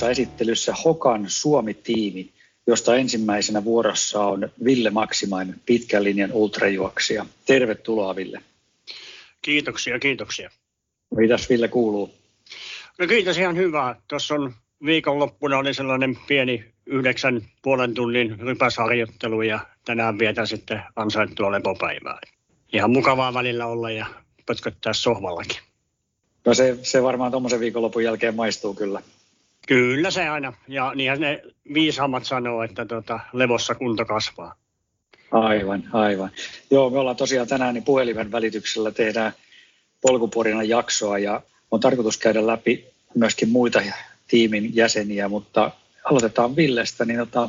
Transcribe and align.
Polkupurinoissa 0.00 0.10
esittelyssä 0.10 0.74
Hokan 0.84 1.24
Suomi-tiimi, 1.28 2.30
josta 2.66 2.96
ensimmäisenä 2.96 3.64
vuorossa 3.64 4.24
on 4.24 4.48
Ville 4.64 4.90
Maksimainen, 4.90 5.60
pitkän 5.66 6.04
linjan 6.04 6.32
ultrajuoksija. 6.32 7.26
Tervetuloa 7.46 8.16
Ville. 8.16 8.40
Kiitoksia, 9.42 9.98
kiitoksia. 9.98 10.50
Mitäs 11.16 11.48
Ville 11.50 11.68
kuuluu? 11.68 12.14
No 12.98 13.06
kiitos 13.06 13.38
ihan 13.38 13.56
hyvää. 13.56 13.96
Tuossa 14.08 14.34
on 14.34 14.54
viikonloppuna 14.84 15.58
oli 15.58 15.74
sellainen 15.74 16.18
pieni 16.28 16.64
yhdeksän 16.86 17.42
puolen 17.62 17.94
tunnin 17.94 18.40
rypäsharjoittelu 18.40 19.42
ja 19.42 19.60
tänään 19.84 20.18
vietän 20.18 20.46
sitten 20.46 20.82
ansaittua 20.96 21.50
lepopäivää. 21.50 22.18
Ihan 22.72 22.90
mukavaa 22.90 23.34
välillä 23.34 23.66
olla 23.66 23.90
ja 23.90 24.06
pötköttää 24.46 24.92
sohvallakin. 24.92 25.60
No 26.46 26.54
se, 26.54 26.78
se 26.82 27.02
varmaan 27.02 27.30
tuommoisen 27.30 27.60
viikonlopun 27.60 28.04
jälkeen 28.04 28.34
maistuu 28.34 28.74
kyllä. 28.74 29.02
Kyllä 29.70 30.10
se 30.10 30.28
aina. 30.28 30.52
Ja 30.68 30.92
niinhän 30.94 31.20
ne 31.20 31.42
viisaammat 31.74 32.24
sanoo, 32.24 32.62
että 32.62 32.84
tota, 32.84 33.20
levossa 33.32 33.74
kunto 33.74 34.04
kasvaa. 34.04 34.54
Aivan, 35.30 35.88
aivan. 35.92 36.30
Joo, 36.70 36.90
me 36.90 36.98
ollaan 36.98 37.16
tosiaan 37.16 37.48
tänään 37.48 37.74
niin 37.74 37.84
puhelimen 37.84 38.32
välityksellä 38.32 38.90
tehdään 38.90 39.32
polkuporinan 40.00 40.68
jaksoa 40.68 41.18
ja 41.18 41.42
on 41.70 41.80
tarkoitus 41.80 42.18
käydä 42.18 42.46
läpi 42.46 42.86
myöskin 43.14 43.48
muita 43.48 43.82
tiimin 44.28 44.76
jäseniä, 44.76 45.28
mutta 45.28 45.70
aloitetaan 46.04 46.56
Villestä. 46.56 47.04
Niin 47.04 47.18
tota, 47.18 47.48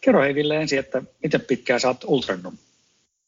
kerro 0.00 0.22
hei 0.22 0.34
Ville 0.34 0.56
ensin, 0.56 0.78
että 0.78 1.02
miten 1.22 1.40
pitkään 1.40 1.80
sä 1.80 1.88
oot 1.88 2.04
ultrannut? 2.04 2.54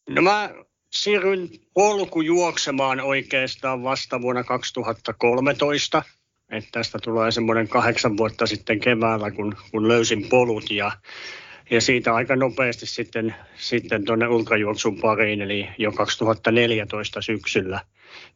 No 0.08 0.22
mä 0.22 0.50
siirryin 0.90 1.60
polkujuoksemaan 1.74 3.00
oikeastaan 3.00 3.82
vasta 3.82 4.22
vuonna 4.22 4.44
2013. 4.44 6.02
Että 6.50 6.68
tästä 6.72 6.98
tulee 7.02 7.30
semmoinen 7.30 7.68
kahdeksan 7.68 8.16
vuotta 8.16 8.46
sitten 8.46 8.80
keväällä, 8.80 9.30
kun, 9.30 9.56
kun 9.70 9.88
löysin 9.88 10.28
polut 10.28 10.70
ja, 10.70 10.92
ja 11.70 11.80
siitä 11.80 12.14
aika 12.14 12.36
nopeasti 12.36 12.86
sitten, 12.86 13.34
sitten 13.56 14.04
tuonne 14.04 14.28
ultrajuoksun 14.28 15.00
pariin, 15.00 15.40
eli 15.40 15.68
jo 15.78 15.92
2014 15.92 17.22
syksyllä 17.22 17.80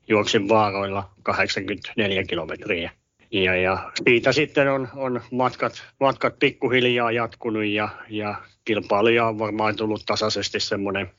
juoksin 0.08 0.48
vaaroilla 0.48 1.10
84 1.22 2.24
kilometriä. 2.24 2.90
Ja, 3.30 3.56
ja 3.56 3.92
siitä 4.04 4.32
sitten 4.32 4.68
on, 4.68 4.88
on 4.94 5.20
matkat, 5.30 5.84
matkat 6.00 6.38
pikkuhiljaa 6.38 7.12
jatkunut 7.12 7.64
ja, 7.64 7.88
ja 8.08 8.34
kilpailija 8.64 9.26
on 9.26 9.38
varmaan 9.38 9.76
tullut 9.76 10.02
tasaisesti 10.06 10.60
semmoinen 10.60 11.10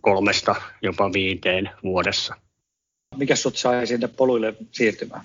kolmesta 0.00 0.54
jopa 0.82 1.12
viiteen 1.12 1.70
vuodessa. 1.82 2.34
Mikä 3.16 3.36
sut 3.36 3.56
sai 3.56 3.86
sinne 3.86 4.08
poluille 4.08 4.54
siirtymään? 4.72 5.24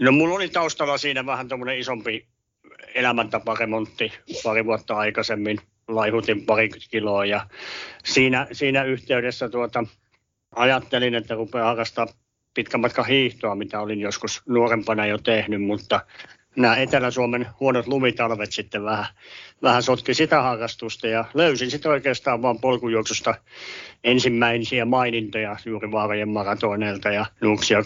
No 0.00 0.12
mulla 0.12 0.34
oli 0.34 0.48
taustalla 0.48 0.98
siinä 0.98 1.26
vähän 1.26 1.48
tuommoinen 1.48 1.78
isompi 1.78 2.26
elämäntaparemontti 2.94 4.12
pari 4.44 4.64
vuotta 4.64 4.96
aikaisemmin. 4.96 5.60
Laihutin 5.88 6.46
pari 6.46 6.68
kiloa 6.90 7.24
ja 7.24 7.46
siinä, 8.04 8.46
siinä 8.52 8.84
yhteydessä 8.84 9.48
tuota, 9.48 9.84
ajattelin, 10.54 11.14
että 11.14 11.34
rupeaa 11.34 11.66
harrastaa 11.66 12.06
pitkän 12.54 12.80
matkan 12.80 13.06
hiihtoa, 13.06 13.54
mitä 13.54 13.80
olin 13.80 14.00
joskus 14.00 14.42
nuorempana 14.48 15.06
jo 15.06 15.18
tehnyt, 15.18 15.62
mutta 15.62 16.00
nämä 16.58 16.76
Etelä-Suomen 16.76 17.46
huonot 17.60 17.86
lumitalvet 17.86 18.52
sitten 18.52 18.84
vähän, 18.84 19.06
vähän 19.62 19.82
sotki 19.82 20.14
sitä 20.14 20.42
harrastusta 20.42 21.06
ja 21.06 21.24
löysin 21.34 21.70
sitten 21.70 21.90
oikeastaan 21.90 22.42
vaan 22.42 22.60
polkujuoksusta 22.60 23.34
ensimmäisiä 24.04 24.84
mainintoja 24.84 25.56
juuri 25.66 25.90
Vaarojen 25.90 26.28
maratoneilta 26.28 27.10
ja 27.10 27.26
Nuuksio 27.40 27.78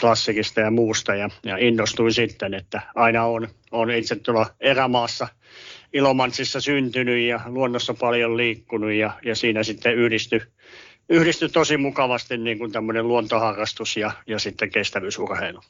klassikista 0.00 0.60
ja 0.60 0.70
muusta 0.70 1.14
ja, 1.14 1.30
ja 1.44 1.56
innostuin 1.56 2.12
sitten, 2.12 2.54
että 2.54 2.82
aina 2.94 3.24
on, 3.24 3.48
on 3.70 3.90
itse 3.90 4.16
tuolla 4.16 4.46
erämaassa 4.60 5.28
Ilomantsissa 5.92 6.60
syntynyt 6.60 7.28
ja 7.28 7.40
luonnossa 7.46 7.94
paljon 7.94 8.36
liikkunut 8.36 8.92
ja, 8.92 9.10
ja 9.24 9.34
siinä 9.34 9.62
sitten 9.62 9.94
yhdistyi 9.94 10.40
yhdisty 11.10 11.48
tosi 11.48 11.76
mukavasti 11.76 12.38
niin 12.38 12.58
kuin 12.58 12.72
tämmöinen 12.72 13.08
luontoharrastus 13.08 13.96
ja, 13.96 14.12
ja 14.26 14.38
sitten 14.38 14.70
kestävyysurheilu. 14.70 15.60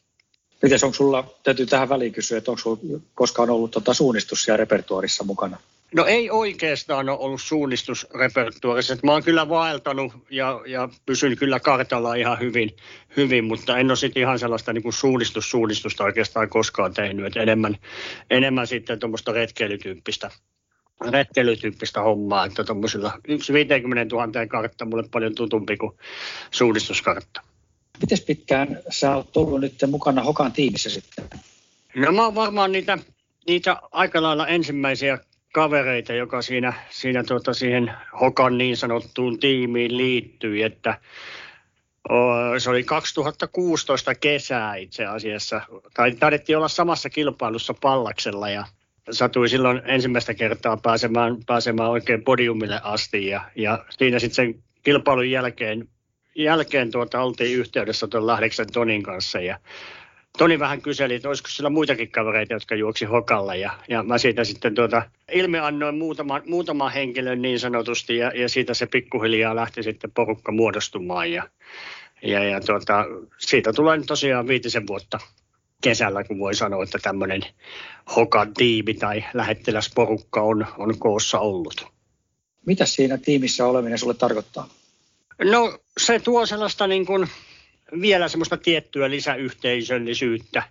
Miten 0.63 0.79
onko 0.83 0.95
sulla, 0.95 1.35
täytyy 1.43 1.67
tähän 1.67 1.89
väliin 1.89 2.13
kysyä, 2.13 2.39
että 2.39 2.51
onko 2.51 2.59
sulla 2.61 3.01
koskaan 3.15 3.51
ollut 3.51 3.71
tuota 3.71 3.95
suunnistus 3.95 4.45
siellä 4.45 4.57
repertuarissa 4.57 5.25
mukana? 5.25 5.59
No 5.95 6.05
ei 6.07 6.31
oikeastaan 6.31 7.09
ole 7.09 7.19
ollut 7.19 7.43
suunnistusrepertuarissa. 7.43 8.97
Mä 9.03 9.13
oon 9.13 9.23
kyllä 9.23 9.49
vaeltanut 9.49 10.13
ja, 10.31 10.61
ja 10.67 10.89
pysyn 11.07 11.37
kyllä 11.37 11.61
kartalla 11.61 12.15
ihan 12.15 12.41
hyvin, 12.41 12.77
hyvin 13.17 13.45
mutta 13.45 13.79
en 13.79 13.91
ole 13.91 13.97
sitten 13.97 14.23
ihan 14.23 14.39
sellaista 14.39 14.73
niin 14.73 14.93
suunnistussuunnistusta 14.93 16.05
oikeastaan 16.05 16.49
koskaan 16.49 16.95
tehnyt. 16.95 17.27
Et 17.27 17.37
enemmän, 17.37 17.77
enemmän 18.31 18.67
sitten 18.67 18.99
tuommoista 18.99 19.33
retkeilytyyppistä, 19.33 20.31
retkeilytyyppistä 21.11 22.01
hommaa, 22.01 22.47
että 22.47 22.65
tuommoisilla 22.65 23.13
50 23.53 24.17
000 24.17 24.47
kartta 24.47 24.85
mulle 24.85 25.05
paljon 25.11 25.35
tutumpi 25.35 25.77
kuin 25.77 25.93
suunnistuskartta. 26.51 27.41
Miten 28.01 28.19
pitkään 28.27 28.79
sä 28.91 29.17
oot 29.17 29.37
ollut 29.37 29.61
nyt 29.61 29.75
mukana 29.91 30.23
Hokan 30.23 30.53
tiimissä 30.53 30.91
sitten? 30.91 31.25
No 31.97 32.13
mä 32.13 32.25
oon 32.25 32.35
varmaan 32.35 32.73
niitä, 32.73 32.99
niitä 33.47 33.77
aika 33.93 34.23
lailla 34.23 34.47
ensimmäisiä 34.47 35.19
kavereita, 35.53 36.13
joka 36.13 36.43
siinä, 36.43 36.73
siinä 36.91 37.25
tuota, 37.25 37.55
siihen 37.55 37.93
Hokan 38.21 38.59
niin 38.59 38.77
sanottuun 38.77 39.39
tiimiin 39.39 39.97
liittyi, 39.97 40.63
että 40.63 40.99
se 42.59 42.71
oli 42.71 42.85
2016 42.85 44.15
kesää 44.15 44.77
itse 44.77 45.07
asiassa. 45.07 45.61
Tai 45.95 46.13
taidettiin 46.13 46.57
olla 46.57 46.69
samassa 46.69 47.11
kilpailussa 47.11 47.75
Pallaksella 47.75 48.51
ja 48.51 48.67
satui 49.11 49.49
silloin 49.49 49.83
ensimmäistä 49.85 50.35
kertaa 50.35 50.77
pääsemään, 50.77 51.37
pääsemään 51.47 51.91
oikein 51.91 52.25
podiumille 52.25 52.81
asti. 52.83 53.27
Ja, 53.27 53.51
ja 53.57 53.85
siinä 53.91 54.19
sitten 54.19 54.35
sen 54.35 54.63
kilpailun 54.83 55.31
jälkeen 55.31 55.89
jälkeen 56.35 56.91
tuota, 56.91 57.23
oltiin 57.23 57.59
yhteydessä 57.59 58.07
tuon 58.07 58.27
Lähdeksen 58.27 58.67
Tonin 58.73 59.03
kanssa 59.03 59.41
ja 59.41 59.59
Toni 60.39 60.59
vähän 60.59 60.83
kyseli, 60.83 61.15
että 61.15 61.29
olisiko 61.29 61.49
sillä 61.49 61.71
muitakin 61.71 62.11
kavereita, 62.11 62.53
jotka 62.53 62.75
juoksi 62.75 63.05
hokalla 63.05 63.55
ja, 63.55 63.71
ja 63.89 64.03
mä 64.03 64.19
siitä 64.19 64.45
sitten 64.45 64.75
tuota, 64.75 65.03
ilmeannoin 65.33 65.99
muutama, 65.99 66.41
muutama 66.47 66.89
henkilön 66.89 67.43
niin 67.43 67.61
sanotusti 67.61 68.17
ja, 68.17 68.33
ja 68.35 68.49
siitä 68.49 68.75
se 68.75 68.87
pikkuhiljaa 68.87 69.57
lähti 69.57 69.83
sitten 69.83 70.11
porukka 70.11 70.53
muodostumaan 70.53 71.33
ja, 71.33 71.49
ja, 72.23 72.45
ja 72.45 72.61
tuota, 72.61 73.05
siitä 73.39 73.73
tulee 73.73 73.97
nyt 73.97 74.07
tosiaan 74.07 74.49
viitisen 74.49 74.87
vuotta 74.87 75.19
kesällä, 75.83 76.25
kun 76.25 76.39
voi 76.39 76.55
sanoa, 76.55 76.83
että 76.83 76.99
tämmöinen 77.03 77.43
Hokan 78.17 78.55
tiimi 78.55 78.95
tai 78.95 79.25
lähettiläsporukka 79.35 80.43
on, 80.43 80.67
on 80.79 80.99
koossa 80.99 81.39
ollut. 81.39 81.87
Mitä 82.67 82.87
siinä 82.87 83.19
tiimissä 83.19 83.67
oleminen 83.67 83.99
sulle 83.99 84.15
tarkoittaa? 84.15 84.69
No 85.45 85.79
se 85.99 86.19
tuo 86.19 86.47
sellaista 86.47 86.87
niin 86.87 87.07
kuin 87.07 87.29
vielä 88.01 88.29
semmoista 88.29 88.57
tiettyä 88.57 89.11
lisäyhteisöllisyyttä, 89.11 90.63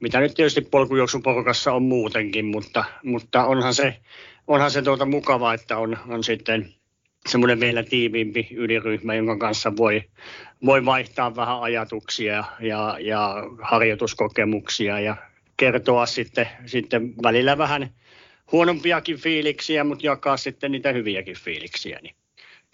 mitä 0.00 0.20
nyt 0.20 0.34
tietysti 0.34 0.60
polkujuoksuporukassa 0.60 1.72
on 1.72 1.82
muutenkin, 1.82 2.44
mutta, 2.44 2.84
mutta 3.02 3.44
onhan 3.44 3.74
se, 3.74 3.96
onhan 4.46 4.70
se 4.70 4.82
tuota 4.82 5.06
mukava, 5.06 5.54
että 5.54 5.78
on, 5.78 5.98
on 6.08 6.24
sitten 6.24 6.74
semmoinen 7.28 7.60
vielä 7.60 7.82
tiiviimpi 7.82 8.48
yliryhmä, 8.50 9.14
jonka 9.14 9.36
kanssa 9.36 9.76
voi, 9.76 10.02
voi 10.66 10.84
vaihtaa 10.84 11.36
vähän 11.36 11.60
ajatuksia 11.60 12.44
ja, 12.60 12.96
ja 13.00 13.34
harjoituskokemuksia 13.62 15.00
ja 15.00 15.16
kertoa 15.56 16.06
sitten, 16.06 16.48
sitten 16.66 17.14
välillä 17.22 17.58
vähän 17.58 17.90
huonompiakin 18.52 19.16
fiiliksiä, 19.16 19.84
mutta 19.84 20.06
jakaa 20.06 20.36
sitten 20.36 20.72
niitä 20.72 20.92
hyviäkin 20.92 21.36
fiiliksiä. 21.36 21.98
Niin 22.02 22.14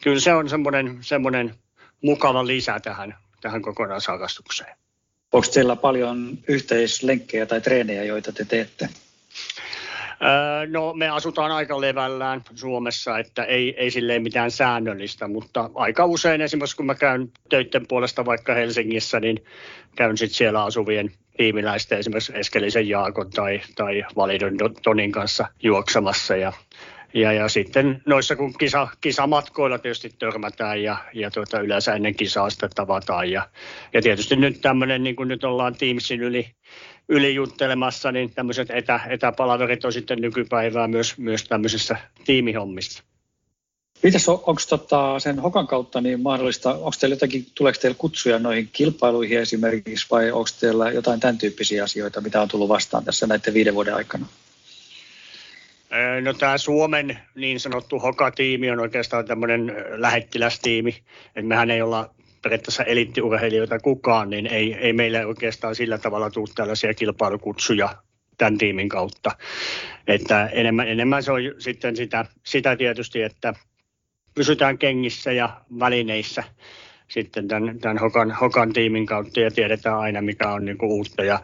kyllä 0.02 0.20
se 0.20 0.32
on 0.32 0.48
semmoinen, 0.48 0.98
semmoinen 1.00 1.54
mukava 2.02 2.46
lisä 2.46 2.81
tähän, 2.81 3.14
tähän 3.40 3.62
No 10.69 10.94
me 10.94 11.08
asutaan 11.08 11.52
aika 11.52 11.81
levällään 11.81 12.43
Suomessa, 12.54 13.19
että 13.19 13.44
ei, 13.44 13.75
ei 13.76 13.90
silleen 13.90 14.22
mitään 14.22 14.50
säännöllistä, 14.50 15.28
mutta 15.28 15.70
aika 15.75 16.04
usein 16.04 16.40
esimerkiksi 16.40 16.76
kun 16.76 16.87
mä 16.87 16.94
käyn 16.94 17.32
töiden 17.49 17.87
puolesta 17.87 18.25
vaikka 18.25 18.54
Helsingissä, 18.54 19.20
niin 19.20 19.44
käyn 19.96 20.19
sitten 20.19 20.37
siellä 20.37 20.64
asuvien 20.64 21.10
tiimiläisten, 21.37 21.99
esimerkiksi 21.99 22.32
Eskelisen 22.34 22.88
Jaakon 22.88 23.31
tai, 23.31 23.60
tai 23.75 24.04
Validon 24.16 24.56
Tonin 24.82 25.12
kanssa 25.12 25.46
juoksamassa 25.62 26.37
ja 26.37 26.52
ja, 27.16 27.32
ja 27.32 27.48
sitten 27.48 28.02
noissa 28.06 28.36
kun 28.36 28.54
kisa, 28.58 28.88
kisamatkoilla 29.00 29.78
tietysti 29.78 30.10
törmätään 30.18 30.82
ja, 30.82 30.96
ja 31.12 31.30
tuota, 31.30 31.60
yleensä 31.60 31.94
ennen 31.94 32.14
kisaa 32.14 32.50
sitten 32.50 32.70
tavataan. 32.74 33.30
Ja, 33.30 33.48
ja 33.92 34.02
tietysti 34.02 34.36
nyt 34.36 34.60
tämmöinen, 34.60 35.02
niin 35.02 35.16
kuin 35.16 35.28
nyt 35.28 35.44
ollaan 35.44 35.74
Teamsin 35.74 36.22
yli, 36.22 36.50
yli 37.08 37.34
juttelemassa, 37.34 38.12
niin 38.12 38.34
tämmöiset 38.34 38.70
etä, 38.70 39.00
etäpalaverit 39.08 39.84
on 39.84 39.92
sitten 39.92 40.20
nykypäivää 40.20 40.88
myös, 40.88 41.18
myös 41.18 41.44
tämmöisissä 41.44 41.96
tiimihommissa. 42.24 43.02
Mitäs 44.02 44.28
on, 44.28 44.34
onko 44.46 44.62
tota 44.68 45.18
sen 45.18 45.38
Hokan 45.38 45.66
kautta 45.66 46.00
niin 46.00 46.20
mahdollista, 46.20 46.74
onko 46.74 46.92
teillä 47.00 47.14
jotakin, 47.14 47.46
tuleeko 47.54 47.78
teillä 47.80 47.96
kutsuja 47.98 48.38
noihin 48.38 48.68
kilpailuihin 48.72 49.38
esimerkiksi 49.38 50.06
vai 50.10 50.30
onko 50.30 50.48
teillä 50.60 50.90
jotain 50.90 51.20
tämän 51.20 51.38
tyyppisiä 51.38 51.84
asioita, 51.84 52.20
mitä 52.20 52.42
on 52.42 52.48
tullut 52.48 52.68
vastaan 52.68 53.04
tässä 53.04 53.26
näiden 53.26 53.54
viiden 53.54 53.74
vuoden 53.74 53.94
aikana? 53.94 54.26
No 56.23 56.33
tämä 56.33 56.59
Suomen 56.59 57.19
niin 57.35 57.61
sanottu 57.61 57.99
Hoka-tiimi 57.99 58.71
on 58.71 58.81
oikeastaan 58.81 59.27
tämmöinen 59.27 59.75
lähettilästiimi. 59.91 60.97
että 61.27 61.43
mehän 61.43 61.71
ei 61.71 61.83
olla 61.83 62.15
periaatteessa 62.43 62.85
eliittiurheilijoita 62.85 63.79
kukaan, 63.79 64.31
niin 64.31 64.47
ei, 64.47 64.75
ei 64.75 64.93
meille 64.93 65.27
oikeastaan 65.27 65.75
sillä 65.75 65.99
tavalla 65.99 66.31
tule 66.31 66.49
tällaisia 66.55 66.94
kilpailukutsuja 66.94 67.94
tämän 68.38 68.59
tiimin 68.59 68.88
kautta. 68.88 69.31
Että 70.06 70.47
enemmän, 70.47 70.88
enemmän 70.88 71.23
se 71.23 71.33
on 71.33 71.41
sitten 71.59 71.97
sitä, 71.97 72.25
sitä 72.44 72.77
tietysti, 72.77 73.23
että 73.23 73.55
pysytään 74.35 74.79
kengissä 74.79 75.33
ja 75.33 75.61
välineissä 75.79 76.44
sitten 77.09 77.49
tämän, 77.49 77.79
tämän 77.81 77.99
Hokan, 77.99 78.31
Hokan 78.31 78.73
tiimin 78.73 79.06
kautta 79.06 79.41
ja 79.41 79.50
tiedetään 79.50 79.99
aina, 79.99 80.23
mikä 80.23 80.53
on 80.53 80.65
niin 80.65 80.79
uutta, 80.83 81.25
ja, 81.25 81.41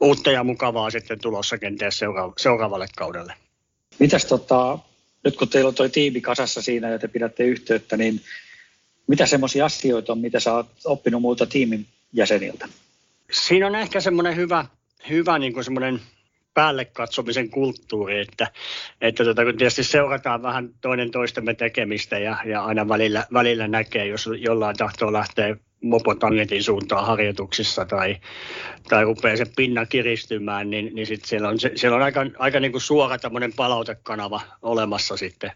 uutta 0.00 0.30
ja 0.30 0.44
mukavaa 0.44 0.90
sitten 0.90 1.20
tulossa 1.20 1.58
kenties 1.58 2.00
seuraavalle 2.36 2.86
kaudelle. 2.96 3.34
Mitäs 4.02 4.26
tota, 4.26 4.78
nyt 5.24 5.36
kun 5.36 5.48
teillä 5.48 5.68
on 5.68 5.74
tuo 5.74 5.88
tiimi 5.88 6.20
kasassa 6.20 6.62
siinä 6.62 6.88
ja 6.88 6.98
te 6.98 7.08
pidätte 7.08 7.44
yhteyttä, 7.44 7.96
niin 7.96 8.20
mitä 9.06 9.26
semmoisia 9.26 9.64
asioita 9.64 10.12
on, 10.12 10.18
mitä 10.18 10.40
sä 10.40 10.54
oot 10.54 10.66
oppinut 10.84 11.22
muilta 11.22 11.46
tiimin 11.46 11.86
jäseniltä? 12.12 12.68
Siinä 13.32 13.66
on 13.66 13.74
ehkä 13.74 14.00
semmoinen 14.00 14.36
hyvä, 14.36 14.64
hyvä 15.08 15.38
niin 15.38 15.52
kuin 15.52 15.64
semmoinen 15.64 16.00
päälle 16.54 16.84
katsomisen 16.84 17.50
kulttuuri, 17.50 18.20
että, 18.20 18.50
että 19.00 19.24
tota, 19.24 19.44
kun 19.44 19.56
tietysti 19.56 19.84
seurataan 19.84 20.42
vähän 20.42 20.70
toinen 20.80 21.10
toistemme 21.10 21.54
tekemistä 21.54 22.18
ja, 22.18 22.36
ja 22.44 22.64
aina 22.64 22.88
välillä, 22.88 23.26
välillä 23.32 23.68
näkee, 23.68 24.06
jos 24.06 24.28
jollain 24.38 24.76
tahtoo 24.76 25.12
lähteä 25.12 25.56
mopotangetin 25.82 26.62
suuntaan 26.62 27.06
harjoituksissa 27.06 27.84
tai, 27.84 28.16
tai 28.88 29.04
rupeaa 29.04 29.36
se 29.36 29.46
pinna 29.56 29.86
kiristymään, 29.86 30.70
niin, 30.70 30.90
niin 30.94 31.06
sit 31.06 31.24
siellä 31.24 31.48
on, 31.48 31.58
siellä 31.74 31.96
on 31.96 32.02
aika, 32.02 32.26
aika 32.38 32.60
niin 32.60 32.72
kuin 32.72 32.82
suora 32.82 33.18
tämmöinen 33.18 33.52
palautekanava 33.56 34.40
olemassa 34.62 35.16
sitten 35.16 35.52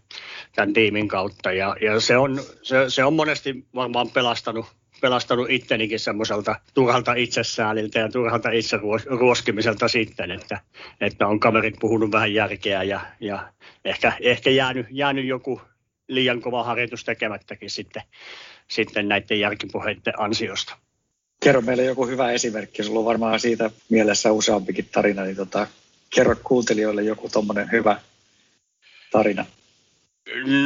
tämän 0.55 0.73
tiimin 0.73 1.07
kautta. 1.07 1.51
Ja, 1.51 1.75
ja 1.81 1.99
se, 1.99 2.17
on, 2.17 2.39
se, 2.61 2.75
se 2.87 3.03
on 3.03 3.13
monesti 3.13 3.65
varmaan 3.75 4.09
pelastanut 4.09 4.65
pelastanut 5.01 5.49
ittenikin 5.49 5.99
semmoiselta 5.99 6.55
turhalta 6.73 7.13
itsesääliltä 7.13 7.99
ja 7.99 8.11
turhalta 8.11 8.49
itseruoskimiselta 8.49 9.87
sitten, 9.87 10.31
että, 10.31 10.59
että 11.01 11.27
on 11.27 11.39
kaverit 11.39 11.75
puhunut 11.79 12.11
vähän 12.11 12.33
järkeä 12.33 12.83
ja, 12.83 12.99
ja 13.19 13.53
ehkä, 13.85 14.13
ehkä 14.19 14.49
jäänyt, 14.49 14.87
jäänyt 14.89 15.25
joku 15.25 15.61
liian 16.07 16.41
kova 16.41 16.63
harjoitus 16.63 17.03
tekemättäkin 17.03 17.69
sitten, 17.69 18.01
sitten 18.71 19.07
näiden 19.07 19.39
järkipuheiden 19.39 20.13
ansiosta. 20.17 20.77
Kerro 21.43 21.61
meille 21.61 21.83
joku 21.83 22.07
hyvä 22.07 22.31
esimerkki, 22.31 22.83
sulla 22.83 22.99
on 22.99 23.05
varmaan 23.05 23.39
siitä 23.39 23.71
mielessä 23.89 24.31
useampikin 24.31 24.89
tarina, 24.91 25.23
niin 25.23 25.35
tota, 25.35 25.67
kerro 26.15 26.35
kuuntelijoille 26.43 27.03
joku 27.03 27.29
tuommoinen 27.29 27.71
hyvä 27.71 27.99
tarina. 29.11 29.45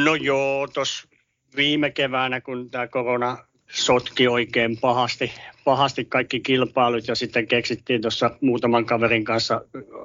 No 0.04 0.14
joo, 0.14 0.68
tuossa 0.68 1.08
viime 1.56 1.90
keväänä, 1.90 2.40
kun 2.40 2.70
tämä 2.70 2.86
korona 2.86 3.38
sotki 3.70 4.28
oikein 4.28 4.76
pahasti, 4.76 5.32
pahasti 5.64 6.04
kaikki 6.04 6.40
kilpailut 6.40 7.08
ja 7.08 7.14
sitten 7.14 7.46
keksittiin 7.46 8.02
tuossa 8.02 8.30
muutaman 8.40 8.84
kaverin 8.84 9.24
kanssa 9.24 9.60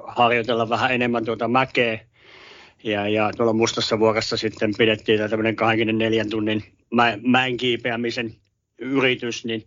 harjoitella 0.06 0.68
vähän 0.68 0.92
enemmän 0.92 1.24
tuota 1.24 1.48
mäkeä. 1.48 2.00
Ja, 2.84 3.08
ja 3.08 3.30
tuolla 3.36 3.52
Mustassa 3.52 3.98
vuorossa 3.98 4.36
sitten 4.36 4.74
pidettiin 4.78 5.30
tämmöinen 5.30 5.56
24 5.56 6.24
tunnin 6.24 6.64
mä, 6.90 7.18
mäen 7.22 7.56
kiipeämisen 7.56 8.34
yritys, 8.78 9.44
niin 9.44 9.66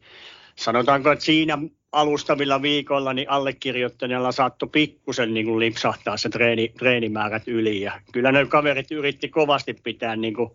sanotaanko, 0.56 1.12
että 1.12 1.26
siinä 1.26 1.58
alustavilla 1.92 2.62
viikoilla 2.62 3.14
niin 3.14 3.30
allekirjoittaneella 3.30 4.32
saattoi 4.32 4.70
pikkusen 4.72 5.34
niin 5.34 5.46
kuin 5.46 5.60
lipsahtaa 5.60 6.18
se 6.18 6.30
treeni, 6.30 6.74
treenimäärät 6.80 7.48
yli. 7.48 7.82
Ja 7.82 8.02
kyllä 8.12 8.32
ne 8.32 8.46
kaverit 8.46 8.92
yritti 8.92 9.30
kovasti 9.30 9.74
pitää 9.74 10.16
niin 10.16 10.34
kuin, 10.34 10.52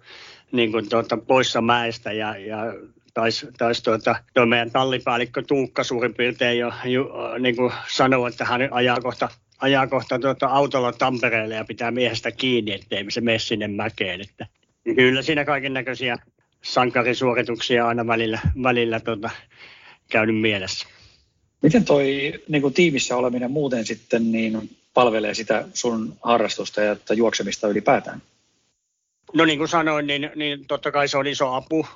niin 0.52 0.72
kuin 0.72 0.88
tuota, 0.88 1.16
poissa 1.16 1.60
mäestä 1.60 2.12
ja, 2.12 2.36
ja 2.36 2.58
taisi 3.14 3.46
tais 3.58 3.82
tuota, 3.82 4.16
tuo 4.34 4.46
meidän 4.46 4.70
tallipäällikkö 4.70 5.42
Tuukka 5.42 5.84
suurin 5.84 6.14
piirtein 6.14 6.58
jo, 6.58 6.72
jo 6.84 7.10
niin 7.38 7.56
kuin 7.56 7.72
sanoi, 7.88 8.28
että 8.28 8.44
hän 8.44 8.68
ajaa 8.70 9.00
kohta, 9.00 9.28
ajaa 9.60 9.86
kohta 9.86 10.18
tuota 10.18 10.46
autolla 10.46 10.92
Tampereelle 10.92 11.54
ja 11.54 11.64
pitää 11.64 11.90
miehestä 11.90 12.30
kiinni, 12.30 12.72
ettei 12.72 13.04
se 13.08 13.20
mene 13.20 13.38
sinne 13.38 13.68
mäkeen. 13.68 14.20
Että 14.20 14.46
kyllä 14.96 15.22
siinä 15.22 15.44
kaiken 15.44 15.74
näköisiä 15.74 16.16
sankarisuorituksia 16.66 17.88
aina 17.88 18.06
välillä, 18.06 18.40
välillä 18.62 19.00
tuota, 19.00 19.30
käynyt 20.08 20.40
mielessä. 20.40 20.86
Miten 21.62 21.84
toi 21.84 22.32
niin 22.48 22.62
kuin 22.62 22.74
tiimissä 22.74 23.16
oleminen 23.16 23.50
muuten 23.50 23.86
sitten 23.86 24.32
niin 24.32 24.70
palvelee 24.94 25.34
sitä 25.34 25.64
sun 25.74 26.16
harrastusta 26.22 26.80
ja 26.80 26.96
juoksemista 27.14 27.68
ylipäätään? 27.68 28.22
No 29.34 29.44
niin 29.44 29.58
kuin 29.58 29.68
sanoin, 29.68 30.06
niin, 30.06 30.30
niin 30.34 30.66
totta 30.66 30.92
kai 30.92 31.08
se 31.08 31.18
on 31.18 31.26
iso 31.26 31.52
apu 31.52 31.86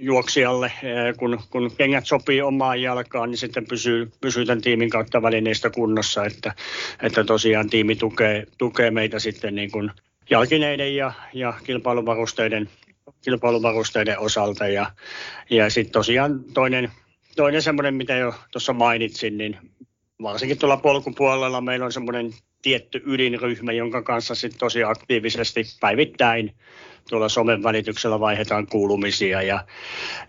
juoksijalle. 0.00 0.72
Kun, 1.16 1.40
kun 1.50 1.70
kengät 1.76 2.06
sopii 2.06 2.42
omaan 2.42 2.82
jalkaan, 2.82 3.30
niin 3.30 3.38
sitten 3.38 3.66
pysyy, 3.66 4.12
pysyy 4.20 4.46
tämän 4.46 4.62
tiimin 4.62 4.90
kautta 4.90 5.22
välineistä 5.22 5.70
kunnossa. 5.70 6.24
Että, 6.24 6.54
että 7.02 7.24
tosiaan 7.24 7.70
tiimi 7.70 7.96
tukee, 7.96 8.46
tukee 8.58 8.90
meitä 8.90 9.18
sitten 9.18 9.54
niin 9.54 9.70
kuin 9.70 9.90
jalkineiden 10.30 10.96
ja, 10.96 11.12
ja 11.34 11.54
kilpailuvarusteiden, 11.64 12.68
kilpailuvarusteiden 13.22 14.18
osalta. 14.18 14.68
Ja, 14.68 14.90
ja 15.50 15.70
sitten 15.70 15.92
tosiaan 15.92 16.44
toinen, 16.54 16.90
toinen 17.36 17.62
semmoinen, 17.62 17.94
mitä 17.94 18.16
jo 18.16 18.34
tuossa 18.52 18.72
mainitsin, 18.72 19.38
niin 19.38 19.58
varsinkin 20.22 20.58
tuolla 20.58 20.76
polkupuolella 20.76 21.60
meillä 21.60 21.86
on 21.86 21.92
semmoinen 21.92 22.32
tietty 22.62 23.02
ydinryhmä, 23.06 23.72
jonka 23.72 24.02
kanssa 24.02 24.34
sitten 24.34 24.58
tosi 24.58 24.84
aktiivisesti 24.84 25.64
päivittäin 25.80 26.54
tuolla 27.08 27.28
somen 27.28 27.62
välityksellä 27.62 28.20
vaihdetaan 28.20 28.66
kuulumisia 28.66 29.42
ja, 29.42 29.64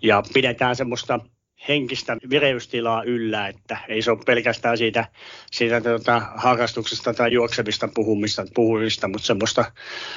ja 0.01 0.23
pidetään 0.33 0.75
semmoista 0.75 1.19
henkistä 1.67 2.17
vireystilaa 2.29 3.03
yllä, 3.03 3.47
että 3.47 3.77
ei 3.87 4.01
se 4.01 4.11
ole 4.11 4.19
pelkästään 4.25 4.77
siitä, 4.77 5.05
siitä 5.51 5.81
tuota, 5.81 6.21
harrastuksesta 6.35 7.13
tai 7.13 7.31
juoksevista 7.33 7.89
puhumista, 7.95 8.45
puhumista 8.53 9.07
mutta 9.07 9.25
semmoista 9.25 9.71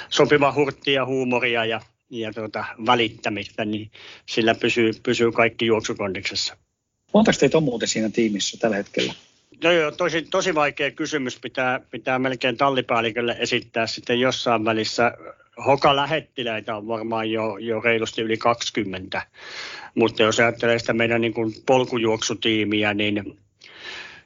sopiva 0.09 0.53
hurttia, 0.53 1.07
huumoria 1.07 1.65
ja, 1.65 1.81
ja 2.11 2.33
tuota, 2.33 2.65
välittämistä, 2.87 3.65
niin 3.65 3.91
sillä 4.27 4.55
pysyy, 4.55 4.91
pysyy 5.03 5.33
kaikki 5.33 5.67
juoksukondiksessa. 5.67 6.57
Montako 7.15 7.39
teitä 7.41 7.57
on 7.57 7.63
muuten 7.63 7.89
siinä 7.89 8.11
tiimissä 8.11 8.57
tällä 8.61 8.77
hetkellä? 8.77 9.15
No 9.65 9.73
joo, 9.73 9.91
tosi, 9.91 10.23
tosi 10.23 10.55
vaikea 10.55 10.91
kysymys 10.91 11.41
pitää, 11.41 11.81
pitää 11.91 12.19
melkein 12.19 12.57
tallipäällikölle 12.57 13.37
esittää 13.39 13.87
sitten 13.87 14.21
jossain 14.21 14.65
välissä. 14.65 15.13
Hoka-lähettiläitä 15.67 16.77
on 16.77 16.89
varmaan 16.89 17.31
jo, 17.31 17.57
jo 17.57 17.81
reilusti 17.81 18.23
yli 18.23 18.37
20, 18.37 19.23
mutta 19.95 20.23
jos 20.23 20.41
ajattelee 20.41 20.79
sitä 20.79 20.93
meidän 20.93 21.21
niin 21.21 21.35
kuin 21.35 21.55
polkujuoksutiimiä, 21.67 22.95
niin 22.95 23.39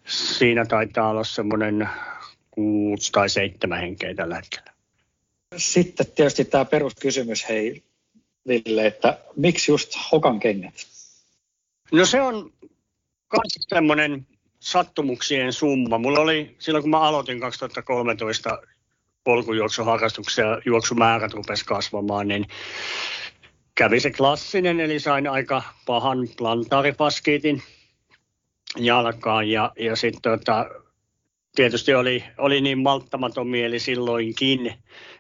siinä 0.07 0.65
taitaa 0.65 1.09
olla 1.09 1.25
semmoinen 1.25 1.89
kuusi 2.51 3.13
tai 3.13 3.29
seitsemän 3.29 3.81
henkeä 3.81 4.15
tällä 4.15 4.37
hetkellä. 4.37 4.68
Sitten 5.59 6.07
tietysti 6.07 6.45
tämä 6.45 6.65
peruskysymys, 6.65 7.49
hei 7.49 7.83
Ville, 8.49 8.87
että 8.87 9.19
miksi 9.37 9.73
just 9.73 9.93
Hokan 10.13 10.41
kengät? 10.41 10.75
No 11.93 12.07
se 12.07 12.21
on 12.21 12.53
myös 13.33 13.69
semmoinen 13.69 14.27
sattumuksien 14.61 15.53
summa. 15.53 15.99
Mulla 15.99 16.21
oli 16.21 16.57
silloin, 16.59 16.83
kun 16.83 16.91
mä 16.91 17.01
aloitin 17.01 17.41
2013 17.41 18.63
polkujuoksuharrastuksia 19.25 20.47
ja 20.47 20.61
juoksumäärät 20.67 21.33
rupesi 21.33 21.65
kasvamaan, 21.65 22.29
niin 22.29 22.47
kävi 23.75 24.01
se 24.01 24.11
klassinen, 24.11 24.81
eli 24.81 25.01
sain 25.01 25.29
aika 25.29 25.63
pahan 25.87 26.29
plantaaripaskiitin 26.39 27.63
jalkaan 28.77 29.49
ja, 29.49 29.73
ja 29.79 29.97
sitten 29.97 30.23
tota, 30.23 30.67
tietysti 31.59 31.95
oli, 31.95 32.25
oli 32.39 32.61
niin 32.61 32.79
malttamaton 32.79 33.49
mieli 33.49 33.79
silloinkin, 33.79 34.75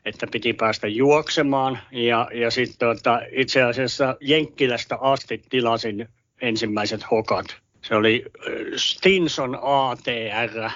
että 0.04 0.26
piti 0.32 0.52
päästä 0.52 0.88
juoksemaan. 0.88 1.78
Ja, 1.92 2.28
ja 2.34 2.50
sitten 2.50 2.88
tota, 2.88 3.20
itse 3.32 3.62
asiassa 3.62 4.16
Jenkkilästä 4.20 4.98
asti 5.00 5.42
tilasin 5.48 6.08
ensimmäiset 6.40 7.10
hokat. 7.10 7.56
Se 7.82 7.94
oli 7.94 8.24
Stinson 8.76 9.58
ATR, 9.62 10.70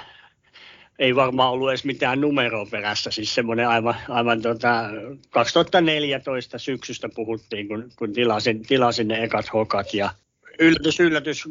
ei 0.98 1.16
varmaan 1.16 1.52
ollut 1.52 1.68
edes 1.68 1.84
mitään 1.84 2.20
numeroa 2.20 2.66
perässä, 2.70 3.10
siis 3.10 3.34
semmoinen 3.34 3.68
aivan, 3.68 3.96
aivan 4.08 4.42
tota, 4.42 4.84
2014 5.30 6.58
syksystä 6.58 7.08
puhuttiin, 7.14 7.68
kun, 7.68 7.90
kun 7.96 8.12
tilasin, 8.12 8.62
tilasin 8.62 9.08
ne 9.08 9.24
ekat 9.24 9.52
hokat 9.52 9.94
ja 9.94 10.10
yllätys, 10.58 11.00
yllätys, 11.00 11.48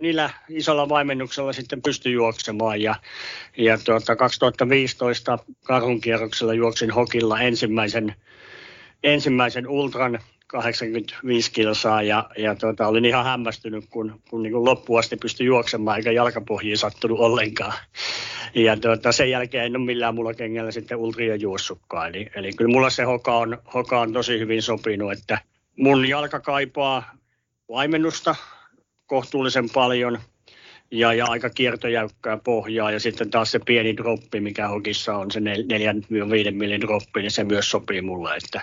niillä 0.00 0.30
isolla 0.48 0.88
vaimennuksella 0.88 1.52
sitten 1.52 1.82
pystyi 1.82 2.12
juoksemaan 2.12 2.82
ja, 2.82 2.94
ja 3.56 3.78
tuota, 3.78 4.16
2015 4.16 5.38
karhun 5.64 6.00
kierroksella 6.00 6.54
juoksin 6.54 6.90
hokilla 6.90 7.40
ensimmäisen, 7.40 8.14
ensimmäisen 9.02 9.68
ultran 9.68 10.18
85 10.46 11.52
kilsaa 11.52 12.02
ja, 12.02 12.30
ja 12.38 12.54
tota, 12.54 12.86
olin 12.86 13.04
ihan 13.04 13.24
hämmästynyt, 13.24 13.84
kun, 13.90 14.20
kun 14.30 14.42
niin 14.42 14.52
kuin 14.52 14.64
loppuun 14.64 14.98
asti 14.98 15.16
pystyi 15.16 15.46
juoksemaan 15.46 15.96
eikä 15.96 16.10
jalkapohjiin 16.10 16.78
sattunut 16.78 17.20
ollenkaan. 17.20 17.72
Ja 18.54 18.76
tota, 18.76 19.12
sen 19.12 19.30
jälkeen 19.30 19.64
en 19.64 19.76
ole 19.76 19.84
millään 19.84 20.14
mulla 20.14 20.34
kengällä 20.34 20.70
sitten 20.70 20.98
ultria 20.98 21.36
juossutkaan. 21.36 22.08
Eli, 22.08 22.30
eli 22.34 22.52
kyllä 22.52 22.72
mulla 22.72 22.90
se 22.90 23.02
hoka 23.02 23.36
on, 23.36 23.58
hoka 23.74 24.00
on 24.00 24.12
tosi 24.12 24.38
hyvin 24.38 24.62
sopinut, 24.62 25.12
että 25.12 25.38
mun 25.78 26.08
jalka 26.08 26.40
kaipaa 26.40 27.14
vaimennusta 27.68 28.34
kohtuullisen 29.06 29.70
paljon 29.70 30.18
ja, 30.90 31.12
ja 31.12 31.26
aika 31.26 31.50
kiertojäykkää 31.50 32.36
pohjaa. 32.36 32.90
Ja 32.90 33.00
sitten 33.00 33.30
taas 33.30 33.50
se 33.50 33.60
pieni 33.66 33.96
droppi, 33.96 34.40
mikä 34.40 34.68
hokissa 34.68 35.16
on, 35.16 35.30
se 35.30 35.40
4-5 35.40 35.42
millin 36.52 36.80
droppi, 36.80 37.20
niin 37.20 37.30
se 37.30 37.44
myös 37.44 37.70
sopii 37.70 38.00
mulle. 38.00 38.36
Että, 38.36 38.60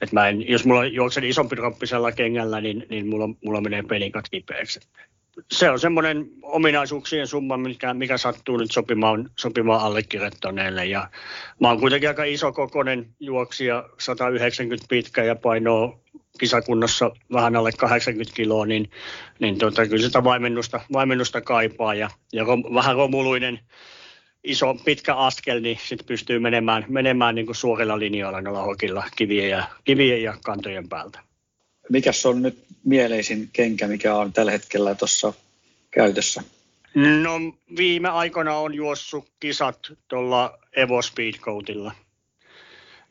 että 0.00 0.14
mä 0.14 0.28
en, 0.28 0.48
jos 0.48 0.64
mulla 0.64 0.84
juoksen 0.84 1.24
isompi 1.24 1.56
droppisella 1.56 2.12
kengällä, 2.12 2.60
niin, 2.60 2.86
niin 2.90 3.06
mulla, 3.06 3.28
mulla 3.44 3.60
menee 3.60 3.82
penikat 3.82 4.28
kipeäksi. 4.30 4.80
Se 5.52 5.70
on 5.70 5.80
semmoinen 5.80 6.26
ominaisuuksien 6.42 7.26
summa, 7.26 7.56
mikä, 7.56 7.94
mikä 7.94 8.18
sattuu 8.18 8.56
nyt 8.56 8.70
sopimaan, 8.70 9.30
sopimaan 9.38 9.80
allekirjoittaneelle. 9.80 10.86
Ja 10.86 11.08
mä 11.60 11.68
oon 11.68 11.80
kuitenkin 11.80 12.08
aika 12.08 12.24
iso 12.24 12.52
kokoinen 12.52 13.06
juoksija, 13.20 13.88
190 13.98 14.86
pitkä 14.88 15.24
ja 15.24 15.36
painoo 15.36 16.00
kisakunnossa 16.38 17.10
vähän 17.32 17.56
alle 17.56 17.70
80 17.72 18.36
kiloa, 18.36 18.66
niin, 18.66 18.90
niin 19.38 19.58
tota, 19.58 19.86
kyllä 19.86 20.06
sitä 20.06 20.24
vaimennusta, 20.24 20.80
vaimennusta 20.92 21.40
kaipaa 21.40 21.94
ja, 21.94 22.10
ja 22.32 22.44
rom, 22.44 22.62
vähän 22.74 22.96
romuluinen 22.96 23.60
iso 24.44 24.74
pitkä 24.84 25.14
askel, 25.14 25.60
niin 25.60 25.78
sitten 25.84 26.06
pystyy 26.06 26.38
menemään, 26.38 26.84
menemään 26.88 27.34
niin 27.34 27.54
suorilla 27.54 27.98
linjoilla 27.98 28.40
noilla 28.40 28.62
hokilla 28.62 29.04
kivien 29.16 29.50
ja, 29.50 29.64
kivien 29.84 30.22
ja 30.22 30.34
kantojen 30.44 30.88
päältä. 30.88 31.20
Mikäs 31.90 32.26
on 32.26 32.42
nyt 32.42 32.58
mieleisin 32.84 33.48
kenkä, 33.52 33.86
mikä 33.86 34.14
on 34.14 34.32
tällä 34.32 34.52
hetkellä 34.52 34.94
tuossa 34.94 35.32
käytössä? 35.90 36.42
No 36.94 37.32
viime 37.76 38.08
aikoina 38.08 38.56
on 38.56 38.74
juossut 38.74 39.28
kisat 39.40 39.78
tuolla 40.08 40.58
Evo 40.76 41.02
Speedcoatilla. 41.02 41.92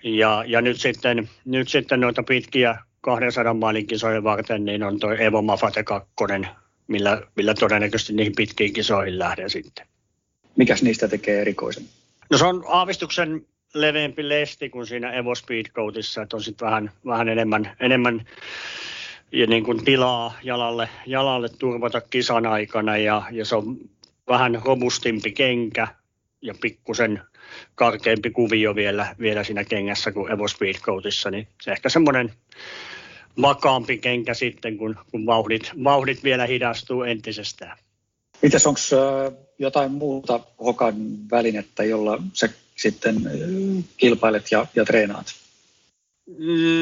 Ja, 0.04 0.44
ja 0.48 0.62
nyt, 0.62 0.82
sitten, 0.82 1.30
nyt 1.46 1.70
sitten 1.70 2.00
noita 2.00 2.24
pitkiä 2.24 2.78
200 3.02 3.54
maalin 3.54 3.88
kisojen 3.88 4.24
varten, 4.24 4.66
niin 4.66 4.84
on 4.84 5.00
tuo 5.00 5.12
Evo 5.12 5.42
Mafate 5.42 5.84
2, 5.84 6.10
millä, 6.88 7.22
millä 7.36 7.54
todennäköisesti 7.54 8.14
niihin 8.14 8.36
pitkiin 8.36 8.74
kisoihin 8.74 9.20
lähden 9.20 9.50
sitten. 9.50 9.88
Mikäs 10.56 10.84
niistä 10.84 11.08
tekee 11.08 11.42
erikoisen? 11.42 11.84
No 12.30 12.38
se 12.38 12.46
on 12.46 12.64
aavistuksen 12.68 13.46
leveämpi 13.74 14.30
lesti 14.30 14.70
kuin 14.70 14.88
siinä 14.88 15.12
Evo 15.12 15.36
Speedcoatissa, 15.36 16.22
että 16.22 16.36
on 16.36 16.44
sitten 16.44 16.66
vähän, 16.66 16.92
vähän 17.06 17.30
enemmän, 17.30 17.76
enemmän 17.80 18.26
ja 19.34 19.48
niin 19.48 19.64
kuin 19.64 19.86
tilaa 19.86 20.34
jalalle, 20.44 20.90
jalalle 21.06 21.50
turvata 21.50 22.02
kisan 22.02 22.46
aikana 22.46 22.98
ja, 22.98 23.24
ja 23.32 23.46
se 23.46 23.56
on 23.56 23.78
vähän 24.28 24.62
robustimpi 24.66 25.32
kenkä 25.32 25.88
ja 26.42 26.54
pikkusen 26.62 27.22
karkeampi 27.76 28.30
kuvio 28.30 28.76
vielä, 28.76 29.16
vielä 29.20 29.44
siinä 29.44 29.64
kengässä 29.64 30.12
kuin 30.12 30.32
Evo 30.32 30.48
Speedcoatissa, 30.48 31.32
niin 31.32 31.48
se 31.62 31.72
ehkä 31.72 31.90
semmoinen 31.90 32.34
makaampi 33.36 33.98
kenkä 33.98 34.34
sitten, 34.34 34.78
kun, 34.78 34.96
kun 35.12 35.26
vauhdit, 35.26 35.72
vauhdit 35.84 36.24
vielä 36.24 36.46
hidastuu 36.46 37.04
entisestään. 37.04 37.78
Mitäs 38.42 38.68
onko 38.68 38.80
jotain 39.60 39.92
muuta 39.92 40.40
Hokan 40.66 40.96
välinettä, 41.32 41.84
jolla 41.84 42.24
sä 42.34 42.50
sitten 42.76 43.16
kilpailet 43.98 44.52
ja, 44.52 44.66
ja 44.76 44.86
treenaat? 44.86 45.26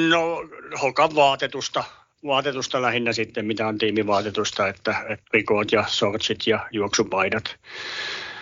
No 0.09 0.43
Hokan 0.81 1.15
vaatetusta, 1.15 1.83
vaatetusta 2.25 2.81
lähinnä 2.81 3.13
sitten, 3.13 3.45
mitä 3.45 3.67
on 3.67 3.77
tiimivaatetusta, 3.77 4.67
että, 4.67 4.95
että 5.09 5.25
rikoot 5.33 5.71
ja 5.71 5.85
sortsit 5.87 6.47
ja 6.47 6.67
juoksupaidat. 6.71 7.55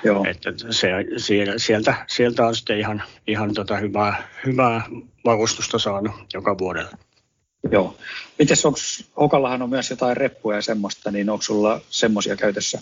Joo. 0.03 0.25
Että 0.27 0.53
se, 0.69 0.89
sieltä, 1.57 2.05
sieltä 2.07 2.48
on 2.48 2.55
sitten 2.55 2.79
ihan, 2.79 3.03
ihan 3.27 3.53
tota 3.53 3.77
hyvää, 3.77 4.29
hyvää 4.45 4.81
varustusta 5.25 5.79
saanut 5.79 6.15
joka 6.33 6.57
vuodella. 6.57 6.98
Joo. 7.71 7.98
Mites 8.39 8.65
onko, 8.65 8.79
Hokallahan 9.19 9.62
on 9.62 9.69
myös 9.69 9.89
jotain 9.89 10.17
reppuja 10.17 10.57
ja 10.57 10.62
semmoista, 10.62 11.12
niin 11.12 11.29
onko 11.29 11.41
sulla 11.41 11.81
semmoisia 11.89 12.36
käytössä? 12.36 12.81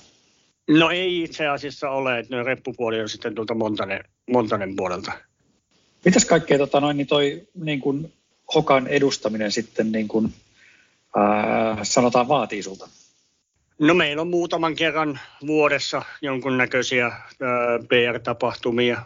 No 0.69 0.89
ei 0.89 1.23
itse 1.23 1.47
asiassa 1.47 1.89
ole, 1.89 2.19
että 2.19 2.43
reppupuoli 2.43 3.01
on 3.01 3.09
sitten 3.09 3.35
tuolta 3.35 3.53
Montanen, 3.53 4.03
Montanen 4.31 4.75
puolelta. 4.75 5.11
Mitäs 6.05 6.25
kaikkea 6.25 6.57
tota 6.57 6.79
noin, 6.79 6.97
niin 6.97 7.07
toi 7.07 7.47
niin 7.55 7.79
kuin 7.79 8.13
Hokan 8.55 8.87
edustaminen 8.87 9.51
sitten 9.51 9.91
niin 9.91 10.07
kuin, 10.07 10.33
ää, 11.17 11.83
sanotaan 11.83 12.27
vaatii 12.27 12.63
sulta? 12.63 12.87
No 13.79 13.93
meillä 13.93 14.21
on 14.21 14.27
muutaman 14.27 14.75
kerran 14.75 15.19
vuodessa 15.47 16.01
jonkunnäköisiä 16.21 17.11
PR-tapahtumia, 17.89 19.01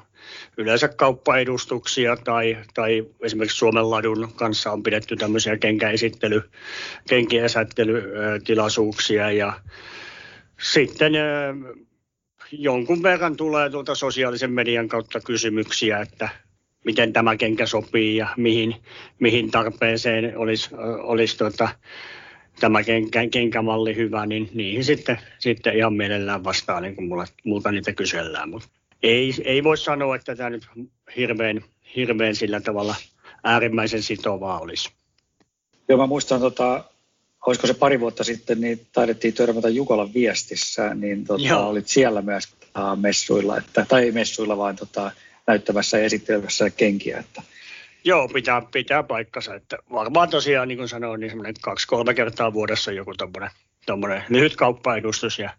yleensä 0.57 0.87
kauppaedustuksia 0.87 2.15
tai, 2.15 2.57
tai 2.73 3.05
esimerkiksi 3.21 3.57
Suomen 3.57 3.89
ladun 3.89 4.31
kanssa 4.35 4.71
on 4.71 4.83
pidetty 4.83 5.15
tämmöisiä 5.15 5.57
kenkäesittely, 5.57 6.49
kenkien 7.09 7.45
esittelytilaisuuksia 7.45 9.31
ja 9.31 9.53
sitten 10.61 11.13
jonkun 12.51 13.03
verran 13.03 13.35
tulee 13.35 13.69
tuolta 13.69 13.95
sosiaalisen 13.95 14.51
median 14.51 14.87
kautta 14.87 15.19
kysymyksiä, 15.19 15.99
että 15.99 16.29
miten 16.83 17.13
tämä 17.13 17.35
kenkä 17.35 17.65
sopii 17.65 18.15
ja 18.15 18.27
mihin, 18.37 18.75
mihin 19.19 19.51
tarpeeseen 19.51 20.37
olisi, 20.37 20.69
olisi 21.03 21.37
tuota, 21.37 21.69
tämä 22.59 22.83
kenkä, 22.83 23.27
kenkämalli 23.31 23.95
hyvä, 23.95 24.25
niin 24.25 24.49
niihin 24.53 24.83
sitten, 24.83 25.19
sitten 25.39 25.77
ihan 25.77 25.93
mielellään 25.93 26.43
vastaa, 26.43 26.81
niin 26.81 26.95
kuin 26.95 27.07
mulla, 27.07 27.25
multa 27.43 27.71
niitä 27.71 27.93
kysellään. 27.93 28.49
Mutta 28.49 28.67
ei, 29.03 29.33
ei 29.43 29.63
voi 29.63 29.77
sanoa, 29.77 30.15
että 30.15 30.35
tämä 30.35 30.49
nyt 30.49 30.67
hirveän, 31.17 31.61
hirveän 31.95 32.35
sillä 32.35 32.61
tavalla 32.61 32.95
äärimmäisen 33.43 34.03
sitovaa 34.03 34.59
olisi. 34.59 34.89
Joo, 35.89 35.97
mä 35.97 36.07
muistan, 36.07 36.39
tota, 36.41 36.83
olisiko 37.45 37.67
se 37.67 37.73
pari 37.73 37.99
vuotta 37.99 38.23
sitten, 38.23 38.61
niin 38.61 38.87
taidettiin 38.93 39.33
törmätä 39.33 39.69
Jukolan 39.69 40.13
viestissä, 40.13 40.93
niin 40.93 41.25
tota, 41.25 41.65
olit 41.65 41.87
siellä 41.87 42.21
myös 42.21 42.47
tota, 42.59 42.95
messuilla, 42.95 43.57
että, 43.57 43.85
tai 43.89 44.03
ei 44.03 44.11
messuilla, 44.11 44.57
vaan 44.57 44.75
tota, 44.75 45.11
näyttämässä 45.47 45.97
ja 45.97 46.05
esittelemässä 46.05 46.69
kenkiä. 46.69 47.17
Että. 47.17 47.41
Joo, 48.03 48.27
pitää, 48.27 48.61
pitää 48.73 49.03
paikkansa. 49.03 49.55
Että 49.55 49.77
varmaan 49.91 50.29
tosiaan, 50.29 50.67
niin 50.67 50.77
kuin 50.77 50.89
sanoin, 50.89 51.19
niin 51.19 51.29
semmoinen 51.29 51.53
kaksi-kolme 51.61 52.13
kertaa 52.13 52.53
vuodessa 52.53 52.91
joku 52.91 53.13
tommoinen 53.13 53.49
tuommoinen 53.85 54.23
lyhyt 54.29 54.55
kauppaedustus 54.55 55.39
ja 55.39 55.49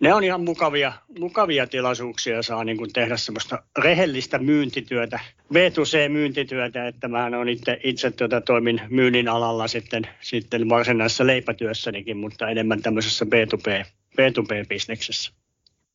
ne 0.00 0.14
on 0.14 0.24
ihan 0.24 0.40
mukavia, 0.40 0.92
mukavia 1.18 1.66
tilaisuuksia 1.66 2.42
saa 2.42 2.64
niin 2.64 2.76
kuin 2.76 2.92
tehdä 2.92 3.16
semmoista 3.16 3.62
rehellistä 3.78 4.38
myyntityötä, 4.38 5.20
B2C-myyntityötä, 5.54 6.88
että 6.88 7.08
mä 7.08 7.24
on 7.24 7.48
itse, 7.48 7.80
itse 7.84 8.10
tuota, 8.10 8.40
toimin 8.40 8.80
myynnin 8.90 9.28
alalla 9.28 9.68
sitten, 9.68 10.08
sitten 10.20 10.68
varsinaisessa 10.68 11.26
leipätyössänikin, 11.26 12.16
mutta 12.16 12.48
enemmän 12.48 12.82
tämmöisessä 12.82 13.24
B2B, 13.24 13.86
B2B-bisneksessä. 14.12 15.37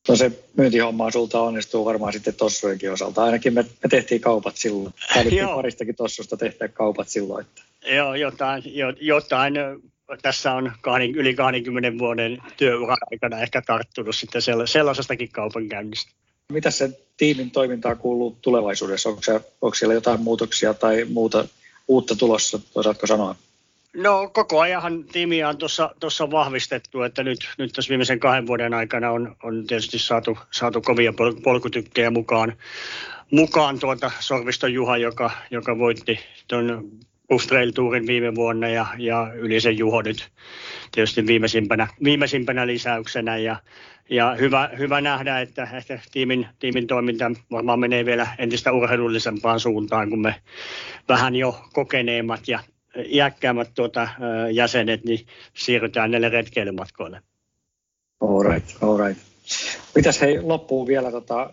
No 0.08 0.16
se 0.16 0.32
myyntihomma 0.56 1.10
sulta 1.10 1.40
onnistuu 1.40 1.84
varmaan 1.84 2.12
sitten 2.12 2.34
tossujenkin 2.34 2.92
osalta. 2.92 3.24
Ainakin 3.24 3.54
me, 3.54 3.62
me 3.62 3.88
tehtiin 3.90 4.20
kaupat 4.20 4.56
silloin. 4.56 4.94
Tarvittiin 5.14 5.48
paristakin 5.48 5.96
tossusta 5.96 6.36
tehdä 6.36 6.68
kaupat 6.68 7.08
silloin. 7.08 7.46
Että. 7.46 7.62
Joo, 7.94 8.14
jotain, 8.14 8.62
jotain 9.00 9.54
tässä 10.22 10.52
on 10.52 10.72
yli 11.14 11.34
20 11.34 11.98
vuoden 11.98 12.42
työuran 12.56 12.98
aikana 13.10 13.40
ehkä 13.40 13.62
tarttunut 13.62 14.16
sitten 14.16 14.42
sellaisestakin 14.64 15.28
kaupankäynnistä. 15.32 16.12
Mitä 16.52 16.70
se 16.70 17.00
tiimin 17.16 17.50
toimintaa 17.50 17.94
kuuluu 17.94 18.38
tulevaisuudessa? 18.42 19.08
Onko, 19.08 19.22
se, 19.22 19.32
onko 19.34 19.74
siellä 19.74 19.94
jotain 19.94 20.20
muutoksia 20.20 20.74
tai 20.74 21.04
muuta 21.04 21.48
uutta 21.88 22.16
tulossa, 22.16 22.60
osaatko 22.74 23.06
sanoa? 23.06 23.36
No 23.94 24.30
koko 24.32 24.60
ajan 24.60 25.04
tiimiä 25.04 25.48
on 25.48 25.58
tuossa 26.00 26.30
vahvistettu, 26.30 27.02
että 27.02 27.22
nyt, 27.22 27.38
nyt 27.58 27.72
tässä 27.72 27.88
viimeisen 27.88 28.20
kahden 28.20 28.46
vuoden 28.46 28.74
aikana 28.74 29.10
on, 29.10 29.36
on 29.42 29.66
tietysti 29.66 29.98
saatu, 29.98 30.38
saatu 30.50 30.80
kovia 30.80 31.12
polkutykkejä 31.44 32.10
mukaan, 32.10 32.52
mukaan 33.30 33.78
tuota 33.78 34.10
Sorviston 34.20 34.72
Juha, 34.72 34.96
joka, 34.96 35.30
joka 35.50 35.78
voitti 35.78 36.18
tuon 36.48 36.90
Buff 37.28 37.46
Trail 37.46 37.70
Tourin 37.70 38.06
viime 38.06 38.34
vuonna 38.34 38.68
ja, 38.68 38.86
ja 38.98 39.32
Ylisen 39.34 39.78
Juho 39.78 40.02
nyt 40.02 40.30
tietysti 40.92 41.26
viimeisimpänä, 41.26 41.88
viimeisimpänä 42.04 42.66
lisäyksenä. 42.66 43.36
Ja, 43.36 43.56
ja 44.10 44.36
hyvä, 44.40 44.70
hyvä 44.78 45.00
nähdä, 45.00 45.40
että, 45.40 45.68
että 45.72 46.00
tiimin, 46.12 46.46
tiimin 46.58 46.86
toiminta 46.86 47.30
varmaan 47.50 47.80
menee 47.80 48.04
vielä 48.04 48.26
entistä 48.38 48.72
urheilullisempaan 48.72 49.60
suuntaan, 49.60 50.10
kun 50.10 50.20
me 50.20 50.34
vähän 51.08 51.36
jo 51.36 51.60
kokeneemmat 51.72 52.48
ja 52.48 52.60
iäkkäämmät 53.06 53.70
tuota, 53.74 54.08
jäsenet, 54.52 55.04
niin 55.04 55.26
siirrytään 55.54 56.10
näille 56.10 56.28
retkeilymatkoille. 56.28 57.22
All 58.20 58.42
right, 58.42 58.82
all 58.82 58.98
right. 58.98 59.22
Mitäs 59.94 60.20
hei 60.20 60.40
loppuun 60.42 60.86
vielä, 60.86 61.10
tota, 61.10 61.50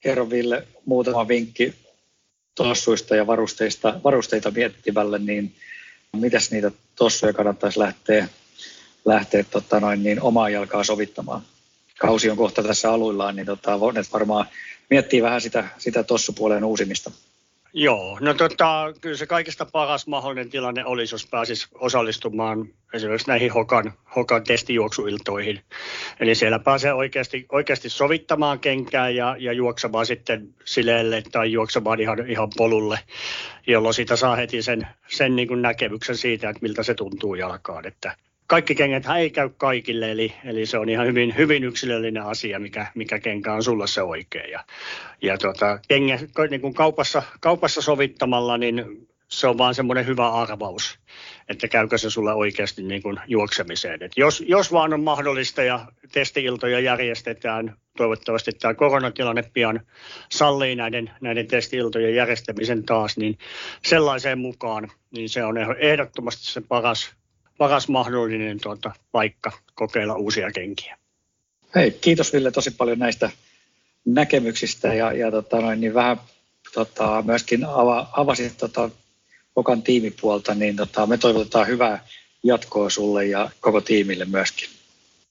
kerro 0.00 0.30
Ville 0.30 0.66
muutama 0.84 1.28
vinkki 1.28 1.74
tossuista 2.54 3.16
ja 3.16 3.26
varusteista, 3.26 4.00
varusteita 4.04 4.50
miettivälle, 4.50 5.18
niin 5.18 5.54
mitäs 6.16 6.50
niitä 6.50 6.70
tossuja 6.96 7.32
kannattaisi 7.32 7.78
lähteä, 7.78 8.28
lähteä 9.04 9.44
tota 9.50 9.80
noin, 9.80 10.02
niin 10.02 10.22
omaa 10.22 10.50
jalkaa 10.50 10.84
sovittamaan? 10.84 11.42
Kausi 11.98 12.30
on 12.30 12.36
kohta 12.36 12.62
tässä 12.62 12.92
aluillaan, 12.92 13.36
niin 13.36 13.46
tota, 13.46 13.80
varmaan 14.12 14.46
miettii 14.90 15.22
vähän 15.22 15.40
sitä, 15.40 15.68
sitä 15.78 16.02
tossupuoleen 16.02 16.64
uusimista. 16.64 17.10
Joo, 17.78 18.18
no 18.20 18.34
tota, 18.34 18.92
kyllä 19.00 19.16
se 19.16 19.26
kaikista 19.26 19.66
paras 19.72 20.06
mahdollinen 20.06 20.50
tilanne 20.50 20.84
olisi, 20.84 21.14
jos 21.14 21.26
pääsisi 21.30 21.68
osallistumaan 21.74 22.68
esimerkiksi 22.92 23.28
näihin 23.28 23.52
Hokan, 23.52 23.92
Hokan 24.16 24.44
testijuoksuiltoihin. 24.44 25.60
Eli 26.20 26.34
siellä 26.34 26.58
pääsee 26.58 26.92
oikeasti, 26.92 27.46
oikeasti 27.52 27.90
sovittamaan 27.90 28.58
kenkää 28.58 29.10
ja, 29.10 29.36
ja 29.38 29.52
juoksemaan 29.52 30.06
sitten 30.06 30.54
sileelle 30.64 31.22
tai 31.32 31.52
juoksemaan 31.52 32.00
ihan, 32.00 32.30
ihan 32.30 32.48
polulle, 32.56 32.98
jolloin 33.66 33.94
siitä 33.94 34.16
saa 34.16 34.36
heti 34.36 34.62
sen, 34.62 34.86
sen 35.08 35.36
niin 35.36 35.48
kuin 35.48 35.62
näkemyksen 35.62 36.16
siitä, 36.16 36.50
että 36.50 36.62
miltä 36.62 36.82
se 36.82 36.94
tuntuu 36.94 37.34
jalkaan. 37.34 37.86
Että 37.86 38.16
kaikki 38.46 38.74
kengät 38.74 39.04
ei 39.18 39.30
käy 39.30 39.50
kaikille, 39.56 40.10
eli, 40.10 40.34
eli 40.44 40.66
se 40.66 40.78
on 40.78 40.88
ihan 40.88 41.06
hyvin, 41.06 41.36
hyvin 41.36 41.64
yksilöllinen 41.64 42.22
asia, 42.22 42.58
mikä, 42.58 42.86
mikä 42.94 43.18
kenkä 43.18 43.52
on 43.52 43.62
sulle 43.62 43.86
se 43.86 44.02
oikein. 44.02 44.50
Ja, 44.50 44.64
ja 45.22 45.38
tota, 45.38 45.78
kengä, 45.88 46.18
niin 46.50 46.60
kuin 46.60 46.74
kaupassa, 46.74 47.22
kaupassa 47.40 47.82
sovittamalla, 47.82 48.58
niin 48.58 49.06
se 49.28 49.46
on 49.46 49.58
vaan 49.58 49.74
semmoinen 49.74 50.06
hyvä 50.06 50.28
arvaus, 50.28 50.98
että 51.48 51.68
käykö 51.68 51.98
se 51.98 52.10
sulle 52.10 52.34
oikeasti 52.34 52.82
niin 52.82 53.02
kuin 53.02 53.20
juoksemiseen. 53.26 54.02
Et 54.02 54.12
jos, 54.16 54.44
jos 54.46 54.72
vaan 54.72 54.94
on 54.94 55.02
mahdollista 55.02 55.62
ja 55.62 55.86
testiiltoja 56.12 56.80
järjestetään, 56.80 57.76
toivottavasti 57.96 58.52
tämä 58.52 58.74
koronatilanne 58.74 59.44
pian 59.52 59.80
sallii 60.28 60.76
näiden, 60.76 61.10
näiden 61.20 61.46
testiiltojen 61.46 62.14
järjestämisen 62.14 62.84
taas, 62.84 63.16
niin 63.16 63.38
sellaiseen 63.84 64.38
mukaan, 64.38 64.90
niin 65.10 65.28
se 65.28 65.44
on 65.44 65.56
ehdottomasti 65.78 66.44
se 66.44 66.60
paras, 66.60 67.16
paras 67.58 67.88
mahdollinen 67.88 68.60
tuota, 68.60 68.92
paikka 69.12 69.52
kokeilla 69.74 70.14
uusia 70.14 70.50
kenkiä. 70.52 70.98
Hei, 71.74 71.90
kiitos 71.90 72.32
Ville 72.32 72.50
tosi 72.50 72.70
paljon 72.70 72.98
näistä 72.98 73.30
näkemyksistä 74.04 74.94
ja, 74.94 75.12
ja 75.12 75.30
tota 75.30 75.60
noin, 75.60 75.80
niin 75.80 75.94
vähän 75.94 76.20
tota, 76.74 77.22
myöskin 77.26 77.64
ava, 77.64 78.08
avasit 78.12 78.58
tota, 78.58 78.90
Okan 79.56 79.82
tiimipuolta, 79.82 80.54
niin 80.54 80.76
tota, 80.76 81.06
me 81.06 81.18
toivotetaan 81.18 81.66
hyvää 81.66 82.06
jatkoa 82.42 82.90
sulle 82.90 83.26
ja 83.26 83.50
koko 83.60 83.80
tiimille 83.80 84.24
myöskin. 84.24 84.68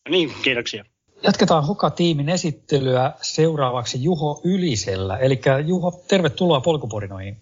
Niin, 0.09 0.31
kiitoksia. 0.43 0.85
Jatketaan 1.23 1.65
Hoka-tiimin 1.67 2.29
esittelyä 2.29 3.11
seuraavaksi 3.21 4.03
Juho 4.03 4.41
Ylisellä. 4.43 5.17
Eli 5.17 5.41
Juho, 5.65 6.03
tervetuloa 6.07 6.61
polkuporinoihin. 6.61 7.37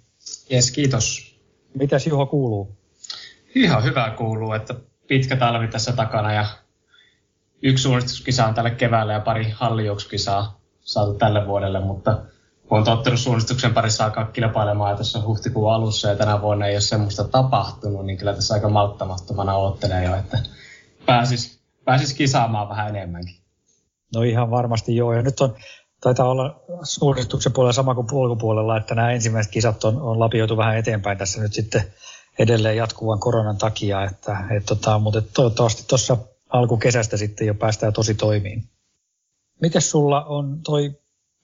Jes, 0.50 0.72
kiitos. 0.72 1.36
Mitäs 1.74 2.08
Juho 2.08 2.26
kuuluu? 2.26 2.83
Ihan 3.56 3.84
hyvää 3.84 4.12
kuuluu, 4.12 4.54
että 4.54 4.76
pitkä 5.08 5.36
talvi 5.36 5.68
tässä 5.68 5.92
takana 5.92 6.34
ja 6.34 6.46
yksi 7.62 7.82
suunnistuskisa 7.82 8.46
on 8.46 8.54
tälle 8.54 8.72
keväälle 8.72 9.14
ja 9.14 9.20
pari 9.20 9.50
hallijuoksukisaa 9.50 10.60
saatu 10.82 11.14
tälle 11.14 11.48
vuodelle, 11.48 11.80
mutta 11.80 12.22
on 12.70 12.84
tottunut 12.84 13.20
suunnistuksen 13.20 13.74
parissa 13.74 14.06
alkaa 14.06 14.26
kilpailemaan 14.26 14.98
tässä 14.98 15.22
huhtikuun 15.22 15.74
alussa 15.74 16.10
ja 16.10 16.16
tänä 16.16 16.42
vuonna 16.42 16.68
ei 16.68 16.76
ole 16.76 16.82
semmoista 16.82 17.24
tapahtunut, 17.24 18.06
niin 18.06 18.18
kyllä 18.18 18.34
tässä 18.34 18.54
aika 18.54 18.70
malttamattomana 18.70 19.56
oottelee 19.56 20.04
jo, 20.04 20.16
että 20.16 20.40
pääsis, 21.06 21.60
pääsis 21.86 22.14
kisaamaan 22.14 22.70
vähän 22.70 22.96
enemmänkin. 22.96 23.36
No 24.16 24.22
ihan 24.22 24.52
varmasti 24.52 24.96
joo. 24.96 25.14
Ja 25.14 25.22
nyt 25.22 25.40
on, 25.40 25.56
taitaa 26.02 26.30
olla 26.30 26.60
suunnistuksen 26.84 27.54
puolella 27.54 27.74
sama 27.74 27.96
kuin 27.96 28.08
polkupuolella, 28.08 28.78
että 28.78 28.96
nämä 28.96 29.12
ensimmäiset 29.12 29.52
kisat 29.52 29.84
on, 29.84 30.02
on 30.02 30.20
lapioitu 30.20 30.58
vähän 30.58 30.78
eteenpäin 30.78 31.18
tässä 31.18 31.42
nyt 31.42 31.54
sitten 31.54 31.84
edelleen 32.40 32.78
jatkuvan 32.78 33.20
koronan 33.20 33.58
takia, 33.58 34.04
että, 34.04 34.38
et 34.58 34.66
tota, 34.66 35.00
mutta 35.00 35.22
toivottavasti 35.22 35.84
tuossa 35.88 36.18
alkukesästä 36.50 37.18
sitten 37.18 37.48
jo 37.48 37.54
päästään 37.54 37.94
tosi 37.94 38.14
toimiin. 38.14 38.64
Miten 39.62 39.82
sulla 39.82 40.24
on 40.24 40.62
toi 40.64 40.96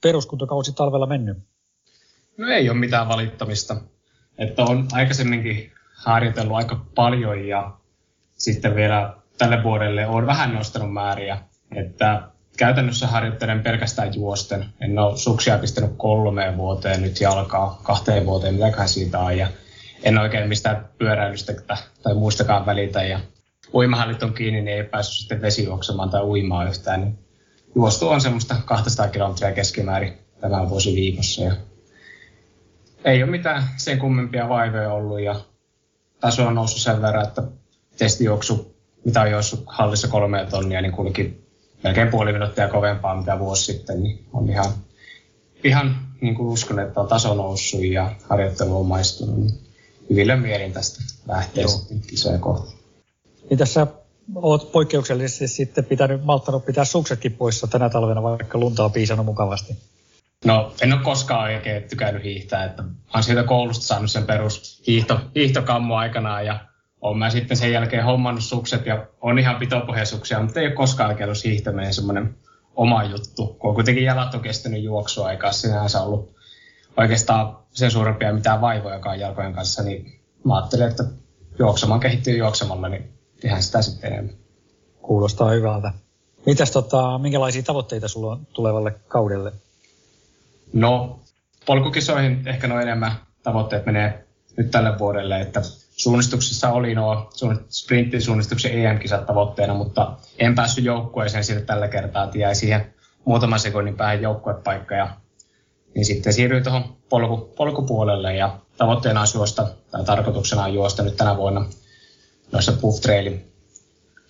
peruskuntokausi 0.02 0.72
talvella 0.72 1.06
mennyt? 1.06 1.38
No 2.36 2.48
ei 2.48 2.70
ole 2.70 2.78
mitään 2.78 3.08
valittamista. 3.08 3.76
Että 4.38 4.62
on 4.62 4.88
aikaisemminkin 4.92 5.72
harjoitellut 5.94 6.56
aika 6.56 6.84
paljon 6.94 7.46
ja 7.46 7.76
sitten 8.34 8.74
vielä 8.74 9.14
tälle 9.38 9.62
vuodelle 9.62 10.06
on 10.06 10.26
vähän 10.26 10.54
nostanut 10.54 10.92
määriä. 10.92 11.38
Että 11.76 12.22
käytännössä 12.56 13.06
harjoittelen 13.06 13.62
pelkästään 13.62 14.14
juosten. 14.14 14.66
En 14.80 14.98
ole 14.98 15.16
suksia 15.16 15.58
pistänyt 15.58 15.90
kolmeen 15.96 16.56
vuoteen 16.56 17.02
nyt 17.02 17.20
jalkaa 17.20 17.80
kahteen 17.82 18.26
vuoteen, 18.26 18.54
mitäköhän 18.54 18.88
siitä 18.88 19.18
on. 19.18 19.38
Ja 19.38 19.48
en 20.02 20.18
oikein 20.18 20.48
mistään 20.48 20.88
pyöräilystä 20.98 21.54
tai 22.02 22.14
muistakaan 22.14 22.66
välitä. 22.66 23.02
Ja 23.02 23.20
uimahallit 23.74 24.22
on 24.22 24.34
kiinni, 24.34 24.60
niin 24.60 24.76
ei 24.76 24.84
päässyt 24.84 25.16
sitten 25.16 25.42
vesijuoksemaan 25.42 26.10
tai 26.10 26.22
uimaan 26.22 26.68
yhtään. 26.68 27.00
Niin 27.00 27.18
juostu 27.74 28.08
on 28.08 28.20
semmoista 28.20 28.56
200 28.64 29.08
kilometriä 29.08 29.52
keskimäärin 29.52 30.18
tämän 30.40 30.68
vuosi 30.68 30.94
viikossa. 30.94 31.42
Ja 31.42 31.52
ei 33.04 33.22
ole 33.22 33.30
mitään 33.30 33.64
sen 33.76 33.98
kummempia 33.98 34.48
vaivoja 34.48 34.92
ollut 34.92 35.20
ja 35.20 35.40
taso 36.20 36.46
on 36.46 36.54
noussut 36.54 36.80
sen 36.80 37.02
verran, 37.02 37.28
että 37.28 37.42
testijuoksu, 37.98 38.76
mitä 39.04 39.20
on 39.20 39.30
juossut 39.30 39.64
hallissa 39.66 40.08
kolme 40.08 40.46
tonnia, 40.50 40.80
niin 40.80 40.92
kulki 40.92 41.44
melkein 41.84 42.08
puoli 42.08 42.32
minuuttia 42.32 42.68
kovempaa 42.68 43.16
mitä 43.16 43.38
vuosi 43.38 43.72
sitten, 43.72 44.02
niin 44.02 44.24
on 44.32 44.50
ihan, 44.50 44.66
ihan 45.64 45.96
niin 46.20 46.34
kuin 46.34 46.48
uskon, 46.48 46.80
että 46.80 47.00
on 47.00 47.08
taso 47.08 47.34
noussut 47.34 47.84
ja 47.84 48.12
harjoittelu 48.28 48.80
on 48.80 48.86
maistunut. 48.86 49.69
Niin 50.10 50.16
hyvillä 50.16 50.36
mielin 50.36 50.72
tästä 50.72 51.02
lähtee 51.28 51.68
sitten 51.68 52.00
kisoja 52.00 52.38
kohti. 52.38 52.74
Mitä 53.50 53.66
sä 53.66 53.86
oot 54.34 54.72
poikkeuksellisesti 54.72 55.48
sitten 55.48 55.84
pitänyt, 55.84 56.24
malttanut 56.24 56.64
pitää 56.64 56.84
suksetkin 56.84 57.32
poissa 57.32 57.66
tänä 57.66 57.90
talvena, 57.90 58.22
vaikka 58.22 58.58
lunta 58.58 58.84
on 58.84 58.92
piisannut 58.92 59.26
mukavasti? 59.26 59.76
No, 60.44 60.72
en 60.82 60.92
ole 60.92 61.02
koskaan 61.02 61.54
oikein 61.54 61.82
tykännyt 61.82 62.24
hiihtää, 62.24 62.64
että 62.64 62.82
olen 63.14 63.24
siitä 63.24 63.42
koulusta 63.42 63.84
saanut 63.84 64.10
sen 64.10 64.26
perus 64.26 64.82
hiihto, 64.86 65.20
hiihtokammu 65.34 65.94
aikanaan 65.94 66.46
ja 66.46 66.60
olen 67.00 67.18
mä 67.18 67.30
sitten 67.30 67.56
sen 67.56 67.72
jälkeen 67.72 68.04
hommannut 68.04 68.44
sukset 68.44 68.86
ja 68.86 69.06
on 69.20 69.38
ihan 69.38 69.56
pitopohjaisuksia, 69.56 70.42
mutta 70.42 70.60
ei 70.60 70.66
ole 70.66 70.74
koskaan 70.74 71.10
oikein 71.10 71.28
ollut 71.28 71.44
hiihtäminen 71.44 71.94
semmoinen 71.94 72.36
oma 72.74 73.04
juttu, 73.04 73.46
kun 73.46 73.68
on 73.68 73.74
kuitenkin 73.74 74.04
jalat 74.04 74.34
on 74.34 74.40
kestänyt 74.40 74.82
juoksuaikaa, 74.82 75.52
sinänsä 75.52 76.00
ollut 76.00 76.39
oikeastaan 76.96 77.56
sen 77.72 77.90
suurempia 77.90 78.32
mitään 78.32 78.60
vaivojakaan 78.60 79.20
jalkojen 79.20 79.52
kanssa, 79.52 79.82
niin 79.82 80.20
mä 80.44 80.56
ajattelin, 80.56 80.88
että 80.88 81.04
juoksemaan 81.58 82.00
kehittyy 82.00 82.36
juoksemalla, 82.36 82.88
niin 82.88 83.12
tehdään 83.40 83.62
sitä 83.62 83.82
sitten 83.82 84.12
enemmän. 84.12 84.34
Kuulostaa 85.02 85.50
hyvältä. 85.50 85.92
Mitäs 86.46 86.70
tota, 86.70 87.18
minkälaisia 87.18 87.62
tavoitteita 87.62 88.08
sulla 88.08 88.32
on 88.32 88.46
tulevalle 88.52 88.94
kaudelle? 89.08 89.52
No, 90.72 91.20
polkukisoihin 91.66 92.48
ehkä 92.48 92.68
noin 92.68 92.82
enemmän 92.82 93.12
tavoitteet 93.42 93.86
menee 93.86 94.26
nyt 94.56 94.70
tälle 94.70 94.98
vuodelle, 94.98 95.40
että 95.40 95.60
suunnistuksessa 95.90 96.72
oli 96.72 96.94
nuo 96.94 97.30
sprinttisuunnistuksen 97.68 98.86
EM-kisat 98.86 99.26
tavoitteena, 99.26 99.74
mutta 99.74 100.12
en 100.38 100.54
päässyt 100.54 100.84
joukkueeseen 100.84 101.44
sitten 101.44 101.66
tällä 101.66 101.88
kertaa, 101.88 102.24
että 102.24 102.38
jäi 102.38 102.54
siihen 102.54 102.94
muutaman 103.24 103.60
sekunnin 103.60 103.96
päähän 103.96 104.22
joukkuepaikka 104.22 104.94
ja 104.94 105.08
niin 105.94 106.04
sitten 106.04 106.32
siirryin 106.32 106.64
tuohon 106.64 106.96
polku, 107.08 107.36
polkupuolelle 107.56 108.36
ja 108.36 108.58
tavoitteena 108.76 109.20
on 109.20 109.26
juosta, 109.34 109.66
tai 109.90 110.04
tarkoituksena 110.04 110.64
on 110.64 110.74
juosta 110.74 111.02
nyt 111.02 111.16
tänä 111.16 111.36
vuonna 111.36 111.66
noissa 112.52 112.72
Puff 112.72 113.00
Trailin 113.00 113.52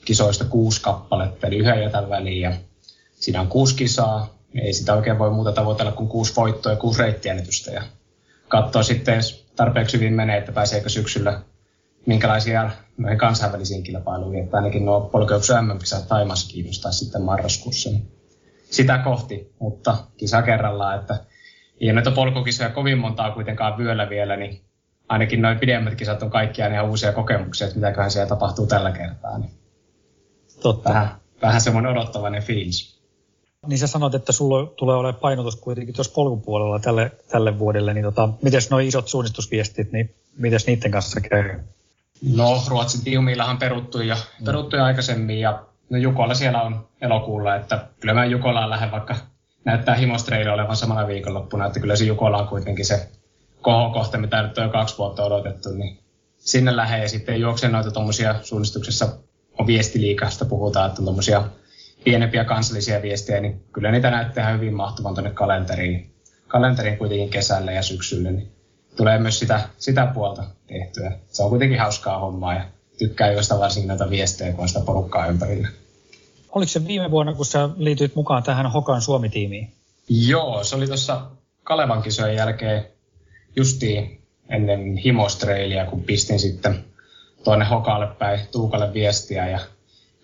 kisoista 0.05 0.44
kuusi 0.44 0.83
kappaletta, 0.83 1.46
eli 1.46 1.57
yhden 1.57 1.83
jätän 1.83 2.09
väliin. 2.09 2.40
Ja 2.40 2.53
siinä 3.14 3.40
on 3.40 3.49
kuusi 3.49 3.75
kisaa, 3.75 4.35
ei 4.55 4.73
sitä 4.73 4.94
oikein 4.94 5.18
voi 5.18 5.31
muuta 5.31 5.53
tavoitella 5.53 5.92
kuin 5.92 6.09
kuusi 6.09 6.37
voittoa 6.37 6.73
ja 6.73 6.79
kuusi 6.79 7.03
reittienitystä 7.03 7.70
ja 7.70 7.83
katsoa 8.49 8.83
sitten, 8.83 9.16
jos 9.16 9.46
tarpeeksi 9.57 9.96
hyvin 9.96 10.14
menee, 10.14 10.38
että 10.38 10.53
pääseekö 10.53 10.88
syksyllä 10.88 11.40
minkälaisia 12.07 12.70
noihin 12.99 13.18
kansainvälisiin 13.18 13.83
kilpailuihin, 13.83 14.44
että 14.44 14.57
ainakin 14.57 14.87
nuo 14.87 15.01
polkeuksen 15.01 15.64
MM-kisat 15.64 16.09
Taimassa 16.09 16.53
kiinnostaa 16.53 16.92
sitten 16.92 17.23
marraskuussa. 17.23 17.90
Niin 17.90 18.11
sitä 18.70 18.99
kohti, 18.99 19.55
mutta 19.59 19.96
kisa 20.16 20.42
kerrallaan, 20.42 21.01
että 21.01 21.18
ei 21.80 21.92
näitä 21.92 22.10
polkukisoja 22.10 22.70
kovin 22.70 22.98
montaa 22.98 23.30
kuitenkaan 23.30 23.78
vyöllä 23.78 24.08
vielä, 24.08 24.36
niin 24.36 24.60
ainakin 25.08 25.42
noin 25.42 25.58
pidemmät 25.58 25.94
kisat 25.94 26.22
on 26.22 26.30
kaikkiaan 26.30 26.72
ihan 26.72 26.88
uusia 26.88 27.12
kokemuksia, 27.12 27.66
että 27.66 27.78
mitäköhän 27.78 28.10
siellä 28.10 28.28
tapahtuu 28.28 28.66
tällä 28.66 28.92
kertaa. 28.92 29.38
Niin 29.38 29.50
Totta. 30.62 30.88
Vähän, 30.88 31.08
vähän 31.42 31.60
semmoinen 31.60 31.92
odottavainen 31.92 32.42
fiilis. 32.42 33.00
Niin 33.66 33.78
sä 33.78 33.86
sanoit, 33.86 34.14
että 34.14 34.32
sulla 34.32 34.66
tulee 34.66 34.96
olemaan 34.96 35.20
painotus 35.20 35.56
kuitenkin 35.56 35.94
tuossa 35.94 36.12
polkupuolella 36.14 36.78
tälle, 36.78 37.12
tälle 37.28 37.58
vuodelle, 37.58 37.94
niin 37.94 38.04
tota, 38.04 38.28
miten 38.42 38.60
nuo 38.70 38.78
isot 38.78 39.08
suunnistusviestit, 39.08 39.92
niin 39.92 40.14
miten 40.38 40.60
niiden 40.66 40.90
kanssa 40.90 41.20
käy? 41.20 41.60
No, 42.36 42.62
Ruotsin 42.68 43.04
tiumiillahan 43.04 43.58
peruttu 43.58 44.00
ja, 44.00 44.16
peruttu 44.44 44.76
jo 44.76 44.84
aikaisemmin 44.84 45.40
ja 45.40 45.64
no 45.90 45.98
Jukolla 45.98 46.34
siellä 46.34 46.62
on 46.62 46.88
elokuulla, 47.00 47.56
että 47.56 47.86
kyllä 48.00 48.14
mä 48.14 48.24
Jukolaan 48.24 48.70
lähden, 48.70 48.90
vaikka 48.90 49.16
näyttää 49.64 49.94
himostreille 49.94 50.53
olevan 50.53 50.77
samana 50.77 51.07
viikonloppuna, 51.07 51.66
että 51.66 51.81
kyllä 51.81 51.96
se 51.96 52.05
Jukola 52.05 52.38
on 52.38 52.49
kuitenkin 52.49 52.87
se 52.87 53.09
kohokohta, 53.62 54.18
mitä 54.18 54.42
nyt 54.42 54.59
on 54.59 54.64
jo 54.64 54.70
kaksi 54.70 54.99
vuotta 54.99 55.25
odotettu, 55.25 55.70
niin 55.70 55.99
sinne 56.38 56.77
lähden 56.77 57.03
ja 57.03 57.09
sitten 57.09 57.40
juoksen 57.40 57.73
noita 57.73 57.90
tuommoisia 57.90 58.35
suunnistuksessa 58.42 59.09
on 59.59 59.66
viestiliikasta 59.66 60.44
puhutaan, 60.44 60.90
että 60.90 61.03
tuommoisia 61.03 61.44
pienempiä 62.05 62.44
kansallisia 62.44 63.03
viestejä, 63.03 63.40
niin 63.40 63.64
kyllä 63.73 63.90
niitä 63.90 64.11
näyttää 64.11 64.53
hyvin 64.53 64.75
mahtuvan 64.75 65.14
tuonne 65.14 65.31
kalenteriin. 65.31 66.14
Kalenteriin 66.49 66.99
kuitenkin 66.99 67.31
kesällä 67.31 67.73
ja 67.73 67.83
syksyllä, 67.83 68.31
niin 68.31 68.53
tulee 68.96 69.18
myös 69.18 69.38
sitä, 69.38 69.61
sitä 69.79 70.07
puolta 70.07 70.44
tehtyä. 70.66 71.12
Se 71.29 71.42
on 71.42 71.51
kuitenkin 71.51 71.81
hauskaa 71.81 72.18
hommaa 72.18 72.55
ja 72.55 72.64
tykkää 72.99 73.33
joista 73.33 73.59
varsinkin 73.59 73.88
näitä 73.88 74.11
viestejä, 74.11 74.53
kun 74.53 74.62
on 74.62 74.68
sitä 74.68 74.81
porukkaa 74.81 75.27
ympärillä. 75.27 75.68
Oliko 76.52 76.68
se 76.68 76.86
viime 76.86 77.10
vuonna, 77.10 77.34
kun 77.34 77.46
sä 77.46 77.68
liityit 77.76 78.14
mukaan 78.14 78.42
tähän 78.42 78.72
Hokan 78.72 79.02
Suomi-tiimiin? 79.02 79.72
Joo, 80.08 80.64
se 80.64 80.76
oli 80.76 80.86
tuossa 80.86 81.26
Kalevan 81.64 82.02
kisojen 82.02 82.36
jälkeen 82.36 82.86
justiin 83.56 84.20
ennen 84.48 84.96
himostreilia, 84.96 85.86
kun 85.86 86.02
pistin 86.02 86.38
sitten 86.38 86.84
tuonne 87.44 87.64
Hokalle 87.64 88.06
päin 88.06 88.40
Tuukalle 88.52 88.92
viestiä 88.92 89.48
ja 89.48 89.58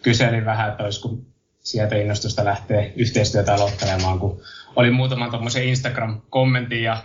kyselin 0.03 0.45
vähän, 0.45 0.71
että 0.71 0.85
olisiko 0.85 1.15
sieltä 1.61 1.97
innostusta 1.97 2.45
lähteä 2.45 2.91
yhteistyötä 2.97 3.55
aloittelemaan, 3.55 4.19
kun 4.19 4.41
oli 4.77 4.91
muutaman 4.91 5.31
tuommoisen 5.31 5.65
Instagram-kommentin 5.65 6.83
ja 6.83 7.03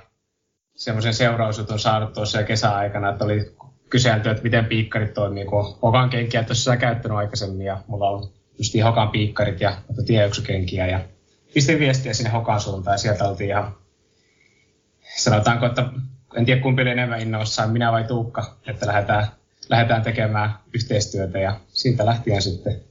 semmoisen 0.76 1.14
seurausjutun 1.14 1.80
saanut 1.80 2.14
tuossa 2.14 2.44
kesäaikana, 2.44 3.10
että 3.10 3.26
oli 3.26 3.56
kyselty, 3.90 4.30
että 4.30 4.44
miten 4.44 4.66
piikkarit 4.66 5.14
toimii, 5.14 5.46
kun 5.46 5.78
Hokan 5.82 6.10
kenkiä 6.10 6.44
tuossa 6.44 6.78
käyttänyt 6.78 7.18
aikaisemmin 7.18 7.66
ja 7.66 7.78
mulla 7.88 8.10
on 8.10 8.30
just 8.62 8.74
Hokan 8.84 9.10
piikkarit 9.10 9.62
ja 9.62 9.78
tieyksykenkiä 10.06 10.88
ja 10.88 11.00
pistin 11.54 11.80
viestiä 11.80 12.14
sinne 12.14 12.30
Hokan 12.30 12.62
suuntaan 12.62 12.94
ja 12.94 12.98
sieltä 12.98 13.28
oltiin 13.28 13.50
ihan, 13.50 13.76
sanotaanko, 15.18 15.66
että 15.66 15.86
en 16.36 16.46
tiedä 16.46 16.62
kumpi 16.62 16.82
oli 16.82 16.90
enemmän 16.90 17.22
innoissaan, 17.22 17.70
minä 17.70 17.92
vai 17.92 18.04
Tuukka, 18.04 18.58
että 18.68 18.88
lähdetään, 18.88 19.28
lähdetään 19.70 20.02
tekemään 20.02 20.54
yhteistyötä 20.74 21.40
ja 21.40 21.60
siitä 21.68 22.06
lähtien 22.06 22.42
sitten 22.42 22.82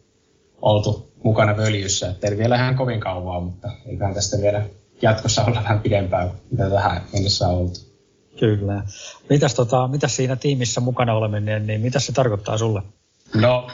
oltu 0.62 1.12
mukana 1.24 1.56
völjyssä. 1.56 2.11
Että 2.11 2.28
ei 2.28 2.38
vielä 2.38 2.56
ihan 2.56 2.76
kovin 2.76 3.00
kauan, 3.00 3.42
mutta 3.42 3.68
eiköhän 3.87 4.14
tästä 4.14 4.37
vielä 4.42 4.62
jatkossa 5.02 5.44
olla 5.44 5.61
vähän 5.64 5.80
pidempään, 5.80 6.30
mitä 6.50 6.70
tähän 6.70 7.02
mennessä 7.12 7.48
on 7.48 7.54
oltu. 7.54 7.80
Kyllä. 8.40 8.83
Mitäs, 9.28 9.54
tota, 9.54 9.88
mitäs 9.88 10.16
siinä 10.16 10.37
tiimissä 10.37 10.80
mukana 10.80 11.14
oleminen, 11.14 11.66
niin 11.66 11.80
mitä 11.80 12.00
se 12.00 12.12
tarkoittaa 12.12 12.59
sulle? 12.59 12.83
No, 13.35 13.70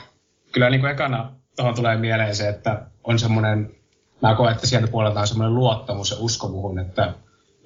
kyllä 0.52 0.70
niin 0.70 0.80
kuin 0.80 0.92
ekana 0.92 1.32
tuohon 1.56 1.74
tulee 1.74 1.96
mieleen 1.96 2.36
se, 2.36 2.48
että 2.48 2.82
on 3.04 3.18
semmoinen, 3.18 3.74
mä 4.22 4.34
koen, 4.34 4.54
että 4.54 4.66
sieltä 4.66 4.88
puolelta 4.88 5.20
on 5.20 5.26
semmoinen 5.26 5.54
luottamus 5.54 6.10
ja 6.10 6.16
usko 6.20 6.48
muhun, 6.48 6.78
että 6.78 7.14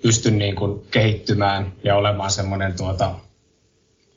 pystyn 0.02 0.38
niin 0.38 0.56
kuin 0.56 0.86
kehittymään 0.90 1.72
ja 1.84 1.96
olemaan 1.96 2.30
semmoinen 2.30 2.76
tuota, 2.76 3.14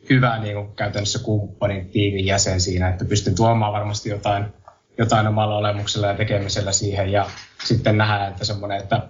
hyvä 0.09 0.39
niin 0.39 0.55
kuin 0.55 0.75
käytännössä 0.75 1.19
kumppanin 1.19 1.89
tiimin 1.89 2.25
jäsen 2.25 2.61
siinä, 2.61 2.89
että 2.89 3.05
pystyn 3.05 3.35
tuomaan 3.35 3.73
varmasti 3.73 4.09
jotain, 4.09 4.45
jotain 4.97 5.27
omalla 5.27 5.57
olemuksella 5.57 6.07
ja 6.07 6.13
tekemisellä 6.13 6.71
siihen 6.71 7.11
ja 7.11 7.29
sitten 7.63 7.97
nähdään, 7.97 8.31
että 8.31 8.45
semmoinen, 8.45 8.81
että 8.81 9.07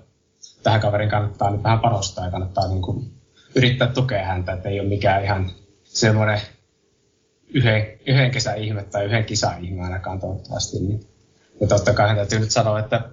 tähän 0.64 0.82
kaverin 0.82 1.10
kannattaa 1.10 1.50
nyt 1.50 1.64
vähän 1.64 1.80
panostaa 1.80 2.26
ja 2.26 2.32
kannattaa 2.32 2.68
niin 2.68 2.82
kuin 2.82 3.12
yrittää 3.56 3.88
tukea 3.88 4.26
häntä, 4.26 4.54
että 4.54 4.70
ei 4.70 4.80
ole 4.80 4.90
mikään 4.90 5.24
ihan 5.24 5.52
semmoinen 5.84 6.42
yhden, 7.54 7.86
yhden 8.06 8.32
kesän 8.32 8.58
ihme 8.58 8.84
tai 8.84 9.06
yhden 9.06 9.26
kisan 9.26 9.66
ihme 9.66 9.84
ainakaan 9.84 10.20
toivottavasti. 10.20 10.80
Niin. 10.80 11.06
Ja 11.62 11.68
totta 11.68 11.94
kai 11.94 12.08
hän 12.08 12.18
täytyy 12.18 12.40
nyt 12.40 12.52
sanoa, 12.52 12.80
että 12.80 13.10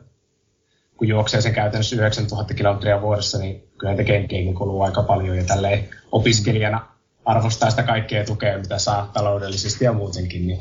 kun 0.97 1.09
juoksee 1.09 1.41
sen 1.41 1.55
käytännössä 1.55 1.97
9000 1.97 2.55
kilometriä 2.55 3.03
vuodessa, 3.03 3.39
niin 3.39 3.69
kyllä 3.79 4.05
kenkiäkin 4.05 4.55
kuluu 4.55 4.83
aika 4.83 5.03
paljon 5.03 5.37
ja 5.37 5.45
tälleen 5.45 5.89
opiskelijana 6.13 6.89
arvostaa 7.25 7.71
sitä 7.71 7.83
kaikkea 7.83 8.25
tukea, 8.25 8.59
mitä 8.59 8.79
saa 8.79 9.11
taloudellisesti 9.13 9.85
ja 9.85 9.93
muutenkin, 9.93 10.47
niin 10.47 10.61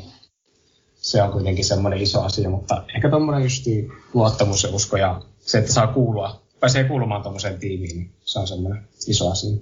se 0.94 1.22
on 1.22 1.32
kuitenkin 1.32 1.64
semmoinen 1.64 2.00
iso 2.00 2.22
asia, 2.22 2.50
mutta 2.50 2.84
ehkä 2.94 3.10
tuommoinen 3.10 3.42
just 3.42 3.64
luottamus 4.14 4.62
ja 4.62 4.70
usko 4.70 4.96
ja 4.96 5.22
se, 5.38 5.58
että 5.58 5.72
saa 5.72 5.86
kuulua, 5.86 6.42
pääsee 6.60 6.84
kuulumaan 6.84 7.22
tuommoiseen 7.22 7.58
tiimiin, 7.58 7.96
niin 7.96 8.10
se 8.24 8.38
on 8.38 8.48
semmoinen 8.48 8.88
iso 9.06 9.30
asia. 9.30 9.56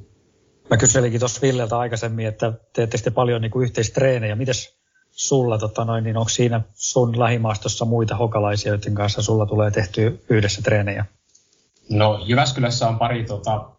Mä 0.70 0.76
kyselinkin 0.76 1.20
tuossa 1.20 1.40
Villeltä 1.42 1.78
aikaisemmin, 1.78 2.26
että 2.26 2.52
teette 2.72 2.96
sitten 2.96 3.12
paljon 3.12 3.42
niin 3.42 3.62
yhteistreenejä. 3.62 4.37
Mites 4.37 4.78
sulla, 5.11 5.59
tota 5.59 5.85
noin, 5.85 6.04
niin 6.04 6.16
onko 6.16 6.28
siinä 6.28 6.61
sun 6.74 7.18
lähimaastossa 7.18 7.85
muita 7.85 8.16
hokalaisia, 8.16 8.72
joiden 8.72 8.94
kanssa 8.94 9.22
sulla 9.22 9.46
tulee 9.46 9.70
tehty 9.70 10.24
yhdessä 10.28 10.62
treenejä? 10.62 11.04
No 11.90 12.24
Jyväskylässä 12.26 12.88
on 12.88 12.98
pari, 12.98 13.24
tota, 13.24 13.70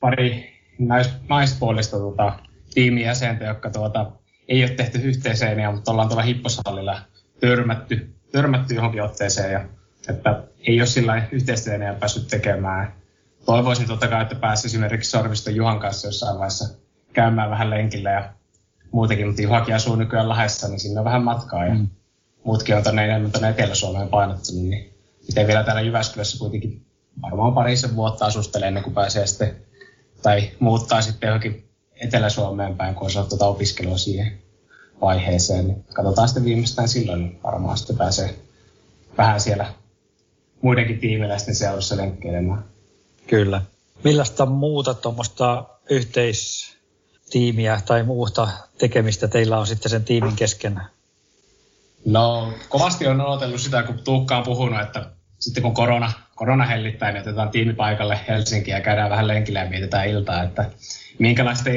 pari 0.00 0.52
nais, 0.78 1.10
naispuolista 1.28 1.98
tota, 1.98 2.32
tiimijäsentä, 2.74 3.44
jotka 3.44 3.70
tuota, 3.70 4.12
ei 4.48 4.64
ole 4.64 4.70
tehty 4.70 4.98
yhteiseen, 4.98 5.74
mutta 5.74 5.90
ollaan 5.90 6.08
tuolla 6.08 6.22
hipposallilla 6.22 7.00
törmätty, 7.40 8.14
törmätty 8.32 8.74
johonkin 8.74 9.02
otteeseen. 9.02 9.52
Ja, 9.52 9.64
että 10.08 10.42
ei 10.68 10.80
ole 10.80 10.86
sillä 10.86 11.28
yhteistyöneen 11.32 11.96
päässyt 11.96 12.28
tekemään. 12.28 13.01
Toivoisin 13.46 13.86
totta 13.86 14.08
kai, 14.08 14.22
että 14.22 14.34
pääsisi 14.34 14.66
esimerkiksi 14.66 15.10
Sorviston 15.10 15.54
Juhan 15.54 15.80
kanssa 15.80 16.08
jossain 16.08 16.38
vaiheessa 16.38 16.68
käymään 17.12 17.50
vähän 17.50 17.70
lenkillä 17.70 18.10
ja 18.10 18.32
muutenkin, 18.92 19.26
mutta 19.26 19.42
Juhakin 19.42 19.74
asuu 19.74 19.96
nykyään 19.96 20.28
Lahdessa, 20.28 20.68
niin 20.68 20.80
sinne 20.80 21.00
on 21.00 21.04
vähän 21.04 21.24
matkaa 21.24 21.66
ja 21.66 21.74
mm. 21.74 21.88
muutkin 22.44 22.76
on 22.76 22.82
tänne 22.82 23.04
enemmän 23.04 23.32
tänne 23.32 23.48
Etelä-Suomeen 23.48 24.08
painottunut, 24.08 24.62
niin 24.62 24.94
miten 25.28 25.46
vielä 25.46 25.64
täällä 25.64 25.82
Jyväskylässä 25.82 26.38
kuitenkin 26.38 26.86
varmaan 27.22 27.54
parisen 27.54 27.96
vuotta 27.96 28.26
asustelee 28.26 28.68
ennen 28.68 28.82
kuin 28.82 28.94
pääsee 28.94 29.26
sitten, 29.26 29.56
tai 30.22 30.50
muuttaa 30.58 31.02
sitten 31.02 31.26
johonkin 31.26 31.68
Etelä-Suomeen 32.00 32.76
päin, 32.76 32.94
kun 32.94 33.04
on 33.04 33.10
saanut 33.10 33.28
tuota 33.28 33.46
opiskelua 33.46 33.98
siihen 33.98 34.38
vaiheeseen. 35.00 35.66
Niin 35.66 35.84
katsotaan 35.94 36.28
sitten 36.28 36.44
viimeistään 36.44 36.88
silloin, 36.88 37.20
niin 37.20 37.40
varmaan 37.44 37.78
sitten 37.78 37.96
pääsee 37.96 38.38
vähän 39.18 39.40
siellä 39.40 39.66
muidenkin 40.62 40.98
tiimiläisten 41.00 41.54
seurassa 41.54 41.96
lenkkeilemään. 41.96 42.71
Kyllä. 43.26 43.62
Millaista 44.04 44.46
muuta 44.46 44.94
tuommoista 44.94 45.64
yhteistiimiä 45.90 47.80
tai 47.86 48.02
muuta 48.02 48.48
tekemistä 48.78 49.28
teillä 49.28 49.58
on 49.58 49.66
sitten 49.66 49.90
sen 49.90 50.04
tiimin 50.04 50.36
kesken? 50.36 50.80
No 52.06 52.52
kovasti 52.68 53.06
on 53.06 53.20
odotellut 53.20 53.60
sitä, 53.60 53.82
kun 53.82 53.98
Tuukka 54.04 54.38
on 54.38 54.44
puhunut, 54.44 54.80
että 54.80 55.10
sitten 55.38 55.62
kun 55.62 55.74
korona, 55.74 56.12
korona 56.34 56.64
hellittää, 56.64 57.12
niin 57.12 57.20
otetaan 57.22 57.50
tiimi 57.50 57.74
paikalle 57.74 58.20
Helsinkiin 58.28 58.74
ja 58.74 58.80
käydään 58.80 59.10
vähän 59.10 59.28
lenkillä 59.28 59.60
ja 59.60 59.70
mietitään 59.70 60.08
iltaa, 60.08 60.42
että 60.42 60.70
minkälaista 61.18 61.70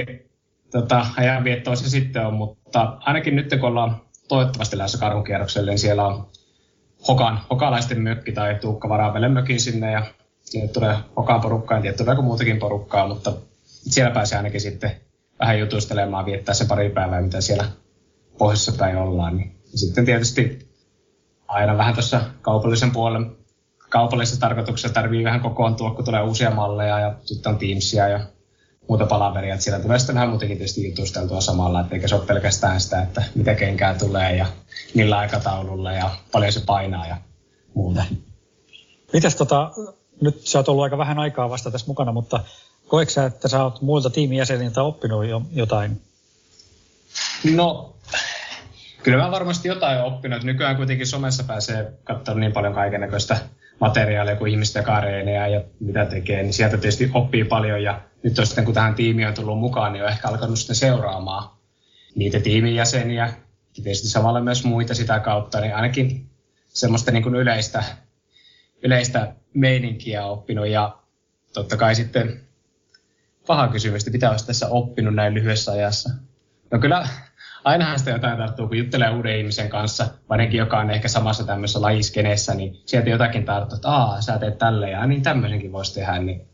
tota, 0.71 1.05
ajanviettoa 1.17 1.75
se 1.75 1.89
sitten 1.89 2.25
on, 2.25 2.33
mutta 2.33 2.97
ainakin 2.99 3.35
nyt 3.35 3.49
kun 3.49 3.69
ollaan 3.69 4.01
toivottavasti 4.27 4.77
lähdössä 4.77 4.97
karhukierrokselle, 4.97 5.71
niin 5.71 5.79
siellä 5.79 6.07
on 6.07 6.27
Hokan, 7.07 7.39
hokalaisten 7.49 8.01
mökki 8.01 8.31
tai 8.31 8.55
Tuukka 8.55 8.89
varaa 8.89 9.29
mökin 9.29 9.59
sinne 9.59 9.91
ja 9.91 10.05
sinne 10.45 10.67
tulee 10.67 10.97
Hokan 11.17 11.41
porukkaa, 11.41 11.77
en 11.77 11.83
tiedä 11.83 12.21
muutakin 12.21 12.59
porukkaa, 12.59 13.07
mutta 13.07 13.33
siellä 13.65 14.11
pääsee 14.13 14.37
ainakin 14.37 14.61
sitten 14.61 14.91
vähän 15.39 15.59
jutustelemaan, 15.59 16.25
viettää 16.25 16.55
se 16.55 16.65
pari 16.65 16.89
päivää, 16.89 17.21
mitä 17.21 17.41
siellä 17.41 17.65
pohjoisessa 18.37 18.71
päin 18.71 18.97
ollaan. 18.97 19.37
Niin. 19.37 19.55
Sitten 19.75 20.05
tietysti 20.05 20.69
aina 21.47 21.77
vähän 21.77 21.93
tuossa 21.93 22.21
kaupallisen 22.41 22.91
puolen 22.91 23.35
kaupallisessa 23.89 24.39
tarkoituksessa 24.39 24.93
tarvii 24.93 25.23
vähän 25.23 25.41
kokoontua, 25.41 25.91
kun 25.91 26.05
tulee 26.05 26.21
uusia 26.21 26.51
malleja 26.51 26.99
ja 26.99 27.15
sitten 27.23 27.53
on 27.53 27.59
Teamsia 27.59 28.07
ja 28.07 28.19
muuta 28.89 29.05
palaveria. 29.05 29.53
Että 29.53 29.63
siellä 29.63 29.83
tulee 29.83 29.99
sitten 29.99 30.15
vähän 30.15 30.29
muutenkin 30.29 30.57
tietysti 30.57 30.89
jutusteltua 30.89 31.41
samalla, 31.41 31.81
että 31.81 31.95
eikä 31.95 32.07
se 32.07 32.15
ole 32.15 32.25
pelkästään 32.25 32.81
sitä, 32.81 33.01
että 33.01 33.23
mitä 33.35 33.55
kenkää 33.55 33.93
tulee 33.93 34.35
ja 34.35 34.45
millä 34.93 35.17
aikataululla 35.17 35.91
ja 35.91 36.09
paljon 36.31 36.53
se 36.53 36.61
painaa 36.65 37.07
ja 37.07 37.17
muuta. 37.73 38.03
Mitäs 39.13 39.35
tota, 39.35 39.71
nyt 40.21 40.47
sä 40.47 40.59
oot 40.59 40.69
ollut 40.69 40.83
aika 40.83 40.97
vähän 40.97 41.19
aikaa 41.19 41.49
vasta 41.49 41.71
tässä 41.71 41.87
mukana, 41.87 42.11
mutta 42.11 42.39
koetko 42.87 43.11
sä, 43.11 43.25
että 43.25 43.47
sä 43.47 43.63
oot 43.63 43.81
muilta 43.81 44.09
tiimijäseniltä 44.09 44.83
oppinut 44.83 45.25
jo 45.25 45.41
jotain? 45.53 46.01
No, 47.53 47.95
kyllä 49.03 49.23
mä 49.23 49.31
varmasti 49.31 49.67
jotain 49.67 50.01
oppinut. 50.01 50.43
Nykyään 50.43 50.75
kuitenkin 50.75 51.07
somessa 51.07 51.43
pääsee 51.43 51.93
katsomaan 52.03 52.39
niin 52.39 52.53
paljon 52.53 52.73
kaikenlaista 52.73 53.37
materiaalia 53.79 54.35
kuin 54.35 54.51
ihmisten 54.51 54.83
kareeneja 54.83 55.47
ja 55.47 55.61
mitä 55.79 56.05
tekee, 56.05 56.43
niin 56.43 56.53
sieltä 56.53 56.77
tietysti 56.77 57.11
oppii 57.13 57.43
paljon. 57.43 57.83
Ja 57.83 58.01
nyt 58.23 58.39
on 58.39 58.45
sitten, 58.45 58.65
kun 58.65 58.73
tähän 58.73 58.95
tiimiin 58.95 59.27
on 59.27 59.33
tullut 59.33 59.59
mukaan, 59.59 59.93
niin 59.93 60.03
on 60.03 60.09
ehkä 60.09 60.27
alkanut 60.27 60.59
sitten 60.59 60.75
seuraamaan 60.75 61.49
niitä 62.15 62.39
tiimin 62.39 62.75
jäseniä, 62.75 63.33
tietysti 63.73 64.07
samalla 64.07 64.41
myös 64.41 64.63
muita 64.63 64.93
sitä 64.93 65.19
kautta, 65.19 65.59
niin 65.59 65.75
ainakin 65.75 66.29
semmoista 66.67 67.11
niin 67.11 67.23
kuin 67.23 67.35
yleistä, 67.35 67.83
yleistä 68.83 69.33
meininkiä 69.55 70.25
oppinut 70.25 70.67
ja 70.67 70.97
totta 71.53 71.77
kai 71.77 71.95
sitten 71.95 72.41
paha 73.47 73.67
kysymys, 73.67 74.01
että 74.01 74.11
mitä 74.11 74.31
olisi 74.31 74.47
tässä 74.47 74.67
oppinut 74.67 75.15
näin 75.15 75.33
lyhyessä 75.33 75.71
ajassa. 75.71 76.09
No 76.71 76.79
kyllä 76.79 77.07
ainahan 77.63 77.99
sitä 77.99 78.11
jotain 78.11 78.37
tarttuu, 78.37 78.67
kun 78.67 78.77
juttelee 78.77 79.09
uuden 79.09 79.37
ihmisen 79.37 79.69
kanssa, 79.69 80.07
varsinkin 80.29 80.57
joka 80.57 80.79
on 80.79 80.91
ehkä 80.91 81.07
samassa 81.07 81.43
tämmöisessä 81.43 81.81
lajiskeneessä, 81.81 82.53
niin 82.53 82.81
sieltä 82.85 83.09
jotakin 83.09 83.45
tarttuu, 83.45 83.75
että 83.75 83.89
aah, 83.89 84.21
sä 84.21 84.39
teet 84.39 84.57
tälleen, 84.57 84.91
ja 84.91 85.05
niin 85.05 85.21
tämmöisenkin 85.21 85.71
voisi 85.71 85.93
tehdä, 85.93 86.19
niin 86.19 86.47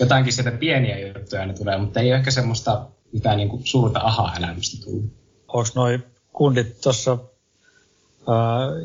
jotainkin 0.00 0.32
sieltä 0.32 0.50
pieniä 0.50 0.98
juttuja 1.06 1.46
ne 1.46 1.52
tulee, 1.52 1.78
mutta 1.78 2.00
ei 2.00 2.10
ole 2.10 2.16
ehkä 2.18 2.30
semmoista 2.30 2.86
mitään 3.12 3.36
niin 3.36 3.48
kuin 3.48 3.66
suurta 3.66 4.00
aha-elämystä 4.02 4.84
tullut. 4.84 5.12
Onko 5.48 5.68
noi 5.74 6.00
kundit 6.32 6.80
tuossa 6.80 7.18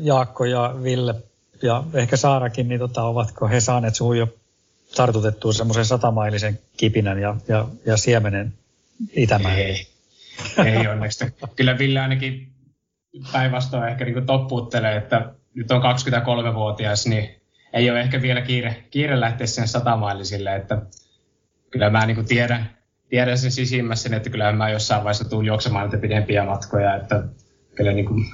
Jaakko 0.00 0.44
ja 0.44 0.74
Ville 0.82 1.14
ja 1.62 1.84
ehkä 1.94 2.16
Saarakin, 2.16 2.68
niin 2.68 2.80
tota, 2.80 3.02
ovatko 3.02 3.48
he 3.48 3.60
saaneet 3.60 3.94
sinun 3.94 4.18
jo 4.18 4.28
tartutettua 4.96 5.52
semmoisen 5.52 5.84
satamailisen 5.84 6.58
kipinän 6.76 7.18
ja, 7.18 7.36
ja, 7.48 7.68
ja 7.86 7.96
siemenen 7.96 8.52
itämään? 9.16 9.58
Ei, 9.58 9.86
ei 10.64 10.88
onneksi. 10.88 11.24
Kyllä 11.56 11.78
Ville 11.78 12.00
ainakin 12.00 12.52
päinvastoin 13.32 13.88
ehkä 13.88 14.04
niin 14.04 14.26
toppuuttelee, 14.26 14.96
että 14.96 15.32
nyt 15.54 15.70
on 15.70 15.82
23-vuotias, 15.82 17.06
niin 17.06 17.42
ei 17.72 17.90
ole 17.90 18.00
ehkä 18.00 18.22
vielä 18.22 18.40
kiire, 18.40 18.84
kiire 18.90 19.20
lähteä 19.20 19.46
sen 19.46 19.68
satamailisille, 19.68 20.56
että 20.56 20.82
kyllä 21.70 21.90
mä 21.90 22.06
niin 22.06 22.26
tiedän, 22.26 22.70
tiedän 23.08 23.38
sen 23.38 23.52
sisimmässä, 23.52 24.16
että 24.16 24.30
kyllä 24.30 24.52
mä 24.52 24.70
jossain 24.70 25.04
vaiheessa 25.04 25.28
tuun 25.28 25.46
juoksemaan 25.46 25.84
niitä 25.84 25.98
pidempiä 25.98 26.44
matkoja, 26.44 26.96
että 26.96 27.22
kyllä 27.74 27.92
niin 27.92 28.06
kuin 28.06 28.24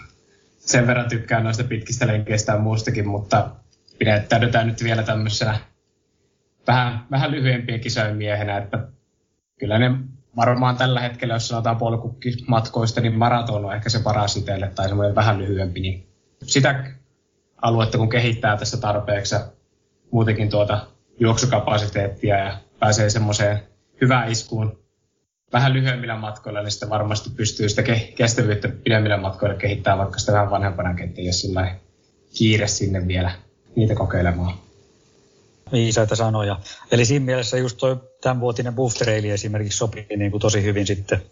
sen 0.69 0.87
verran 0.87 1.09
tykkään 1.09 1.45
noista 1.45 1.65
pitkistä 1.65 2.07
lenkeistä 2.07 2.53
ja 2.53 2.59
muustakin, 2.59 3.09
mutta 3.09 3.51
pidättäydytään 3.99 4.67
nyt 4.67 4.85
vielä 4.85 5.03
tämmöisenä 5.03 5.59
vähän, 6.67 7.07
vähän 7.11 7.31
lyhyempien 7.31 7.81
kisojen 7.81 8.17
miehenä, 8.17 8.59
että 8.59 8.89
kyllä 9.59 9.79
ne 9.79 9.91
varmaan 10.37 10.77
tällä 10.77 11.01
hetkellä, 11.01 11.35
jos 11.35 11.49
sanotaan 11.49 11.77
polkukkimatkoista, 11.77 13.01
niin 13.01 13.19
maraton 13.19 13.65
on 13.65 13.75
ehkä 13.75 13.89
se 13.89 13.99
paras 13.99 14.37
itselle 14.37 14.71
tai 14.75 14.89
semmoinen 14.89 15.15
vähän 15.15 15.39
lyhyempi, 15.39 15.81
niin 15.81 16.09
sitä 16.43 16.85
aluetta 17.63 17.99
kun 17.99 18.09
kehittää 18.09 18.57
tässä 18.57 18.77
tarpeeksi 18.77 19.37
muutenkin 20.11 20.51
tuota 20.51 20.87
juoksukapasiteettia 21.21 22.39
ja 22.39 22.59
pääsee 22.79 23.11
semmoiseen 23.11 23.63
hyvään 24.01 24.31
iskuun 24.31 24.79
vähän 25.53 25.73
lyhyemmillä 25.73 26.17
matkoilla, 26.17 26.63
niin 26.63 26.71
sitten 26.71 26.91
varmasti 26.91 27.31
pystyy 27.31 27.69
sitä 27.69 27.83
kestävyyttä 28.15 28.69
pidemmillä 28.69 29.17
matkoilla 29.17 29.57
kehittämään, 29.57 29.99
vaikka 29.99 30.19
sitä 30.19 30.33
vähän 30.33 30.51
vanhempana 30.51 30.95
kenties 30.95 31.41
sillä 31.41 31.75
kiire 32.35 32.69
sinne 32.69 33.07
vielä 33.09 33.31
niitä 33.77 33.95
kokeilemaan. 33.95 34.55
Viisaita 35.73 36.17
sanoja. 36.17 36.61
Eli 36.93 37.05
siinä 37.05 37.25
mielessä 37.25 37.59
just 37.59 37.79
tuo 37.79 37.97
tämänvuotinen 38.21 38.75
boostereili 38.75 39.31
esimerkiksi 39.31 39.79
sopii 39.79 40.07
niin 40.17 40.31
kuin 40.31 40.41
tosi 40.41 40.63
hyvin 40.63 40.87
sitten 40.87 41.23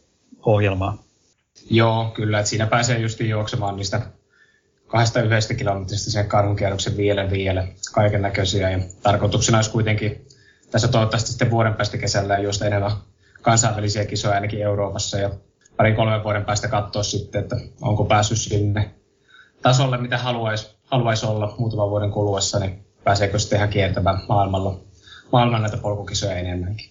ohjelmaan. 0.42 0.98
Joo, 1.70 2.10
kyllä. 2.14 2.38
Että 2.38 2.50
siinä 2.50 2.66
pääsee 2.66 2.98
just 2.98 3.20
juoksemaan 3.20 3.76
niistä 3.76 4.00
kahdesta 4.86 5.22
yhdestä 5.22 5.54
kilometristä 5.54 6.10
sen 6.10 6.28
karhunkierroksen 6.28 6.96
vielä 6.96 7.30
vielä 7.30 7.68
kaiken 7.92 8.22
näköisiä. 8.22 8.70
Ja 8.70 8.78
tarkoituksena 9.02 9.58
olisi 9.58 9.70
kuitenkin 9.70 10.26
tässä 10.70 10.88
toivottavasti 10.88 11.30
sitten 11.30 11.50
vuoden 11.50 11.74
päästä 11.74 11.98
kesällä 11.98 12.38
just 12.38 12.62
enemmän 12.62 12.92
kansainvälisiä 13.46 14.04
kisoja 14.04 14.34
ainakin 14.34 14.62
Euroopassa 14.62 15.18
ja 15.18 15.30
parin 15.76 15.96
kolmen 15.96 16.24
vuoden 16.24 16.44
päästä 16.44 16.68
katsoa 16.68 17.02
sitten, 17.02 17.40
että 17.40 17.56
onko 17.80 18.04
päässyt 18.04 18.38
sinne 18.38 18.94
tasolle, 19.62 19.96
mitä 19.96 20.18
haluaisi, 20.18 20.76
haluaisi 20.84 21.26
olla 21.26 21.54
muutaman 21.58 21.90
vuoden 21.90 22.10
kuluessa, 22.10 22.58
niin 22.58 22.86
pääseekö 23.04 23.38
sitten 23.38 23.56
ihan 23.56 23.68
kiertämään 23.68 24.18
maailmalla, 24.28 24.80
maailman 25.32 25.62
näitä 25.62 25.76
polkukisoja 25.76 26.36
enemmänkin. 26.36 26.90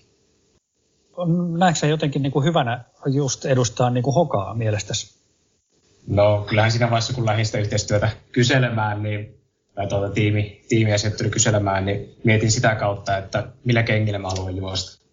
Näetkö 1.57 1.79
sä 1.79 1.87
jotenkin 1.87 2.21
niin 2.21 2.31
kuin 2.31 2.45
hyvänä 2.45 2.83
just 3.05 3.45
edustaa 3.45 3.89
niin 3.89 4.03
kuin 4.03 4.13
hokaa 4.13 4.53
mielestäsi? 4.53 5.19
No 6.07 6.45
kyllähän 6.49 6.71
siinä 6.71 6.89
vaiheessa, 6.89 7.13
kun 7.13 7.25
lähdin 7.25 7.45
sitä 7.45 7.57
yhteistyötä 7.57 8.09
kyselemään, 8.31 9.03
niin, 9.03 9.39
tai 9.75 9.87
tuota 9.87 10.09
tiimi, 10.13 10.61
tiimiä 10.69 10.95
kyselemään, 11.31 11.85
niin 11.85 12.15
mietin 12.23 12.51
sitä 12.51 12.75
kautta, 12.75 13.17
että 13.17 13.47
millä 13.63 13.83
kengillä 13.83 14.19
mä 14.19 14.29
haluan 14.29 14.57
juosta. 14.57 15.05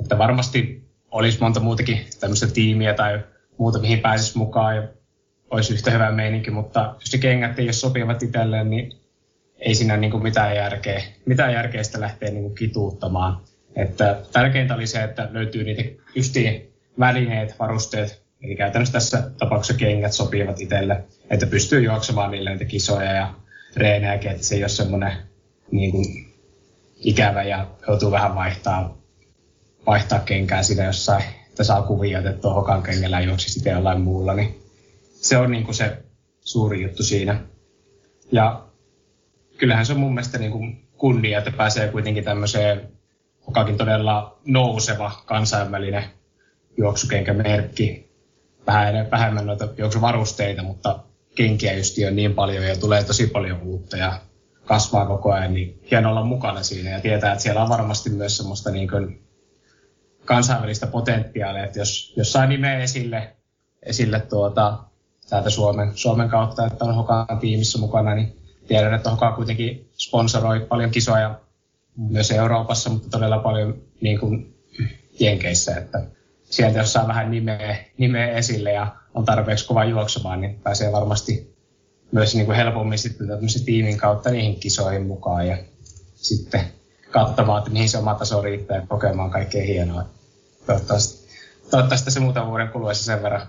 Että 0.00 0.18
varmasti 0.18 0.81
olisi 1.12 1.40
monta 1.40 1.60
muutakin 1.60 2.00
tämmöistä 2.20 2.46
tiimiä 2.46 2.94
tai 2.94 3.20
muuta, 3.58 3.78
mihin 3.78 4.00
pääsisi 4.00 4.38
mukaan 4.38 4.76
ja 4.76 4.82
olisi 5.50 5.74
yhtä 5.74 5.90
hyvä 5.90 6.12
meininki, 6.12 6.50
mutta 6.50 6.94
jos 7.00 7.12
ne 7.12 7.18
kengät 7.18 7.58
ei 7.58 7.66
ole 7.66 7.72
sopivat 7.72 8.22
itselleen, 8.22 8.70
niin 8.70 8.92
ei 9.58 9.74
siinä 9.74 9.96
niin 9.96 10.10
kuin 10.10 10.22
mitään 10.22 10.56
järkeä, 10.56 11.02
mitään 11.24 11.52
järkeä 11.52 11.82
sitä 11.82 12.00
lähteä 12.00 12.30
niin 12.30 12.42
kuin 12.42 12.54
kituuttamaan. 12.54 13.40
Että 13.76 14.20
tärkeintä 14.32 14.74
oli 14.74 14.86
se, 14.86 15.02
että 15.02 15.28
löytyy 15.32 15.64
niitä 15.64 15.82
justiin 16.14 16.72
välineet, 16.98 17.58
varusteet, 17.58 18.22
eli 18.42 18.56
käytännössä 18.56 18.92
tässä 18.92 19.30
tapauksessa 19.38 19.78
kengät 19.78 20.12
sopivat 20.12 20.60
itselle, 20.60 21.04
että 21.30 21.46
pystyy 21.46 21.82
juoksemaan 21.82 22.30
niille 22.30 22.50
niitä 22.50 22.64
kisoja 22.64 23.12
ja 23.12 23.34
reenejäkin, 23.76 24.30
että 24.30 24.44
se 24.44 24.54
ei 24.54 24.62
ole 24.62 24.68
semmoinen 24.68 25.12
niin 25.70 25.90
kuin, 25.90 26.32
ikävä 26.96 27.42
ja 27.42 27.66
joutuu 27.88 28.10
vähän 28.10 28.34
vaihtaa 28.34 29.01
vaihtaa 29.86 30.18
kenkää 30.18 30.62
siinä 30.62 30.84
jossain, 30.84 31.24
että 31.48 31.64
saa 31.64 31.82
kuvia 31.82 32.18
otettua 32.18 32.54
hokan 32.54 32.82
kengellä 32.82 33.20
ja 33.20 33.26
juoksi 33.26 33.50
sitten 33.50 33.72
jollain 33.72 34.00
muulla, 34.00 34.34
niin 34.34 34.62
se 35.12 35.36
on 35.36 35.50
niin 35.50 35.64
kuin 35.64 35.74
se 35.74 36.02
suuri 36.40 36.82
juttu 36.82 37.02
siinä. 37.02 37.40
Ja 38.32 38.66
kyllähän 39.58 39.86
se 39.86 39.92
on 39.92 40.00
mun 40.00 40.14
mielestä 40.14 40.38
niin 40.38 40.52
kuin 40.52 40.88
kunnia, 40.96 41.38
että 41.38 41.50
pääsee 41.50 41.88
kuitenkin 41.88 42.24
tämmöiseen 42.24 42.88
hokakin 43.46 43.76
todella 43.76 44.38
nouseva 44.44 45.12
kansainvälinen 45.26 46.04
juoksukenkämerkki. 46.78 48.12
Vähän 48.66 49.10
vähemmän 49.10 49.46
noita 49.46 49.68
juoksuvarusteita, 49.78 50.62
mutta 50.62 50.98
kenkiä 51.34 51.72
just 51.72 51.96
on 52.08 52.16
niin 52.16 52.34
paljon 52.34 52.64
ja 52.64 52.76
tulee 52.76 53.04
tosi 53.04 53.26
paljon 53.26 53.62
uutta 53.62 53.96
ja 53.96 54.20
kasvaa 54.64 55.06
koko 55.06 55.32
ajan, 55.32 55.54
niin 55.54 55.80
hieno 55.90 56.10
olla 56.10 56.24
mukana 56.24 56.62
siinä 56.62 56.90
ja 56.90 57.00
tietää, 57.00 57.32
että 57.32 57.42
siellä 57.42 57.62
on 57.62 57.68
varmasti 57.68 58.10
myös 58.10 58.36
semmoista 58.36 58.70
niin 58.70 58.88
kuin 58.88 59.22
kansainvälistä 60.24 60.86
potentiaalia, 60.86 61.64
että 61.64 61.78
jos, 61.78 62.12
jos 62.16 62.32
saa 62.32 62.46
nimeä 62.46 62.78
esille, 62.78 63.36
esille 63.82 64.20
tuota, 64.20 64.78
täältä 65.30 65.50
Suomen, 65.50 65.90
Suomen 65.94 66.28
kautta, 66.28 66.66
että 66.66 66.84
on 66.84 66.94
Hokan 66.94 67.38
tiimissä 67.40 67.78
mukana, 67.78 68.14
niin 68.14 68.36
tiedän, 68.68 68.94
että 68.94 69.10
Hoka 69.10 69.32
kuitenkin 69.32 69.90
sponsoroi 69.98 70.60
paljon 70.60 70.90
kisoja 70.90 71.40
myös 71.96 72.30
Euroopassa, 72.30 72.90
mutta 72.90 73.08
todella 73.10 73.38
paljon 73.38 73.82
niin 74.00 74.20
kuin 74.20 74.54
Jenkeissä, 75.20 75.76
että 75.76 76.02
sieltä 76.44 76.78
jos 76.78 76.92
saa 76.92 77.08
vähän 77.08 77.30
nimeä, 77.30 77.76
nimeä 77.98 78.30
esille 78.30 78.72
ja 78.72 78.96
on 79.14 79.24
tarpeeksi 79.24 79.66
kova 79.66 79.84
juoksemaan, 79.84 80.40
niin 80.40 80.60
pääsee 80.62 80.92
varmasti 80.92 81.56
myös 82.12 82.34
niin 82.34 82.46
kuin 82.46 82.56
helpommin 82.56 82.98
sitten 82.98 83.28
tiimin 83.64 83.96
kautta 83.96 84.30
niihin 84.30 84.60
kisoihin 84.60 85.06
mukaan 85.06 85.46
ja 85.48 85.58
sitten 86.14 86.60
katsomaan, 87.12 87.58
että 87.58 87.70
mihin 87.70 87.88
se 87.88 87.98
oma 87.98 88.14
taso 88.14 88.42
riittää 88.42 88.86
kokemaan 88.88 89.30
kaikkea 89.30 89.64
hienoa. 89.64 90.04
Toivottavasti, 90.66 91.28
toivottavasti 91.70 92.10
se 92.10 92.20
muutaman 92.20 92.48
vuoden 92.48 92.68
kuluessa 92.68 93.04
sen 93.04 93.22
verran 93.22 93.46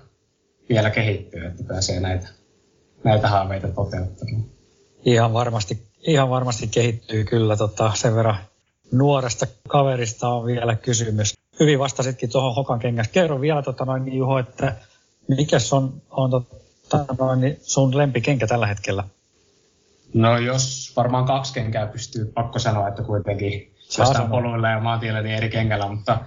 vielä 0.70 0.90
kehittyy, 0.90 1.46
että 1.46 1.64
pääsee 1.64 2.00
näitä, 2.00 2.28
näitä 3.04 3.28
haaveita 3.28 3.68
toteuttamaan. 3.68 4.46
Ihan 5.06 5.34
varmasti, 5.34 5.88
ihan 6.08 6.30
varmasti 6.30 6.68
kehittyy 6.68 7.24
kyllä 7.24 7.58
tota, 7.58 7.92
sen 7.96 8.16
verran 8.16 8.38
nuoresta 8.92 9.48
kaverista 9.68 10.30
on 10.30 10.46
vielä 10.46 10.76
kysymys. 10.76 11.34
Hyvin 11.60 11.80
vastasitkin 11.80 12.30
tuohon 12.30 12.56
Hokan 12.56 12.80
kengässä. 12.80 13.12
Kerro 13.12 13.42
vielä 13.42 13.62
tota 13.62 13.86
noin, 13.86 14.06
niin 14.06 14.18
Juho, 14.18 14.40
että 14.40 14.76
mikä 15.28 15.58
on, 15.72 16.02
on 16.12 16.46
tota 16.90 17.16
noin, 17.20 17.42
niin 17.42 17.58
sun 17.62 17.98
lempikenkä 17.98 18.48
tällä 18.48 18.68
hetkellä? 18.68 19.04
No 20.14 20.38
jos 20.38 20.94
varmaan 20.96 21.26
kaksi 21.26 21.54
kenkää 21.54 21.88
pystyy, 21.88 22.26
pakko 22.26 22.60
sanoa, 22.60 22.88
että 22.88 23.04
kuitenkin 23.04 23.74
jostain 23.98 24.30
poluilla 24.30 24.70
ja 24.70 24.80
maantiellä 24.80 25.22
niin 25.22 25.36
eri 25.36 25.50
kengällä, 25.50 25.88
mutta 25.88 26.20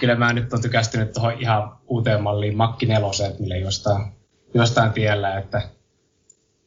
kyllä 0.00 0.14
mä 0.14 0.32
nyt 0.32 0.52
on 0.52 0.62
tykästynyt 0.62 1.12
tuohon 1.12 1.32
ihan 1.40 1.76
uuteen 1.86 2.22
malliin 2.22 2.56
Makki 2.56 2.86
neloset, 2.86 3.38
millä 3.38 3.56
jostain, 3.56 4.04
jostain 4.54 4.92
tiellä, 4.92 5.38
että 5.38 5.62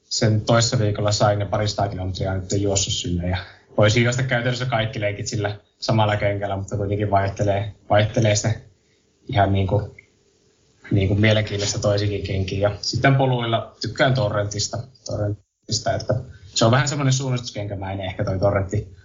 sen 0.03 0.41
toissa 0.41 0.79
viikolla 0.79 1.11
sain 1.11 1.39
ne 1.39 1.45
parista 1.45 1.87
kilometriä 1.87 2.33
nyt 2.33 2.51
juossut 2.51 2.93
sinne 2.93 3.29
ja 3.29 3.37
voisi 3.77 4.03
juosta 4.03 4.23
käytännössä 4.23 4.65
kaikki 4.65 5.01
leikit 5.01 5.27
sillä 5.27 5.55
samalla 5.79 6.17
kenkällä, 6.17 6.57
mutta 6.57 6.77
kuitenkin 6.77 7.11
vaihtelee, 7.11 7.71
vaihtelee 7.89 8.35
se 8.35 8.61
ihan 9.27 9.53
niin 9.53 9.67
kuin 9.67 10.01
niin 10.91 11.07
kuin 11.07 11.21
mielenkiintoista 11.21 11.79
toisikin 11.79 12.23
kenkiä. 12.23 12.69
Ja 12.69 12.77
sitten 12.81 13.15
poluilla 13.15 13.75
tykkään 13.81 14.13
torrentista, 14.13 14.77
torrentista 15.05 15.93
että 15.93 16.13
se 16.55 16.65
on 16.65 16.71
vähän 16.71 16.87
semmoinen 16.87 17.13
suunnistuskenkämäinen 17.13 18.05
ehkä 18.05 18.23
toi 18.23 18.39
torrentti 18.39 18.95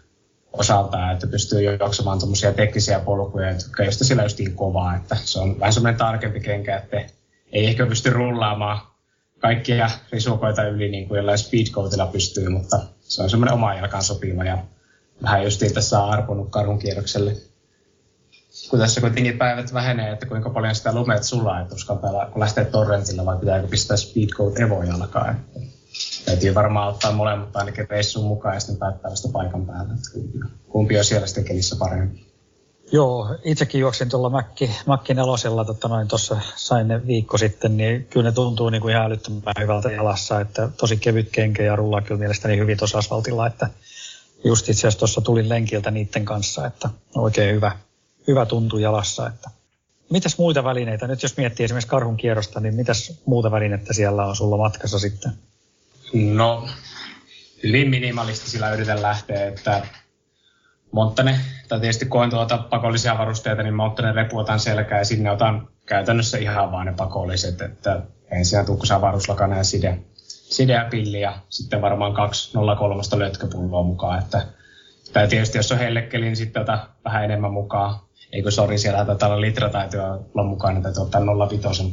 osaltaan, 0.53 1.13
että 1.13 1.27
pystyy 1.27 1.77
juoksemaan 1.79 2.19
tuommoisia 2.19 2.53
teknisiä 2.53 3.01
polkuja, 3.01 3.51
jotka 3.51 3.83
ei 3.83 3.93
sillä 3.93 4.23
just 4.23 4.39
niin 4.39 4.55
kovaa, 4.55 4.97
että 4.97 5.17
se 5.25 5.39
on 5.39 5.61
vähän 5.61 5.73
semmoinen 5.73 5.99
tarkempi 5.99 6.41
kenkä, 6.41 6.77
että 6.77 6.97
ei 7.53 7.67
ehkä 7.67 7.87
pysty 7.87 8.11
rullaamaan 8.11 8.81
kaikkia 9.39 9.91
risukoita 10.13 10.63
yli 10.63 10.89
niin 10.89 11.09
kuin 11.09 11.19
jollain 11.19 11.39
speedcoatilla 11.39 12.07
pystyy, 12.07 12.49
mutta 12.49 12.81
se 12.99 13.23
on 13.23 13.31
semmoinen 13.31 13.55
oma 13.55 13.75
jalkaan 13.75 14.03
sopiva 14.03 14.45
ja 14.45 14.59
vähän 15.23 15.45
justiin 15.45 15.75
tässä 15.75 16.03
on 16.03 16.11
arponut 16.11 16.51
karhun 16.51 16.79
kierrokselle. 16.79 17.37
Kun 18.71 18.79
tässä 18.79 19.01
kuitenkin 19.01 19.39
päivät 19.39 19.75
vähenee, 19.75 20.13
että 20.13 20.27
kuinka 20.27 20.51
paljon 20.51 20.75
sitä 20.75 20.95
lumeet 20.95 21.25
sulaa, 21.25 21.61
että 21.61 21.75
uskaltaa 21.75 22.27
kun 22.27 22.41
lähtee 22.41 22.65
torrentilla 22.65 23.25
vai 23.25 23.39
pitääkö 23.39 23.69
pistää 23.69 23.97
speedcoat 23.97 24.61
Evo 24.61 24.83
jalkaan. 24.83 25.45
Täytyy 26.27 26.55
varmaan 26.55 26.89
ottaa 26.89 27.13
molemmat 27.13 27.57
ainakin 27.57 27.91
reissuun 27.91 28.27
mukaan 28.27 28.55
ja 28.55 28.61
sitten 28.61 28.77
päättää 28.77 29.11
paikan 29.33 29.67
päällä, 29.67 29.95
kumpi, 30.69 30.99
on 30.99 31.05
siellä 31.05 31.27
sitten 31.27 31.45
kelissä 31.45 31.77
parempi. 31.79 32.27
Joo, 32.93 33.39
itsekin 33.45 33.81
juoksin 33.81 34.09
tuolla 34.09 34.31
Mäkki, 34.31 34.71
Mäkki 34.87 35.15
nelosella, 35.15 35.65
tota 35.65 35.89
noin 35.89 36.09
tuossa 36.09 36.37
sain 36.57 36.89
ne 36.89 37.07
viikko 37.07 37.39
sitten, 37.39 37.77
niin 37.77 38.07
kyllä 38.11 38.31
ne 38.31 38.35
tuntuu 38.35 38.71
niin 38.71 38.83
kuin 38.83 38.93
ihan 38.93 39.07
älyttömän 39.07 39.43
hyvältä 39.61 39.91
jalassa, 39.91 40.41
että 40.41 40.69
tosi 40.77 40.97
kevyt 40.97 41.29
kenkä 41.33 41.63
ja 41.63 41.77
rullaa 41.77 42.03
kyllä 42.03 42.19
mielestäni 42.19 42.59
hyvin 42.59 42.79
tuossa 42.79 42.99
asfaltilla, 42.99 43.47
että 43.47 43.69
just 44.45 44.69
itse 44.69 44.81
asiassa 44.81 44.99
tuossa 44.99 45.21
tulin 45.21 45.49
lenkiltä 45.49 45.91
niiden 45.91 46.25
kanssa, 46.25 46.67
että 46.67 46.91
oikein 47.15 47.55
hyvä, 47.55 47.73
hyvä 48.27 48.47
tuntuu 48.47 48.79
jalassa, 48.79 49.27
että 49.27 49.51
Mitäs 50.11 50.39
muita 50.39 50.65
välineitä? 50.65 51.07
Nyt 51.07 51.23
jos 51.23 51.37
miettii 51.37 51.65
esimerkiksi 51.65 51.89
karhun 51.89 52.17
kierrosta, 52.17 52.61
niin 52.61 52.75
mitäs 52.75 53.23
muuta 53.27 53.51
välinettä 53.51 53.93
siellä 53.93 54.27
on 54.27 54.37
sulla 54.37 54.57
matkassa 54.57 54.99
sitten? 54.99 55.33
No, 56.17 56.69
hyvin 57.63 57.91
minimalisti 57.91 58.51
sillä 58.51 58.73
yritän 58.73 59.03
lähteä, 59.03 59.47
että 59.47 59.83
Monttane, 60.93 61.41
tai 61.69 61.81
tietysti 61.81 62.07
koen 62.07 62.31
tuota 62.31 62.59
pakollisia 62.59 63.19
varusteita, 63.19 63.63
niin 63.63 63.75
Monttane 63.75 64.13
repu 64.13 64.39
otan 64.39 64.61
selkää 64.61 64.99
ja 64.99 65.05
sinne 65.05 65.31
otan 65.31 65.69
käytännössä 65.87 66.39
ihan 66.39 66.73
vaan 66.73 66.87
ne 66.87 66.93
pakolliset, 66.97 67.61
että 67.61 68.03
ensin 68.31 68.67
tukkusa 68.67 69.01
varuslakana 69.01 69.57
ja 69.57 69.65
side, 69.65 69.99
side 70.27 70.73
ja 70.73 70.87
pilli 70.91 71.21
ja 71.21 71.39
sitten 71.49 71.83
varmaan 71.83 72.15
203 72.15 73.03
lötköpulloa 73.17 73.83
mukaan, 73.83 74.19
että 74.19 74.47
tai 75.13 75.29
tietysti 75.29 75.59
jos 75.59 75.73
on 75.73 75.79
hellekkeli, 75.79 76.25
niin 76.25 76.37
sitten 76.37 76.63
ota 76.63 76.89
vähän 77.05 77.25
enemmän 77.25 77.53
mukaan. 77.53 78.01
Eikö 78.33 78.51
sori, 78.51 78.79
siellä 78.79 79.05
taitaa 79.05 79.29
olla 79.29 79.41
litrataitoja 79.41 80.07
olla 80.07 80.43
mukaan, 80.43 80.75
niin 80.75 80.83
täytyy 80.83 81.03
ottaa 81.03 81.21
0,5 81.21 81.27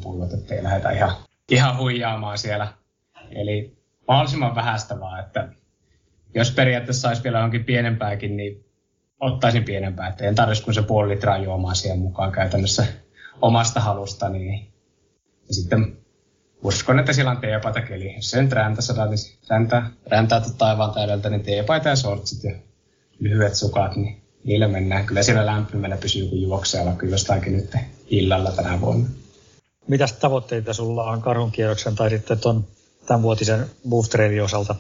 pullot, 0.04 0.34
ettei 0.34 0.64
lähdetä 0.64 0.92
ihan, 0.92 1.12
ihan 1.50 1.78
huijaamaan 1.78 2.38
siellä. 2.38 2.68
Eli 3.32 3.83
mahdollisimman 4.08 4.56
vähäistä 4.56 5.00
vaan, 5.00 5.20
että 5.20 5.50
jos 6.36 6.52
periaatteessa 6.52 7.02
saisi 7.02 7.24
vielä 7.24 7.40
jonkin 7.40 7.66
pienempääkin, 7.66 8.38
niin 8.38 8.66
ottaisin 9.20 9.64
pienempää, 9.64 10.08
että 10.08 10.26
en 10.26 10.36
tarvitsisi 10.36 10.66
kuin 10.66 10.76
se 10.76 10.82
puoli 10.82 11.10
litraa 11.10 11.38
juomaa 11.38 11.74
siihen 11.74 12.00
mukaan 12.00 12.32
käytännössä 12.32 12.86
omasta 13.42 13.80
halusta, 13.80 14.30
niin 14.30 14.74
ja 15.48 15.54
sitten 15.54 15.98
uskon, 16.64 17.00
että 17.00 17.14
siellä 17.14 17.32
on 17.32 17.38
teepaitakeli. 17.38 18.16
Jos 18.16 18.32
sen 18.32 18.52
räntä 18.52 18.82
saadaan, 18.82 19.10
niin 19.10 19.20
räntä, 19.50 19.84
räntää 20.08 20.42
taivaan 20.58 20.94
täydeltä, 20.94 21.30
niin 21.30 21.44
teepaita 21.44 21.90
ja 21.90 21.96
sortsit 21.96 22.44
ja 22.44 22.56
lyhyet 23.20 23.56
sukat, 23.56 23.96
niin 23.96 24.22
niillä 24.44 24.68
mennään. 24.68 25.06
Kyllä 25.06 25.24
siellä 25.24 25.46
lämpimänä 25.46 25.98
pysyy, 25.98 26.28
kun 26.30 26.40
vaikka 26.86 27.06
jostakin 27.06 27.58
nyt 27.58 27.76
illalla 28.08 28.52
tänä 28.52 28.82
vuonna. 28.82 29.10
Mitäs 29.88 30.14
tavoitteita 30.14 30.74
sulla 30.74 31.04
on 31.04 31.22
karhun 31.22 31.52
kierroksen 31.52 31.96
tai 31.96 32.10
sitten 32.10 32.40
tuon 32.40 32.66
tämänvuotisen 33.06 33.66
Move 33.86 34.08
Trailin 34.08 34.44
osalta? 34.44 34.76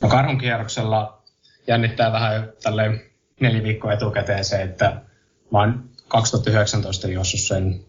No 0.00 0.08
karhun 0.08 0.38
kierroksella 0.38 1.22
jännittää 1.66 2.12
vähän 2.12 2.52
tälle 2.62 3.00
neljä 3.40 3.62
viikkoa 3.62 3.92
etukäteen 3.92 4.44
se, 4.44 4.62
että 4.62 5.02
mä 5.52 5.58
oon 5.58 5.84
2019 6.08 7.08
juossut 7.08 7.40
sen 7.40 7.80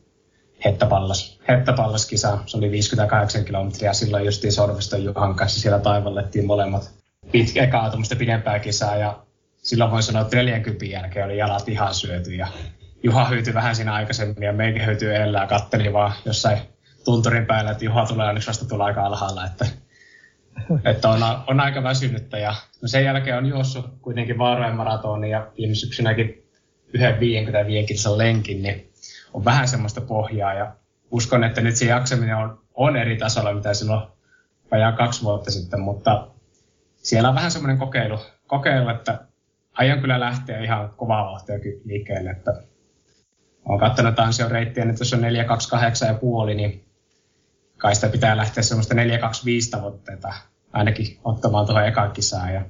Hettäpallas, 0.65 1.39
Hettäpallaskisa. 1.47 2.39
Se 2.45 2.58
oli 2.58 2.71
58 2.71 3.45
kilometriä. 3.45 3.93
Silloin 3.93 4.26
justiin 4.26 4.54
Sorviston 4.54 5.04
Juhan 5.04 5.36
kanssa 5.36 5.62
siellä 5.62 5.80
taivallettiin 5.80 6.45
molemmat 6.45 6.91
pitkä, 7.32 7.63
ekaa 7.63 7.91
pidempää 8.17 8.60
kisaa. 8.60 8.95
Ja 8.95 9.19
silloin 9.58 9.91
voin 9.91 10.04
sanoa, 10.04 10.21
että 10.21 10.36
40 10.36 10.86
jälkeen 10.86 11.26
oli 11.26 11.38
jalat 11.38 11.69
ihan 11.69 11.93
syöty. 11.93 12.36
Ja 12.36 12.47
Juha 13.04 13.26
hyytyi 13.26 13.54
vähän 13.54 13.76
siinä 13.76 13.93
aikaisemmin 13.93 14.43
ja 14.43 14.54
meikin 14.54 14.86
hyytyi 14.86 15.15
elää. 15.15 15.47
Katteli 15.47 15.93
vaan 15.93 16.13
jossain 16.26 16.58
tunturin 17.06 17.46
päällä, 17.46 17.72
että 17.72 17.86
Juha 17.86 18.06
tulee 18.06 18.28
onneksi 18.28 18.48
vasta 18.48 18.66
tulla 18.66 18.86
aika 18.86 19.06
alhaalla. 19.06 19.46
Että 19.46 19.66
että 20.92 21.10
on, 21.10 21.20
on 21.48 21.60
aika 21.60 21.84
väsynyttä. 21.84 22.38
Ja 22.38 22.56
no 22.82 22.88
sen 22.88 23.04
jälkeen 23.04 23.38
on 23.38 23.46
juossut 23.46 23.86
kuitenkin 24.02 24.38
Vaarojen 24.38 24.76
maratoni 24.76 25.30
ja 25.30 25.48
viime 25.58 25.76
syksynäkin 25.76 26.44
yhden 26.94 27.20
55 27.20 27.88
kilsan 27.88 28.18
lenkin, 28.18 28.63
niin 28.63 28.92
on 29.34 29.46
vähän 29.46 29.68
semmoista 29.68 30.02
pohjaa. 30.02 30.54
Ja 30.54 30.76
uskon, 31.12 31.44
että 31.44 31.62
nyt 31.62 31.76
se 31.76 31.86
jaksaminen 31.86 32.36
on, 32.36 32.60
on 32.74 32.96
eri 32.96 33.18
tasolla, 33.18 33.54
mitä 33.54 33.74
silloin 33.74 34.08
vajaa 34.72 34.92
kaksi 34.92 35.24
vuotta 35.24 35.52
sitten, 35.52 35.80
mutta 35.80 36.28
siellä 36.96 37.30
on 37.30 37.36
vähän 37.36 37.52
semmoinen 37.52 37.78
kokeilu, 37.78 38.20
kokeilu 38.48 38.89
että 38.89 39.20
aion 39.74 40.00
kyllä 40.00 40.20
lähteä 40.20 40.60
ihan 40.60 40.94
kovaa 40.98 41.26
vauhtia 41.26 41.56
liikkeelle, 41.86 42.30
että 42.30 42.54
olen 43.66 43.80
katsonut 43.80 44.20
Ansio 44.20 44.50
reittiä, 44.50 44.84
että 44.84 45.02
jos 45.02 45.13
on 45.13 45.22
428 45.22 46.08
ja 46.08 46.13
puoli, 46.13 46.56
niin 46.56 46.83
kai 47.84 47.96
sitä 47.96 48.10
pitää 48.10 48.38
lähteä 48.38 48.63
semmoista 48.63 48.93
425 48.93 49.72
tavoitteita 49.72 50.34
ainakin 50.74 51.19
ottamaan 51.24 51.65
tuohon 51.65 51.88
ekaan 51.88 52.12
kisaan. 52.12 52.54
Ja 52.54 52.65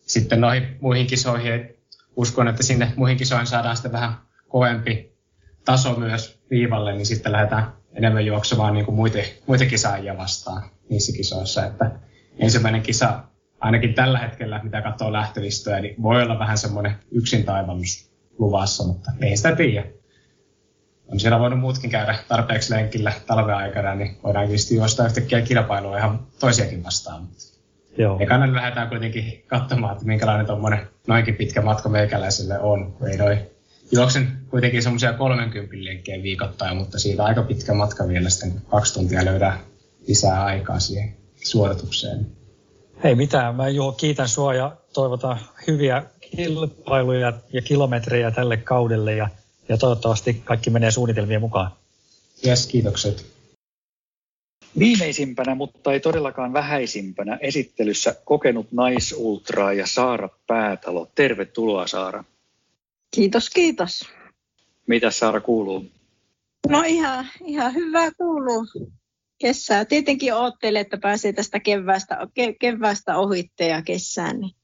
sitten 0.00 0.40
noihin 0.40 0.76
muihin 0.80 1.06
kisoihin, 1.06 1.76
uskon, 2.16 2.48
että 2.48 2.62
sinne 2.62 2.92
muihin 2.96 3.16
kisoihin 3.16 3.46
saadaan 3.46 3.76
sitten 3.76 3.92
vähän 3.92 4.12
kovempi 4.48 5.16
taso 5.64 5.94
myös 5.94 6.42
viivalle, 6.50 6.92
niin 6.92 7.06
sitten 7.06 7.32
lähdetään 7.32 7.72
enemmän 7.94 8.26
juoksemaan 8.26 8.74
niin 8.74 8.84
kuin 8.84 8.94
muita, 8.94 9.18
muita 9.46 9.66
kisaajia 9.66 10.16
vastaan 10.16 10.62
niissä 10.90 11.12
kisoissa. 11.16 11.66
Että 11.66 11.90
ensimmäinen 12.38 12.82
kisa, 12.82 13.24
ainakin 13.60 13.94
tällä 13.94 14.18
hetkellä, 14.18 14.60
mitä 14.62 14.82
katsoo 14.82 15.12
lähtölistöä, 15.12 15.80
niin 15.80 16.02
voi 16.02 16.22
olla 16.22 16.38
vähän 16.38 16.58
semmoinen 16.58 16.94
yksin 17.10 17.44
taivallus 17.44 18.12
luvassa, 18.38 18.86
mutta 18.86 19.10
ei 19.20 19.36
sitä 19.36 19.56
tiedä 19.56 19.86
on 21.12 21.20
siellä 21.20 21.40
voinut 21.40 21.60
muutkin 21.60 21.90
käydä 21.90 22.18
tarpeeksi 22.28 22.74
lenkillä 22.74 23.12
talven 23.26 23.54
aikana, 23.54 23.94
niin 23.94 24.16
voidaan 24.22 24.46
tietysti 24.46 24.74
juosta 24.74 25.06
yhtäkkiä 25.06 25.42
kilpailua 25.42 25.98
ihan 25.98 26.20
toisiakin 26.40 26.84
vastaan. 26.84 27.28
Joo. 27.98 28.18
Ekana 28.20 28.54
lähdetään 28.54 28.88
kuitenkin 28.88 29.44
katsomaan, 29.46 29.92
että 29.92 30.04
minkälainen 30.04 30.46
tuommoinen 30.46 30.88
noinkin 31.06 31.36
pitkä 31.36 31.62
matka 31.62 31.88
meikäläiselle 31.88 32.58
on. 32.58 32.96
Ei 33.10 33.16
noi 33.16 33.38
juoksen 33.92 34.38
kuitenkin 34.50 34.82
semmoisia 34.82 35.12
30 35.12 35.74
lenkkejä 35.78 36.22
viikoittain, 36.22 36.76
mutta 36.76 36.98
siitä 36.98 37.24
aika 37.24 37.42
pitkä 37.42 37.74
matka 37.74 38.08
vielä 38.08 38.30
sitten 38.30 38.62
kaksi 38.70 38.94
tuntia 38.94 39.24
löydää 39.24 39.58
lisää 40.08 40.44
aikaa 40.44 40.80
siihen 40.80 41.16
suoritukseen. 41.44 42.26
Ei 43.04 43.14
mitään, 43.14 43.54
mä 43.54 43.68
Juho 43.68 43.92
kiitän 43.92 44.28
sua 44.28 44.54
ja 44.54 44.76
toivotan 44.92 45.38
hyviä 45.66 46.02
kilpailuja 46.20 47.32
ja 47.52 47.62
kilometrejä 47.62 48.30
tälle 48.30 48.56
kaudelle 48.56 49.14
ja 49.14 49.28
ja 49.68 49.76
toivottavasti 49.76 50.42
kaikki 50.44 50.70
menee 50.70 50.90
suunnitelmien 50.90 51.40
mukaan. 51.40 51.70
Yes, 52.46 52.66
kiitokset. 52.66 53.26
Viimeisimpänä, 54.78 55.54
mutta 55.54 55.92
ei 55.92 56.00
todellakaan 56.00 56.52
vähäisimpänä 56.52 57.38
esittelyssä 57.40 58.16
kokenut 58.24 58.72
naisultraa 58.72 59.72
ja 59.72 59.86
Saara 59.86 60.28
Päätalo. 60.46 61.10
Tervetuloa 61.14 61.86
Saara. 61.86 62.24
Kiitos, 63.14 63.50
kiitos. 63.50 64.08
Mitä 64.86 65.10
Saara 65.10 65.40
kuuluu? 65.40 65.86
No 66.68 66.82
ihan, 66.86 67.26
ihan 67.44 67.74
hyvää 67.74 68.10
kuuluu. 68.18 68.66
Kesää. 69.38 69.84
Tietenkin 69.84 70.34
oottelee, 70.34 70.80
että 70.80 70.98
pääsee 70.98 71.32
tästä 71.32 71.60
keväästä, 71.60 72.18
ke, 72.34 72.54
keväästä 72.60 73.16
ohitte 73.16 73.68
ja 73.68 73.82
kesään. 73.82 74.40
Niin 74.40 74.56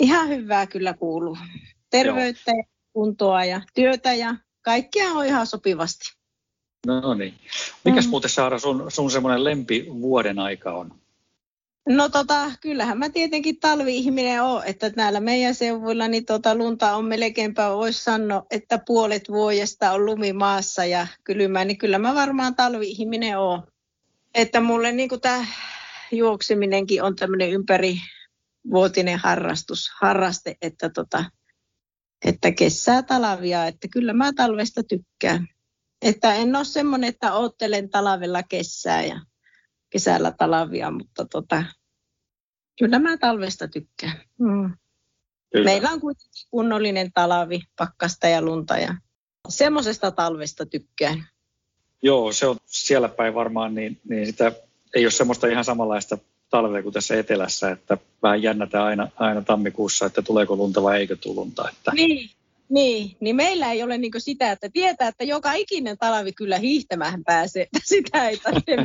ihan 0.00 0.28
hyvää 0.28 0.66
kyllä 0.66 0.94
kuuluu. 0.94 1.38
Terveyttä 1.90 2.50
Joo. 2.50 2.58
ja 2.58 2.64
kuntoa 2.92 3.44
ja 3.44 3.60
työtä 3.74 4.14
ja 4.14 4.36
kaikkia 4.62 5.10
on 5.10 5.26
ihan 5.26 5.46
sopivasti. 5.46 6.20
No 6.86 7.14
niin. 7.14 7.34
Mikäs 7.84 8.04
mm. 8.04 8.10
muuten 8.10 8.30
Saara 8.30 8.58
sun, 8.58 8.90
sun 8.90 9.10
semmoinen 9.10 9.44
lempi 9.44 9.86
vuoden 10.00 10.38
aika 10.38 10.72
on? 10.72 11.00
No 11.88 12.08
tota, 12.08 12.52
kyllähän 12.60 12.98
mä 12.98 13.08
tietenkin 13.08 13.60
talvi-ihminen 13.60 14.42
oon, 14.42 14.66
että 14.66 14.92
näillä 14.96 15.20
meidän 15.20 15.54
seuvuilla 15.54 16.08
niin 16.08 16.24
tota, 16.24 16.54
lunta 16.54 16.96
on 16.96 17.04
melkeinpä, 17.04 17.70
voisi 17.70 18.04
sanoa, 18.04 18.46
että 18.50 18.78
puolet 18.86 19.28
vuodesta 19.28 19.92
on 19.92 20.06
lumi 20.06 20.32
maassa 20.32 20.84
ja 20.84 21.06
kylmä, 21.24 21.64
niin 21.64 21.78
kyllä 21.78 21.98
mä 21.98 22.14
varmaan 22.14 22.54
talvi-ihminen 22.54 23.38
oon. 23.38 23.62
Että 24.34 24.60
mulle 24.60 24.92
niin 24.92 25.20
tämä 25.22 25.46
juokseminenkin 26.12 27.02
on 27.02 27.16
tämmöinen 27.16 27.50
ympärivuotinen 27.50 29.18
harrastus, 29.18 29.90
harraste, 30.00 30.56
että 30.62 30.90
tota, 30.90 31.24
että 32.24 32.52
kesää 32.52 33.02
talavia, 33.02 33.66
että 33.66 33.88
kyllä 33.88 34.12
mä 34.12 34.32
talvesta 34.32 34.82
tykkään. 34.82 35.48
Että 36.02 36.34
en 36.34 36.56
ole 36.56 36.64
semmoinen, 36.64 37.08
että 37.08 37.32
oottelen 37.34 37.90
talvella 37.90 38.42
kesää 38.42 39.04
ja 39.04 39.20
kesällä 39.90 40.32
talavia, 40.38 40.90
mutta 40.90 41.24
tota, 41.24 41.64
kyllä 42.78 42.98
mä 42.98 43.16
talvesta 43.16 43.68
tykkään. 43.68 44.16
Mm. 44.38 44.72
Kyllä. 45.52 45.64
Meillä 45.64 45.90
on 45.90 46.00
kuitenkin 46.00 46.46
kunnollinen 46.50 47.12
talavi, 47.12 47.60
pakkasta 47.76 48.28
ja 48.28 48.42
lunta 48.42 48.78
ja 48.78 48.94
semmoisesta 49.48 50.10
talvesta 50.10 50.66
tykkään. 50.66 51.26
Joo, 52.02 52.32
se 52.32 52.46
on 52.46 52.56
siellä 52.66 53.08
päin 53.08 53.34
varmaan, 53.34 53.74
niin, 53.74 54.00
niin 54.08 54.26
sitä 54.26 54.52
ei 54.94 55.04
ole 55.04 55.10
semmoista 55.10 55.46
ihan 55.46 55.64
samanlaista 55.64 56.18
talvea 56.50 56.82
kuin 56.82 56.92
tässä 56.92 57.18
etelässä, 57.18 57.70
että 57.70 57.98
vähän 58.22 58.42
jännätään 58.42 58.84
aina, 58.84 59.08
aina 59.16 59.42
tammikuussa, 59.42 60.06
että 60.06 60.22
tuleeko 60.22 60.56
lunta 60.56 60.82
vai 60.82 60.98
eikö 60.98 61.16
tule 61.16 61.34
lunta. 61.34 61.68
Että... 61.68 61.92
Niin, 61.94 62.30
niin, 62.68 63.16
niin 63.20 63.36
meillä 63.36 63.72
ei 63.72 63.82
ole 63.82 63.98
niin 63.98 64.12
sitä, 64.18 64.52
että 64.52 64.68
tietää, 64.72 65.08
että 65.08 65.24
joka 65.24 65.52
ikinen 65.52 65.98
talvi 65.98 66.32
kyllä 66.32 66.58
hiihtämään 66.58 67.24
pääsee, 67.24 67.62
että 67.62 67.78
sitä 67.84 68.28
ei 68.28 68.36
tarvitse 68.36 68.76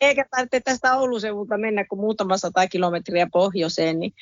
Eikä 0.00 0.24
tarvitse 0.30 0.60
tästä 0.60 0.96
Oulun 0.96 1.20
mennä 1.56 1.84
kuin 1.84 2.00
muutama 2.00 2.36
sata 2.36 2.66
kilometriä 2.66 3.26
pohjoiseen, 3.32 4.00
niin 4.00 4.12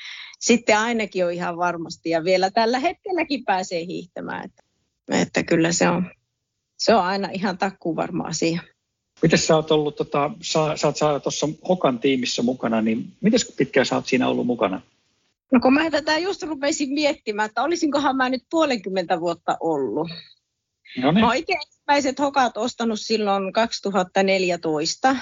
sitten 0.40 0.78
ainakin 0.78 1.26
on 1.26 1.32
ihan 1.32 1.57
varmasti. 1.57 2.11
Ja 2.11 2.24
vielä 2.24 2.51
tällä 2.51 2.78
hetkelläkin 2.78 3.45
pääsee 3.45 3.86
hiihtämään. 3.86 4.45
Että, 4.45 4.62
että 5.09 5.43
kyllä 5.43 5.72
se 5.72 5.88
on, 5.88 6.11
se 6.78 6.95
on 6.95 7.05
aina 7.05 7.28
ihan 7.32 7.59
takkuun 7.59 7.97
varma 7.97 8.24
asia. 8.24 8.61
Miten 9.22 9.38
sä 9.38 9.56
oot 9.56 9.70
ollut, 9.70 9.96
tota, 9.96 10.30
sä, 10.42 10.76
sä 10.76 10.86
oot 10.86 11.22
tuossa 11.22 11.48
Hokan 11.68 11.98
tiimissä 11.98 12.42
mukana, 12.42 12.82
niin 12.82 13.12
miten 13.20 13.40
pitkään 13.56 13.86
sä 13.86 13.94
oot 13.94 14.06
siinä 14.06 14.28
ollut 14.28 14.46
mukana? 14.46 14.80
No 15.52 15.60
kun 15.60 15.74
mä 15.74 15.90
tätä 15.90 16.18
just 16.18 16.42
rupesin 16.42 16.92
miettimään, 16.92 17.46
että 17.46 17.62
olisinkohan 17.62 18.16
mä 18.16 18.28
nyt 18.28 18.42
puolenkymmentä 18.50 19.20
vuotta 19.20 19.56
ollut. 19.60 20.08
No 20.98 21.12
niin. 21.12 21.20
Mä 21.20 21.26
oon 21.26 21.36
itse 21.36 21.52
ensimmäiset 21.52 22.18
hokat 22.18 22.56
ostanut 22.56 23.00
silloin 23.00 23.52
2014. 23.52 25.16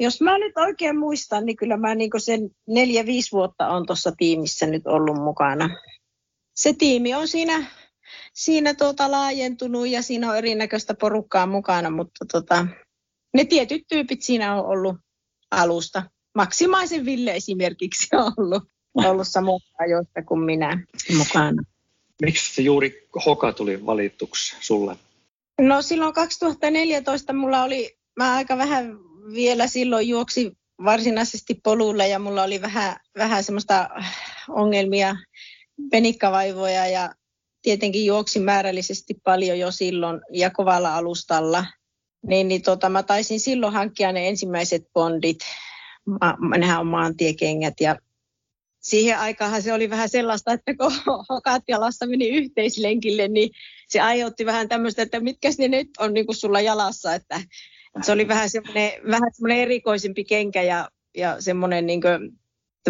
Jos 0.00 0.20
mä 0.20 0.38
nyt 0.38 0.52
oikein 0.56 0.98
muistan, 0.98 1.46
niin 1.46 1.56
kyllä 1.56 1.76
mä 1.76 1.94
niin 1.94 2.10
sen 2.18 2.50
neljä-viisi 2.68 3.32
vuotta 3.32 3.68
on 3.68 3.86
tuossa 3.86 4.12
tiimissä 4.18 4.66
nyt 4.66 4.86
ollut 4.86 5.16
mukana. 5.16 5.70
Se 6.54 6.72
tiimi 6.72 7.14
on 7.14 7.28
siinä, 7.28 7.66
siinä 8.32 8.74
tuota 8.74 9.10
laajentunut 9.10 9.88
ja 9.88 10.02
siinä 10.02 10.30
on 10.30 10.38
erinäköistä 10.38 10.94
porukkaa 10.94 11.46
mukana, 11.46 11.90
mutta 11.90 12.24
tota, 12.32 12.66
ne 13.34 13.44
tietyt 13.44 13.82
tyypit 13.88 14.22
siinä 14.22 14.54
on 14.54 14.66
ollut 14.66 14.96
alusta. 15.50 16.02
Maksimaisen 16.34 17.04
Ville 17.04 17.34
esimerkiksi 17.34 18.08
on 18.16 18.32
ollut 18.36 18.62
ollut 18.94 19.28
samoissa 19.28 19.74
ajoissa 19.78 20.22
kuin 20.22 20.40
minä 20.40 20.86
mukana. 21.16 21.62
Miksi 22.22 22.54
se 22.54 22.62
juuri 22.62 23.08
Hoka 23.26 23.52
tuli 23.52 23.86
valituksi 23.86 24.56
sulle? 24.60 24.96
No 25.60 25.82
silloin 25.82 26.14
2014 26.14 27.32
mulla 27.32 27.62
oli, 27.62 27.96
mä 28.16 28.34
aika 28.34 28.58
vähän 28.58 28.98
vielä 29.34 29.66
silloin 29.66 30.08
juoksi 30.08 30.52
varsinaisesti 30.84 31.60
polulla 31.64 32.06
ja 32.06 32.18
mulla 32.18 32.42
oli 32.42 32.62
vähän, 32.62 32.96
vähän 33.18 33.44
semmoista 33.44 33.90
ongelmia, 34.48 35.16
penikkavaivoja 35.90 36.86
ja 36.86 37.14
tietenkin 37.62 38.06
juoksi 38.06 38.40
määrällisesti 38.40 39.14
paljon 39.24 39.58
jo 39.58 39.70
silloin 39.70 40.20
ja 40.32 40.50
kovalla 40.50 40.96
alustalla. 40.96 41.64
Niin, 42.26 42.48
niin 42.48 42.62
tota, 42.62 42.88
mä 42.88 43.02
taisin 43.02 43.40
silloin 43.40 43.72
hankkia 43.72 44.12
ne 44.12 44.28
ensimmäiset 44.28 44.82
bondit. 44.94 45.38
Mä, 46.06 46.58
nehän 46.58 46.80
on 46.80 46.86
maantiekengät 46.86 47.74
ja 47.80 47.96
siihen 48.82 49.18
aikaan 49.18 49.62
se 49.62 49.72
oli 49.72 49.90
vähän 49.90 50.08
sellaista, 50.08 50.52
että 50.52 50.74
kun 50.76 50.92
hokat 51.28 51.62
jalassa 51.68 52.06
meni 52.06 52.28
yhteislenkille, 52.28 53.28
niin 53.28 53.50
se 53.88 54.00
aiheutti 54.00 54.46
vähän 54.46 54.68
tämmöistä, 54.68 55.02
että 55.02 55.20
mitkä 55.20 55.48
ne 55.58 55.68
nyt 55.68 55.88
on 55.98 56.14
niin 56.14 56.26
kuin 56.26 56.36
sulla 56.36 56.60
jalassa, 56.60 57.14
että 57.14 57.40
se 58.02 58.12
oli 58.12 58.28
vähän 58.28 58.50
semmoinen, 58.50 58.92
vähän 59.10 59.30
semmoinen 59.32 59.62
erikoisempi 59.62 60.24
kenkä 60.24 60.62
ja, 60.62 60.88
ja 61.16 61.40
semmoinen 61.40 61.86
niin 61.86 62.00
kuin, 62.00 62.38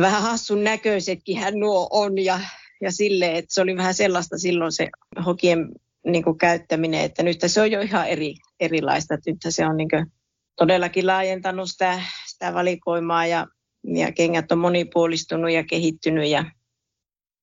vähän 0.01 0.22
hassun 0.22 0.64
näköisetkin 0.64 1.39
hän 1.39 1.61
nuo 1.61 1.89
on 1.91 2.18
ja, 2.18 2.41
ja 2.80 2.93
sille, 2.93 3.39
että 3.39 3.55
se 3.55 3.61
oli 3.61 3.76
vähän 3.76 3.95
sellaista 3.95 4.39
silloin 4.39 4.72
se 4.72 4.89
hokien 5.26 5.68
niin 6.07 6.25
kuin 6.25 6.39
käyttäminen, 6.39 7.01
että 7.01 7.23
nyt 7.23 7.39
se 7.47 7.61
on 7.61 7.71
jo 7.71 7.81
ihan 7.81 8.09
eri, 8.09 8.35
erilaista, 8.61 9.15
nyt 9.27 9.37
se 9.49 9.67
on 9.67 9.77
niin 9.77 9.91
kuin 9.91 10.07
todellakin 10.57 11.07
laajentanut 11.07 11.71
sitä, 11.71 12.03
sitä 12.27 12.55
valikoimaa 12.55 13.27
ja 13.27 13.47
ja 13.85 14.13
kengät 14.13 14.53
on 14.53 14.59
monipuolistunut 14.59 15.51
ja 15.51 15.65
kehittynyt 15.65 16.29
ja 16.29 16.45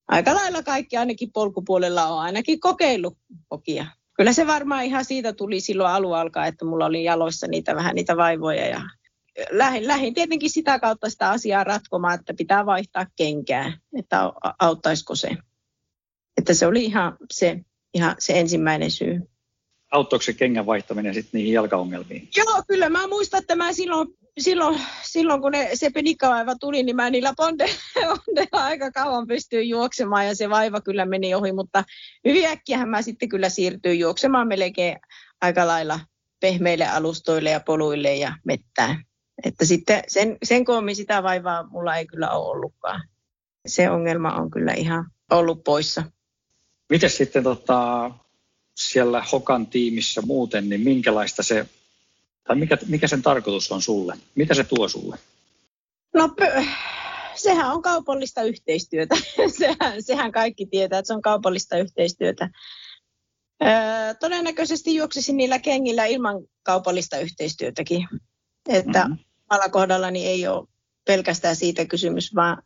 aika 0.08 0.36
lailla 0.36 0.64
kaikki 0.64 0.98
ainakin 0.98 1.32
polkupuolella 1.32 2.06
on 2.06 2.20
ainakin 2.20 2.60
kokeillut 2.60 3.18
hokia. 3.52 3.86
Kyllä 4.18 4.34
se 4.34 4.48
varmaan 4.48 4.86
ihan 4.86 5.06
siitä 5.06 5.34
tuli 5.34 5.60
silloin 5.60 5.90
alu 5.90 6.14
alkaa, 6.14 6.48
että 6.48 6.66
mulla 6.66 6.86
oli 6.86 7.04
jaloissa 7.04 7.48
niitä 7.48 7.76
vähän 7.76 7.96
niitä 7.96 8.18
vaivoja 8.18 8.68
ja 8.68 8.82
lähin, 9.52 9.88
lähin 9.88 10.14
tietenkin 10.14 10.50
sitä 10.50 10.80
kautta 10.80 11.10
sitä 11.10 11.30
asiaa 11.30 11.64
ratkomaan, 11.64 12.20
että 12.20 12.34
pitää 12.38 12.66
vaihtaa 12.66 13.06
kenkää, 13.16 13.74
että 13.98 14.32
auttaisiko 14.60 15.16
se. 15.16 15.30
Että 16.38 16.54
se 16.54 16.68
oli 16.68 16.86
ihan 16.86 17.18
se, 17.34 17.60
ihan 17.94 18.16
se 18.20 18.40
ensimmäinen 18.40 18.92
syy. 18.92 19.22
Auttoiko 19.92 20.24
se 20.24 20.34
kengän 20.34 20.66
vaihtaminen 20.66 21.14
sitten 21.14 21.38
niihin 21.40 21.54
jalkaongelmiin? 21.54 22.30
Joo, 22.38 22.64
kyllä 22.68 22.90
mä 22.90 23.08
muistan, 23.08 23.40
että 23.40 23.56
mä 23.56 23.74
silloin 23.74 24.08
silloin, 24.40 24.82
silloin 25.02 25.42
kun 25.42 25.52
ne, 25.52 25.70
se 25.74 25.90
penikkavaiva 25.90 26.56
tuli, 26.56 26.84
niin 26.84 26.96
mä 26.96 27.10
niillä 27.10 27.34
pondeilla 27.38 27.76
aika 28.52 28.92
kauan 28.92 29.28
pystyin 29.28 29.70
juoksemaan 29.70 30.28
ja 30.28 30.36
se 30.36 30.50
vaiva 30.50 30.82
kyllä 30.82 31.06
meni 31.06 31.36
ohi, 31.36 31.52
mutta 31.52 31.84
hyvin 32.28 32.48
äkkiähän 32.48 32.90
mä 32.90 33.02
sitten 33.02 33.30
kyllä 33.30 33.50
siirtyin 33.50 34.00
juoksemaan 34.00 34.48
melkein 34.48 34.98
aika 35.42 35.68
lailla 35.68 36.00
pehmeille 36.40 36.88
alustoille 36.88 37.50
ja 37.50 37.60
poluille 37.60 38.16
ja 38.16 38.36
mettään. 38.46 39.04
Että 39.46 39.66
sitten 39.66 40.04
sen, 40.08 40.38
sen 40.44 40.66
koommin 40.66 40.96
sitä 40.96 41.24
vaivaa 41.24 41.68
mulla 41.68 41.96
ei 41.96 42.06
kyllä 42.06 42.30
ole 42.30 42.50
ollutkaan. 42.50 43.04
Se 43.68 43.90
ongelma 43.90 44.32
on 44.32 44.52
kyllä 44.52 44.74
ihan 44.74 45.06
ollut 45.32 45.64
poissa. 45.64 46.04
Miten 46.90 47.10
sitten 47.10 47.44
tota, 47.44 48.12
siellä 48.76 49.24
Hokan 49.32 49.68
tiimissä 49.68 50.22
muuten, 50.22 50.70
niin 50.70 50.82
minkälaista 50.82 51.44
se 51.44 51.66
tai 52.50 52.56
mikä, 52.56 52.78
mikä 52.88 53.08
sen 53.08 53.22
tarkoitus 53.22 53.72
on 53.72 53.82
sulle? 53.82 54.18
Mitä 54.36 54.54
se 54.54 54.64
tuo 54.64 54.88
sulle? 54.88 55.18
No 56.14 56.30
sehän 57.36 57.72
on 57.72 57.82
kaupallista 57.82 58.42
yhteistyötä. 58.42 59.16
sehän, 59.60 60.04
sehän 60.04 60.32
kaikki 60.32 60.66
tietää, 60.66 61.00
että 61.00 61.08
se 61.08 61.14
on 61.14 61.22
kaupallista 61.22 61.78
yhteistyötä. 61.78 62.50
Öö, 63.64 64.14
todennäköisesti 64.20 64.96
juoksisin 64.96 65.38
niillä 65.38 65.60
kengillä 65.60 66.06
ilman 66.06 66.36
kaupallista 66.64 67.18
yhteistyötäkin. 67.18 68.08
Että 68.70 69.06
mm-hmm. 69.06 69.24
alakohdallani 69.50 70.28
ei 70.28 70.48
ole 70.48 70.68
pelkästään 71.06 71.56
siitä 71.56 71.86
kysymys, 71.86 72.36
vaan 72.36 72.64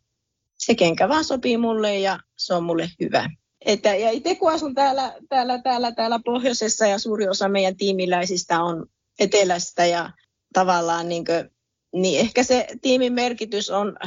se 0.57 0.75
kenkä 0.75 1.09
vaan 1.09 1.23
sopii 1.23 1.57
mulle 1.57 1.99
ja 1.99 2.19
se 2.37 2.53
on 2.53 2.63
mulle 2.63 2.89
hyvä. 2.99 3.29
Että, 3.65 3.95
ja 3.95 4.09
itse 4.09 4.35
kun 4.35 4.51
asun 4.51 4.75
täällä, 4.75 5.15
täällä, 5.29 5.61
täällä, 5.61 5.91
täällä 5.91 6.19
pohjoisessa 6.25 6.87
ja 6.87 6.99
suuri 6.99 7.27
osa 7.27 7.49
meidän 7.49 7.77
tiimiläisistä 7.77 8.63
on 8.63 8.85
etelästä 9.19 9.85
ja 9.85 10.11
tavallaan 10.53 11.09
niin, 11.09 11.25
kuin, 11.25 11.49
niin 11.95 12.19
ehkä 12.19 12.43
se 12.43 12.67
tiimin 12.81 13.13
merkitys 13.13 13.69
on, 13.69 13.97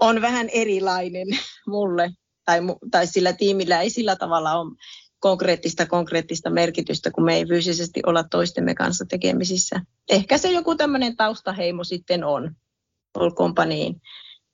on 0.00 0.20
vähän 0.20 0.48
erilainen 0.48 1.26
mulle 1.66 2.10
tai, 2.44 2.60
tai 2.90 3.06
sillä 3.06 3.32
tiimillä 3.32 3.80
ei 3.80 3.90
sillä 3.90 4.16
tavalla 4.16 4.58
ole 4.58 4.76
konkreettista 5.18 5.86
konkreettista 5.86 6.50
merkitystä, 6.50 7.10
kun 7.10 7.24
me 7.24 7.36
ei 7.36 7.46
fyysisesti 7.46 8.00
olla 8.06 8.24
toistemme 8.24 8.74
kanssa 8.74 9.04
tekemisissä. 9.08 9.80
Ehkä 10.08 10.38
se 10.38 10.50
joku 10.50 10.74
tämmöinen 10.74 11.16
taustaheimo 11.16 11.84
sitten 11.84 12.24
on, 12.24 12.56
olkoonpa 13.14 13.64
niin. 13.64 14.02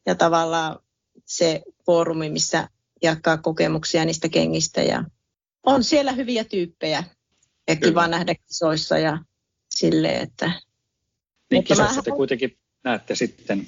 Ja 0.06 0.14
tavallaan 0.14 0.78
se 1.26 1.62
foorumi, 1.86 2.30
missä 2.30 2.68
jakaa 3.02 3.36
kokemuksia 3.36 4.04
niistä 4.04 4.28
kengistä 4.28 4.82
ja 4.82 5.04
on 5.66 5.84
siellä 5.84 6.12
hyviä 6.12 6.44
tyyppejä, 6.44 7.04
ja 7.68 7.76
kiva 7.76 8.02
Kyllä. 8.02 8.08
nähdä 8.08 8.34
kisoissa 8.34 8.98
ja 8.98 9.18
sille, 9.74 10.16
että... 10.16 10.52
Niin 11.50 11.64
kisoissa 11.64 12.02
te 12.02 12.10
kuitenkin 12.10 12.58
näette 12.84 13.14
sitten. 13.14 13.66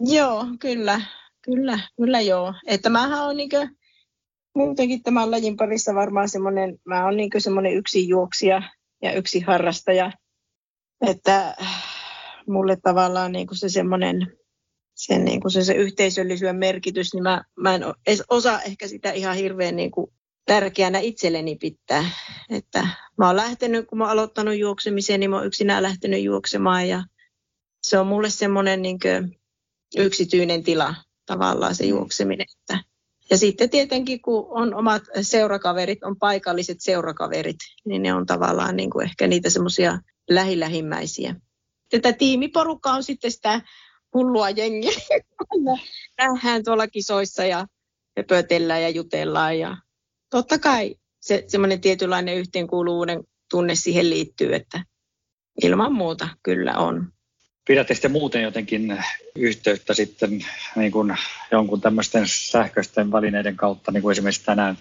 Joo, 0.00 0.46
kyllä, 0.60 1.00
kyllä, 1.42 1.80
kyllä 1.96 2.20
joo. 2.20 2.54
Että 2.66 2.88
mähän 2.88 3.24
on 3.24 3.36
niinkö, 3.36 3.68
muutenkin 4.54 5.02
tämän 5.02 5.30
lajin 5.30 5.56
parissa 5.56 5.94
varmaan 5.94 6.28
semmoinen, 6.28 6.78
mä 6.84 7.04
oon 7.04 7.16
niinkö 7.16 7.40
semmoinen 7.40 7.74
yksi 7.74 8.08
juoksija 8.08 8.62
ja 9.02 9.12
yksi 9.12 9.40
harrastaja, 9.40 10.12
että 11.06 11.56
mulle 12.48 12.76
tavallaan 12.82 13.32
niin 13.32 13.46
kuin 13.46 13.58
se 13.58 13.68
semmoinen 13.68 14.36
sen, 14.96 15.24
niin 15.24 15.40
kuin 15.40 15.52
se, 15.52 15.64
se 15.64 15.72
yhteisöllisyyden 15.72 16.56
merkitys, 16.56 17.14
niin 17.14 17.22
mä, 17.22 17.44
mä 17.56 17.74
en 17.74 17.82
osaa 18.28 18.62
ehkä 18.62 18.88
sitä 18.88 19.12
ihan 19.12 19.36
hirveän 19.36 19.76
niin 19.76 19.90
kuin 19.90 20.12
tärkeänä 20.46 20.98
itselleni 20.98 21.56
pitää. 21.56 22.10
Että 22.50 22.88
mä 23.18 23.26
oon 23.26 23.36
lähtenyt, 23.36 23.86
kun 23.86 23.98
mä 23.98 24.04
oon 24.04 24.12
aloittanut 24.12 24.58
juoksemisen, 24.58 25.20
niin 25.20 25.30
mä 25.30 25.36
oon 25.36 25.46
yksinään 25.46 25.82
lähtenyt 25.82 26.22
juoksemaan 26.22 26.88
ja 26.88 27.04
se 27.82 27.98
on 27.98 28.06
mulle 28.06 28.30
semmoinen 28.30 28.82
niin 28.82 28.98
yksityinen 29.96 30.62
tila 30.62 30.94
tavallaan 31.26 31.74
se 31.74 31.84
juokseminen. 31.84 32.46
Että 32.60 32.84
Ja 33.30 33.38
sitten 33.38 33.70
tietenkin, 33.70 34.22
kun 34.22 34.46
on 34.50 34.74
omat 34.74 35.02
seurakaverit, 35.22 36.04
on 36.04 36.16
paikalliset 36.18 36.80
seurakaverit, 36.80 37.56
niin 37.84 38.02
ne 38.02 38.14
on 38.14 38.26
tavallaan 38.26 38.76
niin 38.76 38.90
kuin 38.90 39.04
ehkä 39.04 39.26
niitä 39.26 39.50
semmoisia 39.50 39.98
lähilähimmäisiä. 40.30 41.34
Tätä 41.90 42.12
tiimiporukka 42.12 42.90
on 42.90 43.02
sitten 43.02 43.32
sitä 43.32 43.60
hullua 44.16 44.50
jengiä. 44.50 44.92
Nähdään 46.18 46.64
tuolla 46.64 46.86
kisoissa 46.86 47.44
ja 47.44 47.66
höpötellään 48.16 48.82
ja 48.82 48.88
jutellaan. 48.88 49.58
Ja 49.58 49.76
totta 50.30 50.58
kai 50.58 50.96
se 51.20 51.44
semmoinen 51.46 51.80
tietynlainen 51.80 52.36
yhteenkuuluvuuden 52.36 53.24
tunne 53.50 53.74
siihen 53.74 54.10
liittyy, 54.10 54.54
että 54.54 54.84
ilman 55.62 55.92
muuta 55.92 56.28
kyllä 56.42 56.72
on. 56.72 57.12
Pidätte 57.66 57.94
sitten 57.94 58.12
muuten 58.12 58.42
jotenkin 58.42 59.04
yhteyttä 59.36 59.94
sitten 59.94 60.44
niin 60.76 60.92
kuin 60.92 61.16
jonkun 61.50 61.80
tämmöisten 61.80 62.24
sähköisten 62.26 63.12
välineiden 63.12 63.56
kautta, 63.56 63.92
niin 63.92 64.02
kuin 64.02 64.12
esimerkiksi 64.12 64.44
tänään 64.44 64.78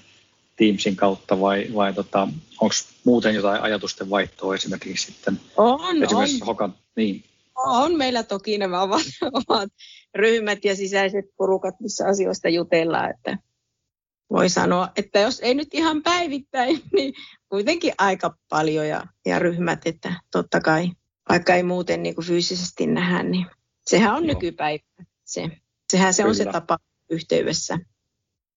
Teamsin 0.55 0.95
kautta 0.95 1.39
vai, 1.39 1.67
vai 1.75 1.93
tota, 1.93 2.27
onko 2.61 2.75
muuten 3.03 3.35
jotain 3.35 3.61
ajatusten 3.61 4.09
vaihtoa 4.09 4.55
esimerkiksi 4.55 5.11
sitten? 5.11 5.39
On, 5.57 6.03
esimerkiksi 6.03 6.41
on. 6.41 6.47
Hokan, 6.47 6.75
niin. 6.95 7.23
On 7.55 7.97
meillä 7.97 8.23
toki 8.23 8.57
nämä 8.57 8.81
omat, 8.81 9.05
omat 9.49 9.69
ryhmät 10.15 10.65
ja 10.65 10.75
sisäiset 10.75 11.25
porukat, 11.37 11.75
missä 11.79 12.07
asioista 12.07 12.49
jutellaan, 12.49 13.09
että 13.09 13.37
voi 14.31 14.49
sanoa, 14.49 14.89
että 14.95 15.19
jos 15.19 15.39
ei 15.39 15.53
nyt 15.53 15.73
ihan 15.73 16.03
päivittäin, 16.03 16.81
niin 16.95 17.13
kuitenkin 17.49 17.93
aika 17.97 18.37
paljon 18.49 18.87
ja, 18.87 19.07
ja 19.25 19.39
ryhmät, 19.39 19.81
että 19.85 20.13
totta 20.31 20.61
kai 20.61 20.91
vaikka 21.29 21.55
ei 21.55 21.63
muuten 21.63 22.03
niin 22.03 22.15
kuin 22.15 22.25
fyysisesti 22.25 22.87
nähdä, 22.87 23.23
niin 23.23 23.45
sehän 23.85 24.15
on 24.15 24.25
Joo. 24.25 24.33
nykypäivä. 24.33 24.83
Se. 25.25 25.49
Sehän 25.91 26.13
se 26.13 26.23
Kyllä. 26.23 26.29
on 26.29 26.35
se 26.35 26.45
tapa 26.45 26.77
yhteydessä. 27.09 27.79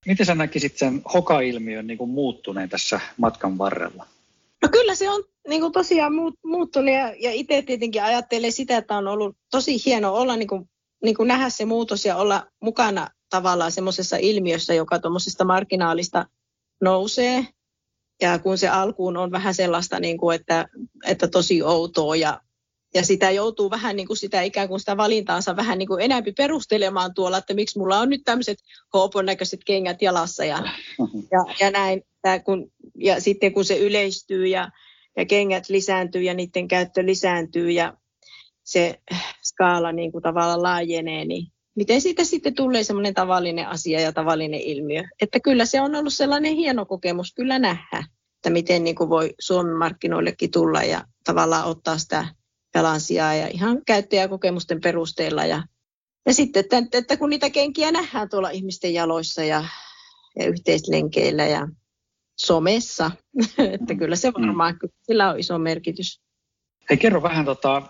Miten 0.06 0.26
sä 0.26 0.34
näkisit 0.34 0.76
sen 0.76 1.02
hoka-ilmiön 1.14 1.86
niin 1.86 1.98
kuin 1.98 2.10
muuttuneen 2.10 2.68
tässä 2.68 3.00
matkan 3.16 3.58
varrella? 3.58 4.06
No 4.62 4.68
kyllä 4.72 4.94
se 4.94 5.10
on 5.10 5.24
niin 5.48 5.60
kuin 5.60 5.72
tosiaan 5.72 6.12
muuttunut 6.44 6.94
ja, 6.94 7.14
ja 7.18 7.32
itse 7.32 7.62
tietenkin 7.62 8.02
ajattelen 8.02 8.52
sitä, 8.52 8.76
että 8.76 8.96
on 8.96 9.08
ollut 9.08 9.36
tosi 9.50 9.84
hieno 9.86 10.14
olla 10.14 10.36
niin 10.36 10.48
kuin, 10.48 10.70
niin 11.04 11.16
kuin 11.16 11.28
nähdä 11.28 11.50
se 11.50 11.64
muutos 11.64 12.04
ja 12.04 12.16
olla 12.16 12.46
mukana 12.62 13.08
tavallaan 13.30 13.72
semmoisessa 13.72 14.16
ilmiössä, 14.16 14.74
joka 14.74 14.98
tuommoisesta 14.98 15.44
marginaalista 15.44 16.26
nousee. 16.80 17.46
Ja 18.22 18.38
kun 18.38 18.58
se 18.58 18.68
alkuun 18.68 19.16
on 19.16 19.30
vähän 19.30 19.54
sellaista, 19.54 20.00
niin 20.00 20.18
kuin, 20.18 20.36
että, 20.36 20.66
että 21.06 21.28
tosi 21.28 21.62
outoa 21.62 22.16
ja 22.16 22.40
ja 22.98 23.04
sitä 23.04 23.30
joutuu 23.30 23.70
vähän 23.70 23.96
niin 23.96 24.06
kuin 24.06 24.16
sitä 24.16 24.42
ikään 24.42 24.68
kuin 24.68 24.80
sitä 24.80 24.96
valintaansa 24.96 25.56
vähän 25.56 25.78
niin 25.78 25.88
kuin 25.88 26.00
enemmän 26.00 26.34
perustelemaan 26.36 27.14
tuolla, 27.14 27.38
että 27.38 27.54
miksi 27.54 27.78
mulla 27.78 27.98
on 27.98 28.08
nyt 28.08 28.22
tämmöiset 28.24 28.58
hoopon 28.94 29.26
näköiset 29.26 29.60
kengät 29.66 30.02
jalassa 30.02 30.44
ja, 30.44 30.62
ja, 31.32 31.54
ja 31.60 31.70
näin. 31.70 32.02
Tää 32.22 32.38
kun, 32.38 32.72
ja 32.94 33.20
sitten 33.20 33.52
kun 33.52 33.64
se 33.64 33.78
yleistyy 33.78 34.46
ja, 34.46 34.70
ja 35.16 35.26
kengät 35.26 35.68
lisääntyy 35.68 36.22
ja 36.22 36.34
niiden 36.34 36.68
käyttö 36.68 37.06
lisääntyy 37.06 37.70
ja 37.70 37.96
se 38.64 39.00
skaala 39.42 39.92
niin 39.92 40.12
kuin 40.12 40.22
tavallaan 40.22 40.62
laajenee, 40.62 41.24
niin 41.24 41.46
miten 41.76 42.00
siitä 42.00 42.24
sitten 42.24 42.54
tulee 42.54 42.84
semmoinen 42.84 43.14
tavallinen 43.14 43.68
asia 43.68 44.00
ja 44.00 44.12
tavallinen 44.12 44.60
ilmiö. 44.60 45.02
Että 45.22 45.40
kyllä 45.40 45.66
se 45.66 45.80
on 45.80 45.94
ollut 45.94 46.14
sellainen 46.14 46.54
hieno 46.54 46.86
kokemus 46.86 47.34
kyllä 47.34 47.58
nähdä, 47.58 48.04
että 48.36 48.50
miten 48.50 48.84
niin 48.84 48.96
kuin 48.96 49.10
voi 49.10 49.34
Suomen 49.40 49.76
markkinoillekin 49.76 50.50
tulla 50.50 50.82
ja 50.82 51.04
tavallaan 51.24 51.64
ottaa 51.64 51.98
sitä 51.98 52.26
jalansijaa 52.74 53.34
ja 53.34 53.48
ihan 53.48 53.82
käyttäjäkokemusten 53.86 54.80
perusteella. 54.80 55.44
Ja, 55.44 55.62
ja 56.26 56.34
sitten, 56.34 56.60
että, 56.60 56.98
että 56.98 57.16
kun 57.16 57.30
niitä 57.30 57.50
kenkiä 57.50 57.92
nähdään 57.92 58.28
tuolla 58.28 58.50
ihmisten 58.50 58.94
jaloissa 58.94 59.44
ja, 59.44 59.64
ja 60.36 60.46
yhteislenkeillä 60.46 61.46
ja 61.46 61.68
somessa, 62.36 63.10
että 63.74 63.94
kyllä 63.94 64.16
se 64.16 64.30
mm. 64.30 64.34
varmaan, 64.34 64.78
mm. 64.82 64.88
sillä 65.02 65.30
on 65.30 65.38
iso 65.38 65.58
merkitys. 65.58 66.20
Hei, 66.90 66.96
kerro 66.96 67.22
vähän, 67.22 67.44
tota, 67.44 67.82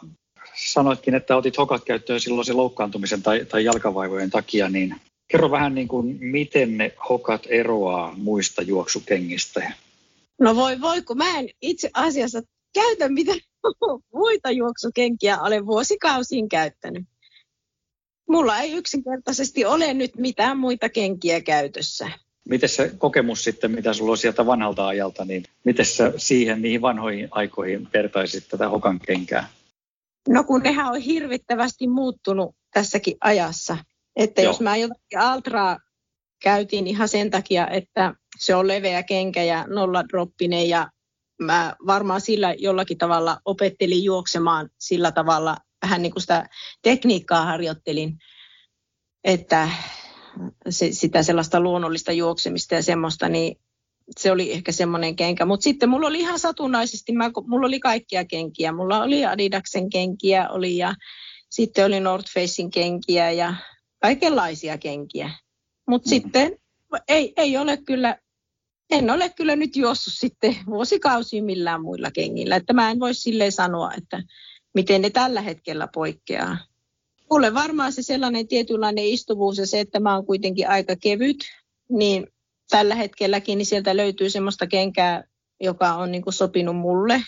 sanoitkin, 0.55 1.14
että 1.14 1.37
otit 1.37 1.59
hokat 1.59 1.85
käyttöön 1.85 2.20
silloin 2.20 2.45
se 2.45 2.53
loukkaantumisen 2.53 3.22
tai, 3.22 3.45
tai 3.45 3.64
jalkavaivojen 3.64 4.31
takia, 4.31 4.68
niin 4.68 5.01
kerro 5.29 5.51
vähän 5.51 5.74
niin 5.74 5.89
kuin, 5.89 6.18
miten 6.20 6.79
ne 6.79 6.95
hokat 7.09 7.47
eroaa 7.49 8.14
muista 8.16 8.62
juoksukengistä? 8.62 9.72
No 10.41 10.57
voi 10.57 10.81
voi, 10.81 11.03
kun 11.03 11.16
mä 11.16 11.39
en 11.39 11.49
itse 11.62 11.91
asiassa 11.95 12.43
käytä 12.74 13.09
mitään 13.09 13.41
muita 14.14 14.50
juoksukenkiä 14.50 15.40
olen 15.40 15.66
vuosikausiin 15.66 16.48
käyttänyt. 16.48 17.04
Mulla 18.28 18.59
ei 18.59 18.72
yksinkertaisesti 18.72 19.64
ole 19.64 19.94
nyt 19.94 20.16
mitään 20.16 20.59
muita 20.59 20.88
kenkiä 20.88 21.40
käytössä. 21.40 22.11
Miten 22.48 22.68
se 22.68 22.92
kokemus 22.98 23.44
sitten, 23.44 23.70
mitä 23.70 23.92
sulla 23.92 24.11
on 24.11 24.18
sieltä 24.18 24.46
vanhalta 24.46 24.86
ajalta, 24.86 25.24
niin 25.24 25.42
miten 25.64 25.86
sä 25.86 26.12
siihen 26.16 26.62
niihin 26.62 26.82
vanhoihin 26.82 27.28
aikoihin 27.30 27.88
vertaisit 27.92 28.48
tätä 28.48 28.68
hokan 28.68 28.98
kenkää? 28.98 29.48
No 30.28 30.44
kun 30.44 30.61
nehän 30.61 30.86
on 30.86 31.00
hirvittävästi 31.00 31.88
muuttunut 31.88 32.56
tässäkin 32.74 33.16
ajassa. 33.20 33.78
Että 34.16 34.42
Joo. 34.42 34.50
jos 34.50 34.61
mä 34.61 34.76
jotakin 34.76 35.18
altraa 35.18 35.78
käytin 36.42 36.86
ihan 36.86 37.09
sen 37.09 37.30
takia, 37.30 37.68
että 37.68 38.14
se 38.38 38.54
on 38.54 38.68
leveä 38.68 39.02
kenkä 39.02 39.42
ja 39.42 39.64
nolladroppinen 39.68 40.68
ja 40.68 40.90
mä 41.39 41.76
varmaan 41.86 42.20
sillä 42.20 42.55
jollakin 42.59 42.99
tavalla 42.99 43.41
opettelin 43.45 44.05
juoksemaan 44.05 44.70
sillä 44.78 45.12
tavalla, 45.12 45.57
vähän 45.82 46.03
niin 46.03 46.12
kuin 46.12 46.20
sitä 46.20 46.49
tekniikkaa 46.82 47.45
harjoittelin, 47.45 48.18
että 49.24 49.68
se, 50.68 50.93
sitä 50.93 51.22
sellaista 51.22 51.61
luonnollista 51.61 52.12
juoksemista 52.12 52.74
ja 52.74 52.82
semmoista, 52.82 53.28
niin 53.28 53.57
se 54.16 54.32
oli 54.32 54.53
ehkä 54.53 54.72
semmoinen 54.72 55.16
kenkä. 55.16 55.45
Mutta 55.45 55.64
sitten 55.64 55.89
mulla 55.89 56.07
oli 56.07 56.20
ihan 56.20 56.39
satunnaisesti, 56.39 57.12
mä, 57.12 57.30
mulla 57.47 57.66
oli 57.66 57.80
kaikkia 57.80 58.24
kenkiä. 58.24 58.72
Mulla 58.72 59.03
oli 59.03 59.26
Adidaksen 59.26 59.91
kenkiä 59.91 60.49
oli 60.49 60.76
ja 60.76 60.95
sitten 61.51 61.86
oli 61.86 62.01
North 62.01 62.32
Facein 62.34 62.70
kenkiä 62.70 63.30
ja 63.30 63.55
kaikenlaisia 64.03 64.78
kenkiä. 64.78 65.30
Mutta 65.89 66.09
mm. 66.09 66.11
sitten 66.11 66.59
ei, 67.09 67.32
ei 67.36 67.57
ole 67.57 67.76
kyllä 67.76 68.18
en 68.91 69.11
ole 69.11 69.28
kyllä 69.28 69.57
nyt 69.57 69.76
juossut 69.76 70.14
sitten 70.16 70.57
vuosikausiin 70.66 71.45
millään 71.45 71.82
muilla 71.82 72.11
kengillä. 72.11 72.57
Että 72.57 72.72
mä 72.72 72.91
en 72.91 73.01
voi 73.01 73.14
silleen 73.14 73.53
sanoa, 73.53 73.93
että 73.99 74.22
miten 74.74 75.03
ne 75.03 75.11
tällä 75.11 75.41
hetkellä 75.41 75.89
poikkeaa. 75.95 76.59
Mulle 77.30 77.55
varmaan 77.55 77.93
se 77.93 78.03
sellainen 78.03 78.49
tietynlainen 78.49 79.05
istuvuus 79.05 79.59
ja 79.59 79.66
se, 79.66 79.80
että 79.80 80.01
mä 80.01 80.14
oon 80.14 80.26
kuitenkin 80.26 80.68
aika 80.68 80.97
kevyt, 80.97 81.36
niin 81.89 82.26
tällä 82.70 82.95
hetkelläkin 82.95 83.59
niin 83.59 83.66
sieltä 83.66 83.97
löytyy 83.97 84.30
semmoista 84.30 84.66
kenkää, 84.66 85.24
joka 85.61 85.95
on 85.95 86.12
niin 86.12 86.22
sopinut 86.30 86.76
mulle. 86.76 87.22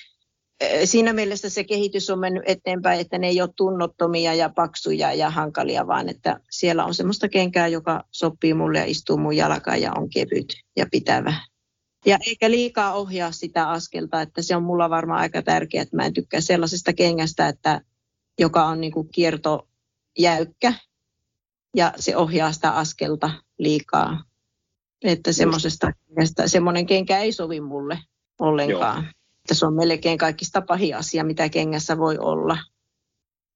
Siinä 0.84 1.12
mielessä 1.12 1.50
se 1.50 1.64
kehitys 1.64 2.10
on 2.10 2.18
mennyt 2.18 2.42
eteenpäin, 2.46 3.00
että 3.00 3.18
ne 3.18 3.28
ei 3.28 3.40
ole 3.40 3.50
tunnottomia 3.56 4.34
ja 4.34 4.48
paksuja 4.48 5.12
ja 5.12 5.30
hankalia, 5.30 5.86
vaan 5.86 6.08
että 6.08 6.40
siellä 6.50 6.84
on 6.84 6.94
semmoista 6.94 7.28
kenkää, 7.28 7.68
joka 7.68 8.04
sopii 8.10 8.54
mulle 8.54 8.78
ja 8.78 8.84
istuu 8.84 9.16
mun 9.16 9.36
jalkaan 9.36 9.80
ja 9.80 9.92
on 9.92 10.10
kevyt 10.10 10.46
ja 10.76 10.86
pitävä. 10.90 11.34
Ja 12.06 12.18
eikä 12.26 12.50
liikaa 12.50 12.94
ohjaa 12.94 13.32
sitä 13.32 13.70
askelta, 13.70 14.22
että 14.22 14.42
se 14.42 14.56
on 14.56 14.62
mulla 14.62 14.90
varmaan 14.90 15.20
aika 15.20 15.42
tärkeää, 15.42 15.82
että 15.82 15.96
mä 15.96 16.06
en 16.06 16.14
tykkää 16.14 16.40
sellaisesta 16.40 16.92
kengästä, 16.92 17.48
että, 17.48 17.80
joka 18.38 18.64
on 18.64 18.80
niin 18.80 18.92
kuin 18.92 19.08
kiertojäykkä 19.08 20.72
ja 21.76 21.92
se 21.96 22.16
ohjaa 22.16 22.52
sitä 22.52 22.70
askelta 22.70 23.30
liikaa. 23.58 24.24
Että 25.04 25.32
semmoisesta 25.32 25.92
semmoinen 26.46 26.86
kenkä 26.86 27.18
ei 27.18 27.32
sovi 27.32 27.60
mulle 27.60 27.98
ollenkaan. 28.38 29.04
Joo. 29.04 29.12
Että 29.44 29.54
se 29.54 29.66
on 29.66 29.74
melkein 29.74 30.18
kaikista 30.18 30.60
pahin 30.60 30.96
asia, 30.96 31.24
mitä 31.24 31.48
kengässä 31.48 31.98
voi 31.98 32.18
olla. 32.18 32.58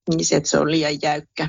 Niin 0.08 0.24
se, 0.24 0.36
että 0.36 0.48
se 0.48 0.58
on 0.58 0.70
liian 0.70 1.02
jäykkä. 1.02 1.48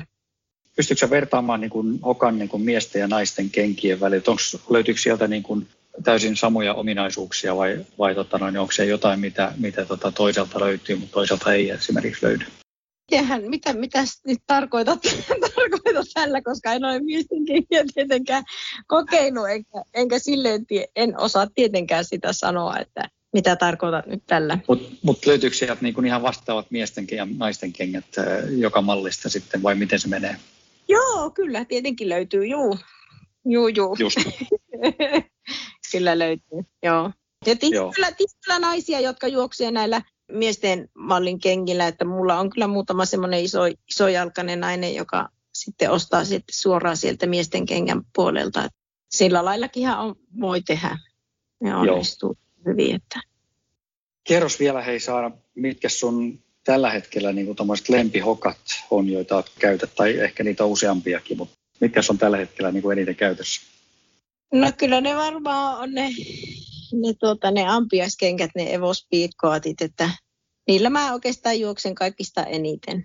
Pystytkö 0.76 1.10
vertaamaan 1.10 1.60
niin 1.60 1.70
kuin 1.70 2.00
Hokan 2.00 2.38
niin 2.38 2.48
kuin 2.48 2.62
miesten 2.62 3.00
ja 3.00 3.08
naisten 3.08 3.50
kenkien 3.50 4.00
välillä? 4.00 4.36
löytyykö 4.70 5.00
sieltä 5.00 5.28
niin 5.28 5.42
kuin 5.42 5.68
täysin 6.04 6.36
samoja 6.36 6.74
ominaisuuksia 6.74 7.56
vai, 7.56 7.84
vai 7.98 8.14
tota 8.14 8.38
noin, 8.38 8.58
onko 8.58 8.72
se 8.72 8.84
jotain, 8.84 9.20
mitä, 9.20 9.52
mitä 9.58 9.84
tota 9.84 10.12
toiselta 10.12 10.60
löytyy, 10.60 10.96
mutta 10.96 11.14
toiselta 11.14 11.52
ei 11.52 11.70
esimerkiksi 11.70 12.26
löydy? 12.26 12.44
Tiedän, 13.06 13.42
mitä, 13.42 13.72
mitä 13.72 14.04
nyt 14.26 14.38
tarkoitat, 14.46 14.98
tarkoitat 15.56 16.06
tällä, 16.14 16.42
koska 16.42 16.72
en 16.72 16.84
ole 16.84 16.98
miesten 16.98 17.38
tietenkään 17.94 18.44
kokeillut, 18.86 19.48
enkä, 19.48 19.82
enkä 19.94 20.18
silleen 20.18 20.66
tie, 20.66 20.86
en 20.96 21.20
osaa 21.20 21.46
tietenkään 21.54 22.04
sitä 22.04 22.32
sanoa, 22.32 22.78
että 22.78 23.08
mitä 23.36 23.56
tarkoitat 23.56 24.06
nyt 24.06 24.22
tällä. 24.26 24.58
Mutta 24.68 24.96
mut 25.02 25.26
löytyykö 25.26 25.56
sieltä 25.56 25.82
niinku 25.82 26.00
ihan 26.00 26.22
vastaavat 26.22 26.70
miesten 26.70 27.06
ja 27.10 27.26
naisten 27.36 27.72
kengät 27.72 28.04
joka 28.58 28.82
mallista 28.82 29.28
sitten 29.28 29.62
vai 29.62 29.74
miten 29.74 30.00
se 30.00 30.08
menee? 30.08 30.36
Joo, 30.88 31.30
kyllä 31.30 31.64
tietenkin 31.64 32.08
löytyy, 32.08 32.46
juu. 32.46 32.78
Juu, 33.44 33.68
juu. 33.68 33.96
Just. 33.98 34.18
Kyllä 35.92 36.18
löytyy, 36.18 36.58
joo. 36.82 37.12
Ja 37.46 37.56
kyllä, 37.56 38.12
kyllä 38.44 38.58
naisia, 38.58 39.00
jotka 39.00 39.28
juoksee 39.28 39.70
näillä 39.70 40.02
miesten 40.32 40.88
mallin 40.94 41.40
kengillä, 41.40 41.86
että 41.86 42.04
mulla 42.04 42.40
on 42.40 42.50
kyllä 42.50 42.66
muutama 42.66 43.04
semmoinen 43.04 43.44
iso, 43.44 43.60
isojalkainen 43.90 44.60
nainen, 44.60 44.94
joka 44.94 45.28
sitten 45.54 45.90
ostaa 45.90 46.24
sitten 46.24 46.54
suoraan 46.54 46.96
sieltä 46.96 47.26
miesten 47.26 47.66
kengän 47.66 48.02
puolelta. 48.14 48.68
sillä 49.10 49.44
laillakinhan 49.44 49.98
on, 49.98 50.14
voi 50.40 50.62
tehdä. 50.62 50.98
Ne 51.60 51.76
onnistuu 51.76 52.28
Joo. 52.28 52.45
Hyvin. 52.66 52.94
Että. 52.94 53.20
Kerros 54.24 54.60
vielä 54.60 54.82
hei 54.82 55.00
Saara, 55.00 55.30
mitkä 55.54 55.88
sun 55.88 56.38
tällä 56.64 56.90
hetkellä 56.90 57.32
niin 57.32 57.56
lempihokat 57.88 58.58
on, 58.90 59.08
joita 59.08 59.44
käytät, 59.58 59.94
tai 59.94 60.18
ehkä 60.18 60.44
niitä 60.44 60.64
on 60.64 60.70
useampiakin, 60.70 61.36
mutta 61.36 61.54
mitkä 61.80 62.00
on 62.10 62.18
tällä 62.18 62.36
hetkellä 62.36 62.72
niin 62.72 62.82
kuin 62.82 62.98
eniten 62.98 63.16
käytössä? 63.16 63.60
No 64.52 64.72
kyllä 64.78 65.00
ne 65.00 65.16
varmaan 65.16 65.78
on 65.78 65.92
ne, 65.92 66.08
ne, 66.92 67.14
tuota, 67.20 67.50
ne 67.50 67.64
ampiaiskengät, 67.68 68.50
ne 68.54 68.74
evospiikkootit, 68.74 69.82
että 69.82 70.10
niillä 70.68 70.90
mä 70.90 71.12
oikeastaan 71.12 71.60
juoksen 71.60 71.94
kaikista 71.94 72.44
eniten. 72.44 73.02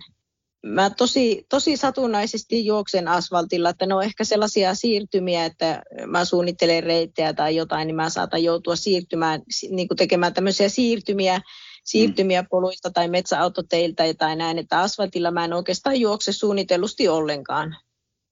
Mä 0.66 0.90
tosi, 0.90 1.46
tosi 1.48 1.76
satunnaisesti 1.76 2.66
juoksen 2.66 3.08
asfaltilla, 3.08 3.70
että 3.70 3.86
ne 3.86 3.94
on 3.94 4.02
ehkä 4.02 4.24
sellaisia 4.24 4.74
siirtymiä, 4.74 5.44
että 5.44 5.82
mä 6.06 6.24
suunnittelen 6.24 6.82
reittejä 6.82 7.32
tai 7.32 7.56
jotain, 7.56 7.86
niin 7.86 7.96
mä 7.96 8.10
saatan 8.10 8.44
joutua 8.44 8.76
siirtymään, 8.76 9.42
niin 9.70 9.88
kuin 9.88 9.98
tekemään 9.98 10.34
tämmöisiä 10.34 10.68
siirtymiä, 10.68 11.40
siirtymiä 11.84 12.44
poluista 12.50 12.90
tai 12.90 13.08
metsäautoteiltä 13.08 14.14
tai 14.14 14.36
näin, 14.36 14.58
että 14.58 14.80
asfaltilla 14.80 15.30
mä 15.30 15.44
en 15.44 15.52
oikeastaan 15.52 16.00
juokse 16.00 16.32
suunnitellusti 16.32 17.08
ollenkaan. 17.08 17.76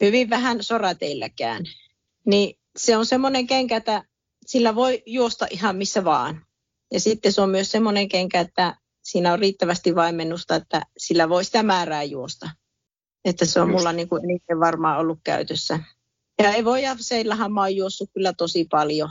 Hyvin 0.01 0.31
vähän 0.31 0.63
sorateilläkään. 0.63 1.65
Niin 2.27 2.59
se 2.79 2.97
on 2.97 3.07
semmoinen 3.07 3.47
kenkä, 3.47 3.77
että 3.77 4.05
sillä 4.47 4.75
voi 4.75 5.03
juosta 5.07 5.47
ihan 5.51 5.77
missä 5.77 6.05
vaan. 6.05 6.47
Ja 6.93 7.01
sitten 7.01 7.33
se 7.33 7.41
on 7.41 7.51
myös 7.51 7.71
semmoinen 7.71 8.09
kenkä, 8.09 8.41
että 8.41 8.77
siinä 9.11 9.33
on 9.33 9.39
riittävästi 9.39 9.95
vaimennusta, 9.95 10.55
että 10.55 10.83
sillä 10.99 11.29
voi 11.29 11.45
sitä 11.45 11.63
määrää 11.63 12.03
juosta. 12.03 12.51
Että 13.25 13.45
se 13.45 13.61
on 13.61 13.69
Just. 13.69 13.79
mulla 13.79 13.93
niin 13.93 14.09
kuin 14.09 14.25
eniten 14.25 14.61
varmaan 14.61 14.99
ollut 14.99 15.19
käytössä. 15.25 15.81
Ja 16.43 16.53
ei 16.53 16.65
voi 16.65 16.83
Seillahan 17.01 17.53
mä 17.53 17.61
oon 17.61 17.77
juossut 17.77 18.11
kyllä 18.15 18.33
tosi 18.33 18.67
paljon. 18.71 19.11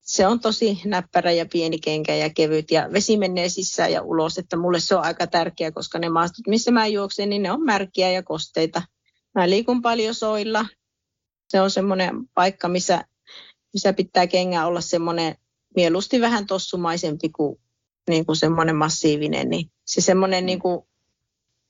Se 0.00 0.26
on 0.26 0.40
tosi 0.40 0.80
näppärä 0.84 1.32
ja 1.32 1.46
pieni 1.52 1.78
kenkä 1.78 2.14
ja 2.14 2.30
kevyt 2.30 2.70
ja 2.70 2.88
vesi 2.92 3.16
menee 3.16 3.48
sisään 3.48 3.92
ja 3.92 4.02
ulos, 4.02 4.38
että 4.38 4.56
mulle 4.56 4.80
se 4.80 4.94
on 4.94 5.04
aika 5.04 5.26
tärkeä, 5.26 5.72
koska 5.72 5.98
ne 5.98 6.08
maastot, 6.08 6.46
missä 6.48 6.70
mä 6.70 6.86
juoksen, 6.86 7.28
niin 7.28 7.42
ne 7.42 7.52
on 7.52 7.64
märkiä 7.64 8.10
ja 8.10 8.22
kosteita. 8.22 8.82
Mä 9.34 9.50
liikun 9.50 9.82
paljon 9.82 10.14
soilla. 10.14 10.66
Se 11.48 11.60
on 11.60 11.70
semmoinen 11.70 12.14
paikka, 12.34 12.68
missä, 12.68 13.04
missä 13.72 13.92
pitää 13.92 14.26
kengä 14.26 14.66
olla 14.66 14.80
semmoinen 14.80 15.36
mieluusti 15.76 16.20
vähän 16.20 16.46
tossumaisempi 16.46 17.28
kuin 17.28 17.61
niin 18.08 18.26
kuin 18.26 18.36
semmoinen 18.36 18.76
massiivinen, 18.76 19.50
niin 19.50 19.70
se 19.84 20.00
semmoinen 20.00 20.46
niin 20.46 20.58
kuin, 20.58 20.86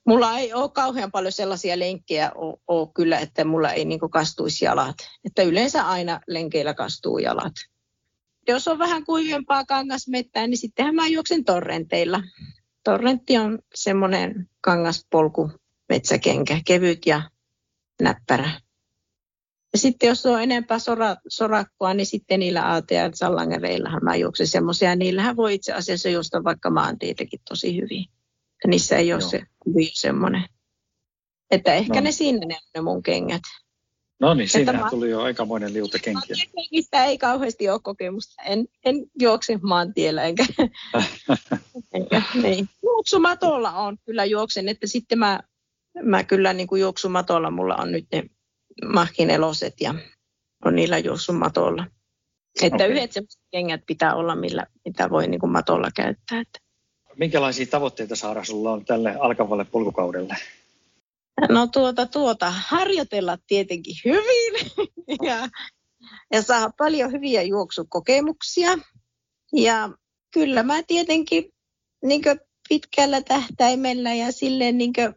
mulla 0.07 0.39
ei 0.39 0.53
ole 0.55 0.71
kauhean 0.71 1.13
paljon 1.13 1.33
sellaisia 1.33 1.79
lenkkejä 1.79 2.33
ole, 2.69 2.89
kyllä, 2.95 3.19
että 3.19 3.45
mulla 3.45 3.73
ei 3.73 3.85
niin 3.85 4.01
kuin 4.01 4.11
kastuisi 4.11 4.65
jalat. 4.65 4.97
Että 5.25 5.43
yleensä 5.43 5.89
aina 5.89 6.21
lenkeillä 6.27 6.75
kastuu 6.75 7.19
jalat. 7.19 7.53
Jos 8.49 8.69
on 8.69 8.79
vähän 8.79 9.05
kuivempaa 9.05 9.65
kangasmettää, 9.65 10.47
niin 10.47 10.59
sittenhän 10.59 10.95
mä 10.95 11.07
juoksen 11.07 11.45
torrenteilla. 11.45 12.23
Torrentti 12.85 13.39
on 13.39 13.59
semmoinen 13.75 14.49
kangaspolku 14.61 15.51
metsäkenkä, 15.89 16.61
kevyt 16.67 17.07
ja 17.07 17.23
näppärä. 18.03 18.51
Sitten 19.75 20.09
jos 20.09 20.27
on 20.27 20.43
enempää 20.43 20.79
sora, 20.79 21.17
sorakkoa, 21.29 21.95
niin 21.95 22.07
sitten 22.07 22.41
niillä 22.41 22.75
AT- 22.75 22.91
ja 22.91 23.11
sallangereillahan 23.15 24.05
mä 24.05 24.17
juoksen 24.17 24.47
semmoisia. 24.47 24.97
Niillähän 24.97 25.37
voi 25.37 25.55
itse 25.55 25.73
asiassa 25.73 26.09
juosta 26.09 26.45
vaikka 26.45 26.71
maantietäkin 26.71 27.41
tosi 27.49 27.77
hyvin. 27.77 28.05
Ja 28.65 28.71
niissä 28.71 28.97
ei 28.97 29.13
ole 29.13 29.21
Joo. 29.21 29.31
se 29.31 29.43
kuvio 29.59 29.91
semmoinen. 29.93 30.45
Että 31.51 31.75
ehkä 31.75 31.95
no. 31.95 32.01
ne 32.01 32.13
sinne 32.13 32.47
ne, 32.47 32.59
ne 32.75 32.81
mun 32.81 33.03
kengät. 33.03 33.43
No 34.21 34.35
niin, 34.35 34.49
siinähän 34.49 34.91
tuli 34.91 35.11
jo 35.11 35.21
aikamoinen 35.21 35.73
liuta 35.73 35.99
kenkiä. 35.99 36.37
Kengistä 36.55 37.05
ei 37.05 37.19
kauheasti 37.19 37.69
ole 37.69 37.81
kokemusta. 37.83 38.43
En, 38.43 38.67
en 38.85 38.97
juokse 39.21 39.59
maantiellä 39.63 40.23
enkä, 40.23 40.45
enkä 41.95 42.23
niin. 42.43 42.69
Juoksumatolla 42.83 43.73
on 43.73 43.99
kyllä 44.05 44.25
juoksen, 44.25 44.69
että 44.69 44.87
sitten 44.87 45.19
mä, 45.19 45.41
mä 46.03 46.25
kyllä 46.25 46.53
niin 46.53 46.67
kuin 46.67 46.81
juoksumatolla 46.81 47.51
mulla 47.51 47.77
on 47.77 47.93
nyt 47.93 48.07
ne 48.13 48.25
mahkineloset 48.93 49.75
ja 49.81 49.95
on 50.65 50.77
niillä 50.77 50.99
juossut 50.99 51.39
matolla. 51.39 51.87
Että 52.63 52.77
okay. 52.77 52.91
yhdet 52.91 53.11
kengät 53.51 53.81
pitää 53.87 54.15
olla, 54.15 54.37
millä, 54.37 54.67
mitä 54.85 55.11
voi 55.11 55.27
niin 55.27 55.41
kuin 55.41 55.53
matolla 55.53 55.91
käyttää. 55.97 56.41
Että. 56.41 56.59
Minkälaisia 57.17 57.67
tavoitteita 57.67 58.17
Saara 58.17 58.45
sulla 58.45 58.73
on 58.73 58.85
tälle 58.85 59.17
alkavalle 59.21 59.65
polkukaudelle? 59.65 60.37
No 61.49 61.67
tuota, 61.67 62.07
tuota, 62.07 62.51
harjoitella 62.51 63.39
tietenkin 63.47 63.95
hyvin 64.05 64.71
ja, 65.29 65.49
ja 66.33 66.43
saa 66.43 66.71
paljon 66.79 67.13
hyviä 67.13 67.43
juoksukokemuksia. 67.43 68.71
Ja 69.53 69.91
kyllä 70.31 70.63
mä 70.63 70.83
tietenkin 70.83 71.53
niin 72.05 72.23
pitkällä 72.69 73.23
tähtäimellä 73.23 74.15
ja 74.15 74.33
silleen, 74.33 74.79
niin 74.79 74.93
kuin, 74.93 75.15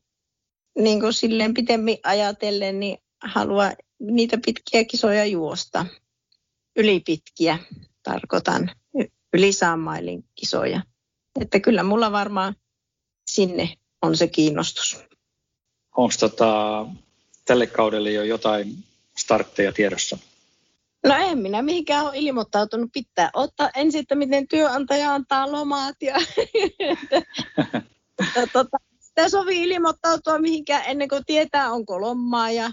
niin 0.80 1.00
kuin 1.00 1.14
silleen 1.14 1.54
pitemmin 1.54 1.98
ajatellen, 2.04 2.80
niin 2.80 2.98
halua 3.24 3.72
niitä 4.00 4.38
pitkiä 4.46 4.84
kisoja 4.84 5.26
juosta. 5.26 5.86
Ylipitkiä 6.76 7.60
tarkoitan, 8.04 8.72
yli 9.34 9.52
mailin 9.78 10.26
kisoja. 10.36 10.82
Että 11.42 11.60
kyllä 11.60 11.84
mulla 11.84 12.12
varmaan 12.12 12.56
sinne 13.28 13.78
on 14.02 14.18
se 14.18 14.28
kiinnostus. 14.28 15.00
Onko 15.98 16.14
tota, 16.20 16.86
tälle 17.46 17.68
kaudelle 17.68 18.12
jo 18.12 18.24
jotain 18.24 18.84
startteja 19.18 19.72
tiedossa? 19.72 20.18
No 21.06 21.16
en 21.16 21.38
minä 21.38 21.62
mihinkään 21.62 22.06
ole 22.06 22.12
ilmoittautunut. 22.16 22.90
Pitää 22.94 23.30
ottaa 23.34 23.70
ensin, 23.76 24.02
että 24.02 24.16
miten 24.16 24.48
työnantaja 24.48 25.14
antaa 25.14 25.52
lomaat. 25.52 25.96
Ja, 26.02 26.16
tota, 28.54 28.78
sitä 29.00 29.30
sovi 29.30 29.64
ilmoittautua 29.64 30.40
mihinkään 30.40 30.84
ennen 30.86 31.10
kuin 31.10 31.26
tietää, 31.26 31.72
onko 31.72 32.02
lomaa 32.02 32.52
ja 32.52 32.72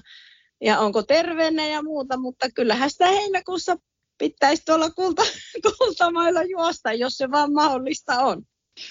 ja 0.62 0.80
onko 0.80 1.02
terveenä 1.02 1.66
ja 1.66 1.82
muuta, 1.82 2.16
mutta 2.16 2.50
kyllähän 2.54 2.90
sitä 2.90 3.06
heinäkuussa 3.06 3.76
pitäisi 4.18 4.62
tuolla 4.64 4.90
kulta, 4.90 5.22
kultamailla 5.78 6.42
juosta, 6.42 6.92
jos 6.92 7.16
se 7.16 7.30
vaan 7.30 7.52
mahdollista 7.52 8.20
on. 8.20 8.42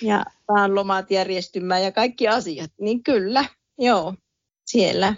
Ja 0.02 0.26
vaan 0.48 0.76
lomat 0.76 1.12
järjestymään 1.12 1.84
ja 1.84 1.92
kaikki 1.92 2.28
asiat, 2.28 2.72
niin 2.80 3.04
kyllä, 3.04 3.46
joo, 3.78 4.16
siellä. 4.66 5.16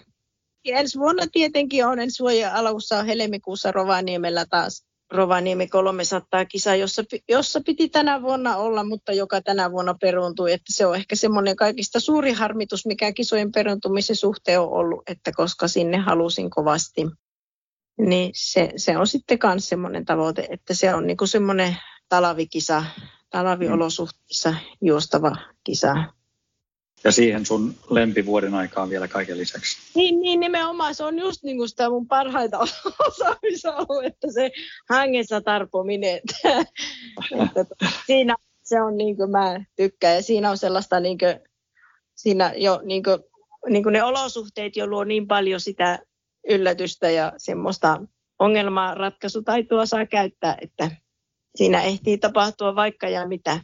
Ja 0.66 0.80
ensi 0.80 1.00
vuonna 1.00 1.24
tietenkin 1.32 1.86
on, 1.86 2.00
ensi 2.00 2.24
vuoden 2.24 2.54
alussa 2.54 3.04
helmikuussa 3.04 3.72
Rovaniemellä 3.72 4.46
taas 4.50 4.86
Rovaniemi 5.12 5.68
300 5.68 6.46
kisa, 6.46 6.76
jossa, 6.76 7.04
jossa 7.30 7.62
piti 7.66 7.90
tänä 7.90 8.22
vuonna 8.22 8.58
olla, 8.58 8.84
mutta 8.84 9.14
joka 9.14 9.42
tänä 9.42 9.72
vuonna 9.72 9.94
peruuntui. 10.02 10.54
Että 10.54 10.74
se 10.74 10.86
on 10.86 10.96
ehkä 10.96 11.16
semmoinen 11.16 11.56
kaikista 11.56 12.00
suuri 12.00 12.32
harmitus, 12.32 12.86
mikä 12.86 13.12
kisojen 13.12 13.52
peruuntumisen 13.52 14.16
suhteen 14.16 14.62
on 14.62 14.70
ollut, 14.70 15.04
että 15.08 15.32
koska 15.36 15.68
sinne 15.68 15.98
halusin 15.98 16.50
kovasti. 16.50 17.08
Niin 18.00 18.32
se, 18.36 18.74
se 18.78 18.98
on 18.98 19.08
sitten 19.08 19.40
myös 19.44 19.70
semmoinen 19.70 20.06
tavoite, 20.06 20.48
että 20.50 20.74
se 20.74 20.94
on 20.94 21.08
niinku 21.08 21.28
semmoinen 21.28 21.78
talavikisa, 22.10 22.86
talaviolosuhteissa 23.30 24.56
juostava 24.82 25.36
kisa. 25.64 25.96
Ja 27.04 27.12
siihen 27.12 27.46
sun 27.46 27.76
lempivuoden 27.90 28.54
aikaan 28.54 28.90
vielä 28.90 29.08
kaiken 29.08 29.38
lisäksi. 29.38 29.78
Niin, 29.96 30.22
niin 30.22 30.40
nimenomaan. 30.40 30.96
Se 30.96 31.04
on 31.04 31.20
just 31.20 31.44
niin 31.44 31.58
kuin 31.58 31.70
sitä 31.70 31.90
mun 31.90 32.08
parhaita 32.08 32.60
osaamisaluetta, 33.08 34.32
se 34.32 34.52
hangessa 34.90 35.42
tarpominen. 35.42 36.22
Siinä 38.08 38.36
se 38.64 38.82
on 38.82 38.98
niin 38.98 39.18
kuin 39.18 39.32
mä 39.32 39.64
tykkään. 39.76 40.16
Ja 40.16 40.22
siinä 40.22 40.50
on 40.50 40.58
sellaista 40.58 41.00
niin 41.00 41.18
kuin, 41.18 41.40
siinä 42.16 42.54
jo 42.58 42.82
niin 42.84 43.04
kuin, 43.04 43.20
niin 43.70 43.84
kuin 43.84 43.94
ne 43.94 44.04
olosuhteet 44.04 44.76
jo 44.76 44.88
luo 44.88 45.04
niin 45.04 45.28
paljon 45.28 45.60
sitä 45.60 46.00
yllätystä 46.50 47.10
ja 47.10 47.34
semmoista 47.38 48.02
ongelmaa 48.40 48.96
ratkaisutaitoa 48.96 49.86
saa 49.86 50.06
käyttää, 50.06 50.58
että 50.62 50.92
siinä 51.56 51.82
ehtii 51.82 52.18
tapahtua 52.18 52.76
vaikka 52.76 53.10
ja 53.10 53.28
mitä 53.28 53.60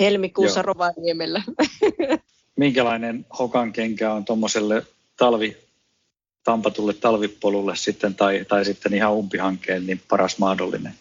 helmikuussa 0.00 0.60
Joo. 0.60 0.66
Rovaniemellä. 0.66 1.42
minkälainen 2.60 3.26
hokan 3.38 3.72
kenkä 3.72 4.12
on 4.12 4.24
tuommoiselle 4.24 4.82
talvi, 5.16 5.56
tampatulle 6.44 6.92
talvipolulle 6.92 7.76
sitten 7.76 8.14
tai, 8.14 8.44
tai 8.48 8.64
sitten 8.64 8.94
ihan 8.94 9.12
umpihankkeen 9.12 9.86
niin 9.86 10.00
paras 10.08 10.38
mahdollinen? 10.38 10.92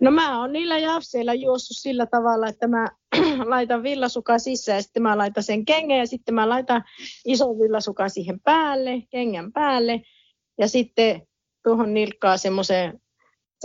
No 0.00 0.10
mä 0.10 0.40
oon 0.40 0.52
niillä 0.52 0.78
jafseilla 0.78 1.34
juossut 1.34 1.76
sillä 1.76 2.06
tavalla, 2.06 2.48
että 2.48 2.66
mä 2.66 2.88
laitan 3.54 3.82
villasuka 3.82 4.38
sisään 4.38 4.76
ja 4.76 4.82
sitten 4.82 5.02
mä 5.02 5.18
laitan 5.18 5.42
sen 5.42 5.64
kengän 5.64 5.98
ja 5.98 6.06
sitten 6.06 6.34
mä 6.34 6.48
laitan 6.48 6.84
ison 7.26 7.58
villasukan 7.58 8.10
siihen 8.10 8.40
päälle, 8.40 9.02
kengän 9.10 9.52
päälle 9.52 10.00
ja 10.58 10.68
sitten 10.68 11.22
tuohon 11.64 11.94
nilkkaa 11.94 12.36
semmoisen 12.36 13.00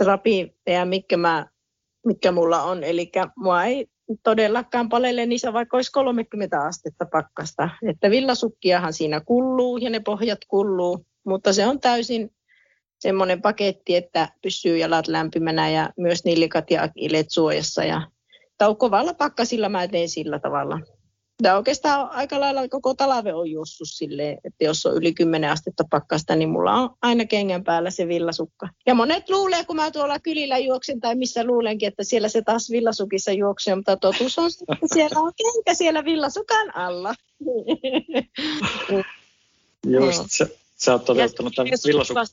rapiin, 0.04 0.54
mikä, 0.84 1.16
mä, 1.16 1.46
mikä 2.06 2.32
mulla 2.32 2.62
on. 2.62 2.84
Eli 2.84 3.12
mua 3.36 3.64
ei 3.64 3.86
todellakaan 4.22 4.88
palelle 4.88 5.26
niissä 5.26 5.52
vaikka 5.52 5.76
olisi 5.76 5.92
30 5.92 6.60
astetta 6.60 7.06
pakkasta. 7.12 7.68
Että 7.88 8.10
villasukkiahan 8.10 8.92
siinä 8.92 9.20
kulluu 9.20 9.76
ja 9.76 9.90
ne 9.90 10.00
pohjat 10.00 10.38
kulluu, 10.48 11.06
mutta 11.26 11.52
se 11.52 11.66
on 11.66 11.80
täysin 11.80 12.30
semmoinen 12.98 13.42
paketti, 13.42 13.96
että 13.96 14.28
pysyy 14.42 14.78
jalat 14.78 15.08
lämpimänä 15.08 15.70
ja 15.70 15.90
myös 15.96 16.24
nillikat 16.24 16.70
ja 16.70 16.82
akileet 16.82 17.30
suojassa. 17.30 17.84
Ja, 17.84 18.02
tai 18.58 18.74
kovalla 18.74 19.14
pakkasilla 19.14 19.68
mä 19.68 19.88
teen 19.88 20.08
sillä 20.08 20.38
tavalla. 20.38 20.80
Tämä 21.42 21.56
oikeastaan 21.56 22.10
aika 22.10 22.40
lailla 22.40 22.68
koko 22.68 22.94
talve 22.94 23.34
on 23.34 23.50
juossut 23.50 23.88
silleen, 23.90 24.38
että 24.44 24.64
jos 24.64 24.86
on 24.86 24.94
yli 24.94 25.14
10 25.14 25.50
astetta 25.50 25.84
pakkasta, 25.90 26.36
niin 26.36 26.48
mulla 26.48 26.74
on 26.74 26.90
aina 27.02 27.24
kengän 27.24 27.64
päällä 27.64 27.90
se 27.90 28.08
villasukka. 28.08 28.68
Ja 28.86 28.94
monet 28.94 29.30
luulee, 29.30 29.64
kun 29.64 29.76
mä 29.76 29.90
tuolla 29.90 30.18
kylillä 30.18 30.58
juoksen 30.58 31.00
tai 31.00 31.14
missä 31.14 31.44
luulenkin, 31.44 31.88
että 31.88 32.04
siellä 32.04 32.28
se 32.28 32.42
taas 32.42 32.70
villasukissa 32.70 33.32
juoksee, 33.32 33.74
mutta 33.74 33.96
totuus 33.96 34.38
on 34.38 34.50
että 34.72 34.86
siellä 34.94 35.20
on 35.20 35.32
kenkä 35.36 35.74
siellä 35.74 36.04
villasukan 36.04 36.76
alla. 36.76 37.14
Just, 39.86 40.24
sä, 40.28 40.46
sä 40.76 40.92
oot 40.92 41.04
toteuttanut 41.04 41.54
tämän 41.54 41.72
villasukka. 41.86 42.24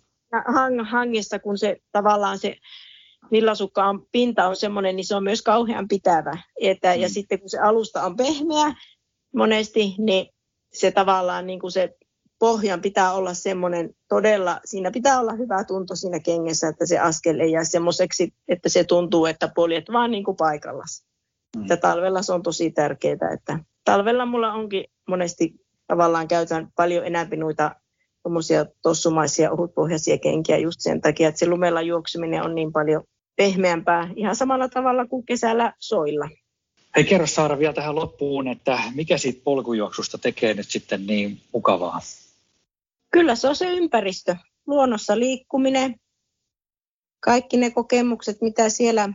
Hang, 0.53 0.81
hangessa, 0.89 1.39
kun 1.39 1.57
se 1.57 1.77
tavallaan 1.91 2.39
se 2.39 2.57
villasukkaan 3.31 4.01
pinta 4.11 4.47
on 4.47 4.55
semmoinen, 4.55 4.95
niin 4.95 5.05
se 5.05 5.15
on 5.15 5.23
myös 5.23 5.41
kauhean 5.41 5.87
pitävä. 5.87 6.37
Että, 6.61 6.95
mm. 6.95 7.01
Ja 7.01 7.09
sitten 7.09 7.39
kun 7.39 7.49
se 7.49 7.59
alusta 7.59 8.03
on 8.03 8.15
pehmeä 8.15 8.75
monesti, 9.35 9.95
niin 9.97 10.27
se 10.73 10.91
tavallaan 10.91 11.47
niin 11.47 11.59
kuin 11.59 11.71
se 11.71 11.95
pohjan 12.39 12.81
pitää 12.81 13.13
olla 13.13 13.33
semmoinen 13.33 13.89
todella, 14.09 14.59
siinä 14.65 14.91
pitää 14.91 15.19
olla 15.19 15.33
hyvä 15.33 15.63
tunto 15.63 15.95
siinä 15.95 16.19
kengessä, 16.19 16.67
että 16.67 16.85
se 16.85 16.99
askel 16.99 17.39
ei 17.39 17.51
jää 17.51 17.63
semmoiseksi, 17.63 18.33
että 18.47 18.69
se 18.69 18.83
tuntuu, 18.83 19.25
että 19.25 19.51
poljet 19.55 19.85
vaan 19.93 20.11
niin 20.11 20.23
kuin 20.23 20.37
paikallas. 20.37 21.05
Mm. 21.57 21.65
Ja 21.69 21.77
talvella 21.77 22.21
se 22.21 22.33
on 22.33 22.43
tosi 22.43 22.71
tärkeää, 22.71 23.33
että 23.33 23.59
talvella 23.85 24.25
mulla 24.25 24.53
onkin 24.53 24.85
monesti 25.07 25.53
tavallaan 25.87 26.27
käytän 26.27 26.67
paljon 26.75 27.05
enemmän 27.05 27.39
noita 27.39 27.75
tuommoisia 28.23 28.65
tossumaisia 28.81 29.51
ohutpohjaisia 29.51 30.17
kenkiä 30.17 30.57
just 30.57 30.79
sen 30.79 31.01
takia, 31.01 31.27
että 31.29 31.39
se 31.39 31.49
lumella 31.49 31.81
juokseminen 31.81 32.43
on 32.43 32.55
niin 32.55 32.71
paljon 32.71 33.03
pehmeämpää 33.35 34.09
ihan 34.15 34.35
samalla 34.35 34.69
tavalla 34.69 35.07
kuin 35.07 35.25
kesällä 35.25 35.73
soilla. 35.79 36.29
Hei 36.95 37.03
kerro 37.03 37.27
Saara 37.27 37.59
vielä 37.59 37.73
tähän 37.73 37.95
loppuun, 37.95 38.47
että 38.47 38.79
mikä 38.95 39.17
siitä 39.17 39.41
polkujuoksusta 39.43 40.17
tekee 40.17 40.53
nyt 40.53 40.69
sitten 40.69 41.07
niin 41.07 41.41
mukavaa? 41.53 41.99
Kyllä 43.11 43.35
se 43.35 43.47
on 43.47 43.55
se 43.55 43.65
ympäristö, 43.65 44.35
luonnossa 44.67 45.19
liikkuminen, 45.19 45.95
kaikki 47.19 47.57
ne 47.57 47.71
kokemukset, 47.71 48.41
mitä 48.41 48.69
siellä, 48.69 49.09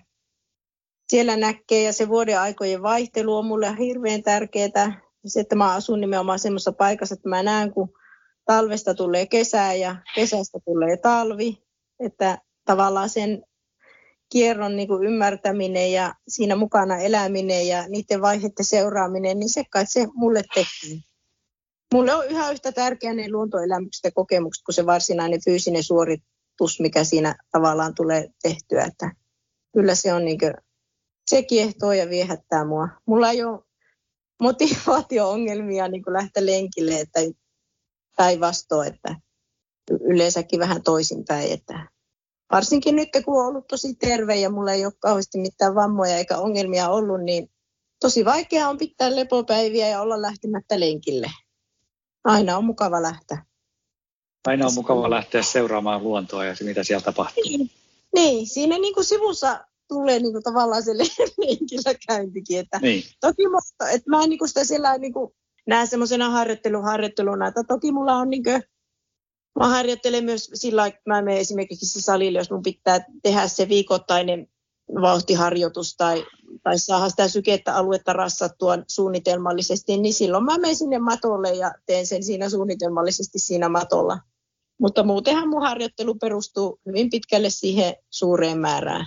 siellä 1.08 1.36
näkee 1.36 1.82
ja 1.82 1.92
se 1.92 2.08
vuoden 2.08 2.40
aikojen 2.40 2.82
vaihtelu 2.82 3.36
on 3.36 3.46
mulle 3.46 3.78
hirveän 3.78 4.22
tärkeää. 4.22 5.00
Se, 5.26 5.40
että 5.40 5.56
mä 5.56 5.74
asun 5.74 6.00
nimenomaan 6.00 6.38
semmoisessa 6.38 6.72
paikassa, 6.72 7.14
että 7.14 7.28
mä 7.28 7.42
näen, 7.42 7.72
kun 7.72 7.92
talvesta 8.44 8.94
tulee 8.94 9.26
kesä 9.26 9.74
ja 9.74 9.96
kesästä 10.14 10.58
tulee 10.64 10.96
talvi, 10.96 11.62
että 12.00 12.38
tavallaan 12.64 13.10
sen 13.10 13.45
kierron 14.32 14.76
niin 14.76 14.88
kuin 14.88 15.04
ymmärtäminen 15.04 15.92
ja 15.92 16.14
siinä 16.28 16.56
mukana 16.56 16.96
eläminen 16.96 17.68
ja 17.68 17.88
niiden 17.88 18.20
vaiheiden 18.20 18.64
seuraaminen, 18.64 19.38
niin 19.38 19.50
se 19.50 19.64
kai 19.70 19.86
se 19.86 20.06
mulle 20.14 20.42
tekee. 20.54 20.98
Mulle 21.94 22.14
on 22.14 22.26
yhä 22.26 22.50
yhtä 22.50 22.72
tärkeä 22.72 23.14
ne 23.14 23.30
luontoelämykset 23.30 24.04
ja 24.04 24.10
kokemukset 24.10 24.64
kuin 24.64 24.74
se 24.74 24.86
varsinainen 24.86 25.40
fyysinen 25.44 25.82
suoritus, 25.82 26.80
mikä 26.80 27.04
siinä 27.04 27.34
tavallaan 27.52 27.94
tulee 27.94 28.28
tehtyä. 28.42 28.84
Että 28.84 29.10
kyllä 29.72 29.94
se 29.94 30.12
on 30.12 30.24
niin 30.24 30.38
kuin, 30.38 30.54
se 31.30 31.42
kiehtoo 31.42 31.92
ja 31.92 32.08
viehättää 32.08 32.64
mua. 32.64 32.88
Mulla 33.06 33.30
ei 33.30 33.44
ole 33.44 33.60
motivaatio-ongelmia 34.42 35.88
niin 35.88 36.02
kuin 36.02 36.14
lähteä 36.14 36.46
lenkille, 36.46 37.00
että 37.00 37.20
päinvastoin, 38.16 38.94
että 38.94 39.16
yleensäkin 39.90 40.60
vähän 40.60 40.82
toisinpäin, 40.82 41.52
että 41.52 41.88
varsinkin 42.52 42.96
nyt 42.96 43.08
kun 43.24 43.40
on 43.40 43.46
ollut 43.46 43.66
tosi 43.66 43.94
terve 43.94 44.36
ja 44.36 44.50
mulla 44.50 44.72
ei 44.72 44.84
ole 44.84 44.92
kauheasti 44.98 45.38
mitään 45.38 45.74
vammoja 45.74 46.16
eikä 46.16 46.38
ongelmia 46.38 46.88
ollut, 46.88 47.24
niin 47.24 47.50
tosi 48.00 48.24
vaikea 48.24 48.68
on 48.68 48.78
pitää 48.78 49.16
lepopäiviä 49.16 49.88
ja 49.88 50.00
olla 50.00 50.22
lähtemättä 50.22 50.80
lenkille. 50.80 51.30
Aina 52.24 52.56
on 52.56 52.64
mukava 52.64 53.02
lähteä. 53.02 53.44
Aina 54.46 54.66
on 54.66 54.74
mukava 54.74 55.10
lähteä 55.10 55.42
seuraamaan 55.42 56.02
luontoa 56.02 56.44
ja 56.44 56.56
se, 56.56 56.64
mitä 56.64 56.84
siellä 56.84 57.04
tapahtuu. 57.04 57.42
Niin, 57.46 57.70
niin 58.14 58.46
siinä 58.46 58.78
niin 58.78 58.94
kuin 58.94 59.04
sivussa 59.04 59.64
tulee 59.88 60.18
niin 60.18 60.32
kuin 60.32 60.42
tavallaan 60.42 60.82
se 60.82 60.92
lenkillä 61.46 61.94
käyntikin. 62.08 62.58
Että 62.58 62.78
niin. 62.82 63.02
Toki 63.20 63.48
mutta, 63.48 63.90
että 63.90 64.10
mä 64.10 64.22
en 64.22 64.30
niin 64.30 64.38
kuin 64.38 64.48
sitä 64.48 64.64
siellä 64.64 64.98
niin 64.98 65.12
kuin 65.12 65.32
näe 65.66 65.86
semmoisena 65.86 66.30
harjoitteluna, 66.82 67.48
että 67.48 67.64
toki 67.64 67.92
mulla 67.92 68.16
on 68.16 68.30
niin 68.30 68.44
kuin 68.44 68.62
Mä 69.58 69.68
harjoittelen 69.68 70.24
myös 70.24 70.50
sillä 70.54 70.86
että 70.86 71.00
mä 71.06 71.22
menen 71.22 71.40
esimerkiksi 71.40 72.02
salille, 72.02 72.38
jos 72.38 72.50
mun 72.50 72.62
pitää 72.62 73.04
tehdä 73.22 73.48
se 73.48 73.68
viikoittainen 73.68 74.48
vauhtiharjoitus 75.00 75.96
tai, 75.96 76.26
tai 76.62 76.78
saada 76.78 77.08
sitä 77.08 77.28
sykettä 77.28 77.74
aluetta 77.76 78.12
rassattua 78.12 78.78
suunnitelmallisesti, 78.88 79.96
niin 79.96 80.14
silloin 80.14 80.44
mä 80.44 80.58
menen 80.58 80.76
sinne 80.76 80.98
matolle 80.98 81.54
ja 81.54 81.72
teen 81.86 82.06
sen 82.06 82.22
siinä 82.22 82.48
suunnitelmallisesti 82.48 83.38
siinä 83.38 83.68
matolla. 83.68 84.18
Mutta 84.80 85.02
muutenhan 85.02 85.48
mun 85.48 85.62
harjoittelu 85.62 86.14
perustuu 86.14 86.80
hyvin 86.86 87.10
pitkälle 87.10 87.50
siihen 87.50 87.94
suureen 88.10 88.58
määrään. 88.58 89.06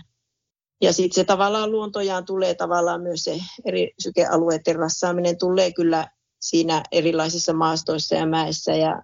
Ja 0.81 0.93
sitten 0.93 1.15
se 1.15 1.23
tavallaan 1.23 1.71
luontojaan 1.71 2.25
tulee 2.25 2.55
tavallaan 2.55 3.01
myös 3.01 3.23
se 3.23 3.39
eri 3.65 3.93
sykealueiden 3.99 4.75
rassaaminen 4.75 5.37
tulee 5.37 5.73
kyllä 5.73 6.07
siinä 6.39 6.83
erilaisissa 6.91 7.53
maastoissa 7.53 8.15
ja 8.15 8.25
mäissä 8.25 8.75
ja 8.75 9.03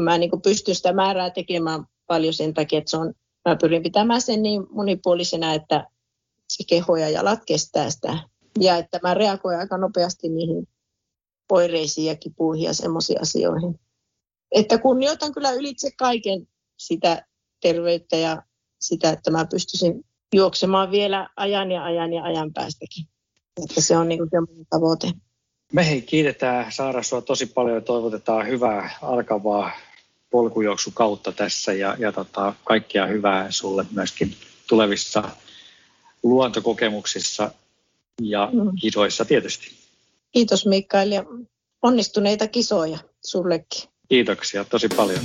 mä 0.00 0.18
niin 0.18 0.42
pystyn 0.42 0.74
sitä 0.74 0.92
määrää 0.92 1.30
tekemään 1.30 1.84
paljon 2.06 2.34
sen 2.34 2.54
takia, 2.54 2.78
että 2.78 2.90
se 2.90 2.96
on, 2.96 3.14
mä 3.48 3.56
pyrin 3.56 3.82
pitämään 3.82 4.20
sen 4.20 4.42
niin 4.42 4.66
monipuolisena, 4.70 5.54
että 5.54 5.86
se 6.48 6.64
keho 6.68 6.96
ja 6.96 7.08
jalat 7.08 7.40
kestää 7.46 7.90
sitä. 7.90 8.18
Ja 8.60 8.76
että 8.76 9.00
mä 9.02 9.14
reagoin 9.14 9.58
aika 9.58 9.78
nopeasti 9.78 10.28
niihin 10.28 10.68
oireisiin 11.52 12.06
ja 12.06 12.16
kipuihin 12.16 12.64
ja 12.64 12.74
semmoisiin 12.74 13.22
asioihin. 13.22 13.80
Että 14.52 14.78
kunnioitan 14.78 15.32
kyllä 15.32 15.52
ylitse 15.52 15.90
kaiken 15.98 16.48
sitä 16.78 17.26
terveyttä 17.60 18.16
ja 18.16 18.42
sitä, 18.80 19.10
että 19.10 19.30
mä 19.30 19.46
pystyisin 19.50 20.04
juoksemaan 20.34 20.90
vielä 20.90 21.28
ajan 21.36 21.72
ja 21.72 21.84
ajan 21.84 22.12
ja 22.12 22.22
ajan 22.22 22.52
päästäkin. 22.52 23.04
Että 23.64 23.80
se 23.80 23.96
on 23.96 24.08
niin 24.08 24.18
kuin 24.18 24.66
tavoite. 24.70 25.12
Me 25.74 25.88
hei, 25.88 26.02
kiitetään 26.02 26.72
Saara 26.72 27.02
sua 27.02 27.20
tosi 27.20 27.46
paljon 27.46 27.74
ja 27.74 27.80
toivotetaan 27.80 28.46
hyvää 28.46 28.98
alkavaa 29.02 29.70
polkujuoksukautta 30.30 31.32
tässä 31.32 31.72
ja, 31.72 31.96
ja 31.98 32.12
tota, 32.12 32.54
kaikkia 32.64 33.06
hyvää 33.06 33.50
sulle 33.50 33.86
myöskin 33.90 34.34
tulevissa 34.68 35.24
luontokokemuksissa 36.22 37.50
ja 38.22 38.48
mm. 38.52 38.70
kisoissa 38.80 39.24
tietysti. 39.24 39.70
Kiitos 40.32 40.66
Mikael 40.66 41.12
ja 41.12 41.24
onnistuneita 41.82 42.48
kisoja 42.48 42.98
sullekin. 43.24 43.88
Kiitoksia 44.08 44.64
tosi 44.64 44.88
paljon. 44.88 45.24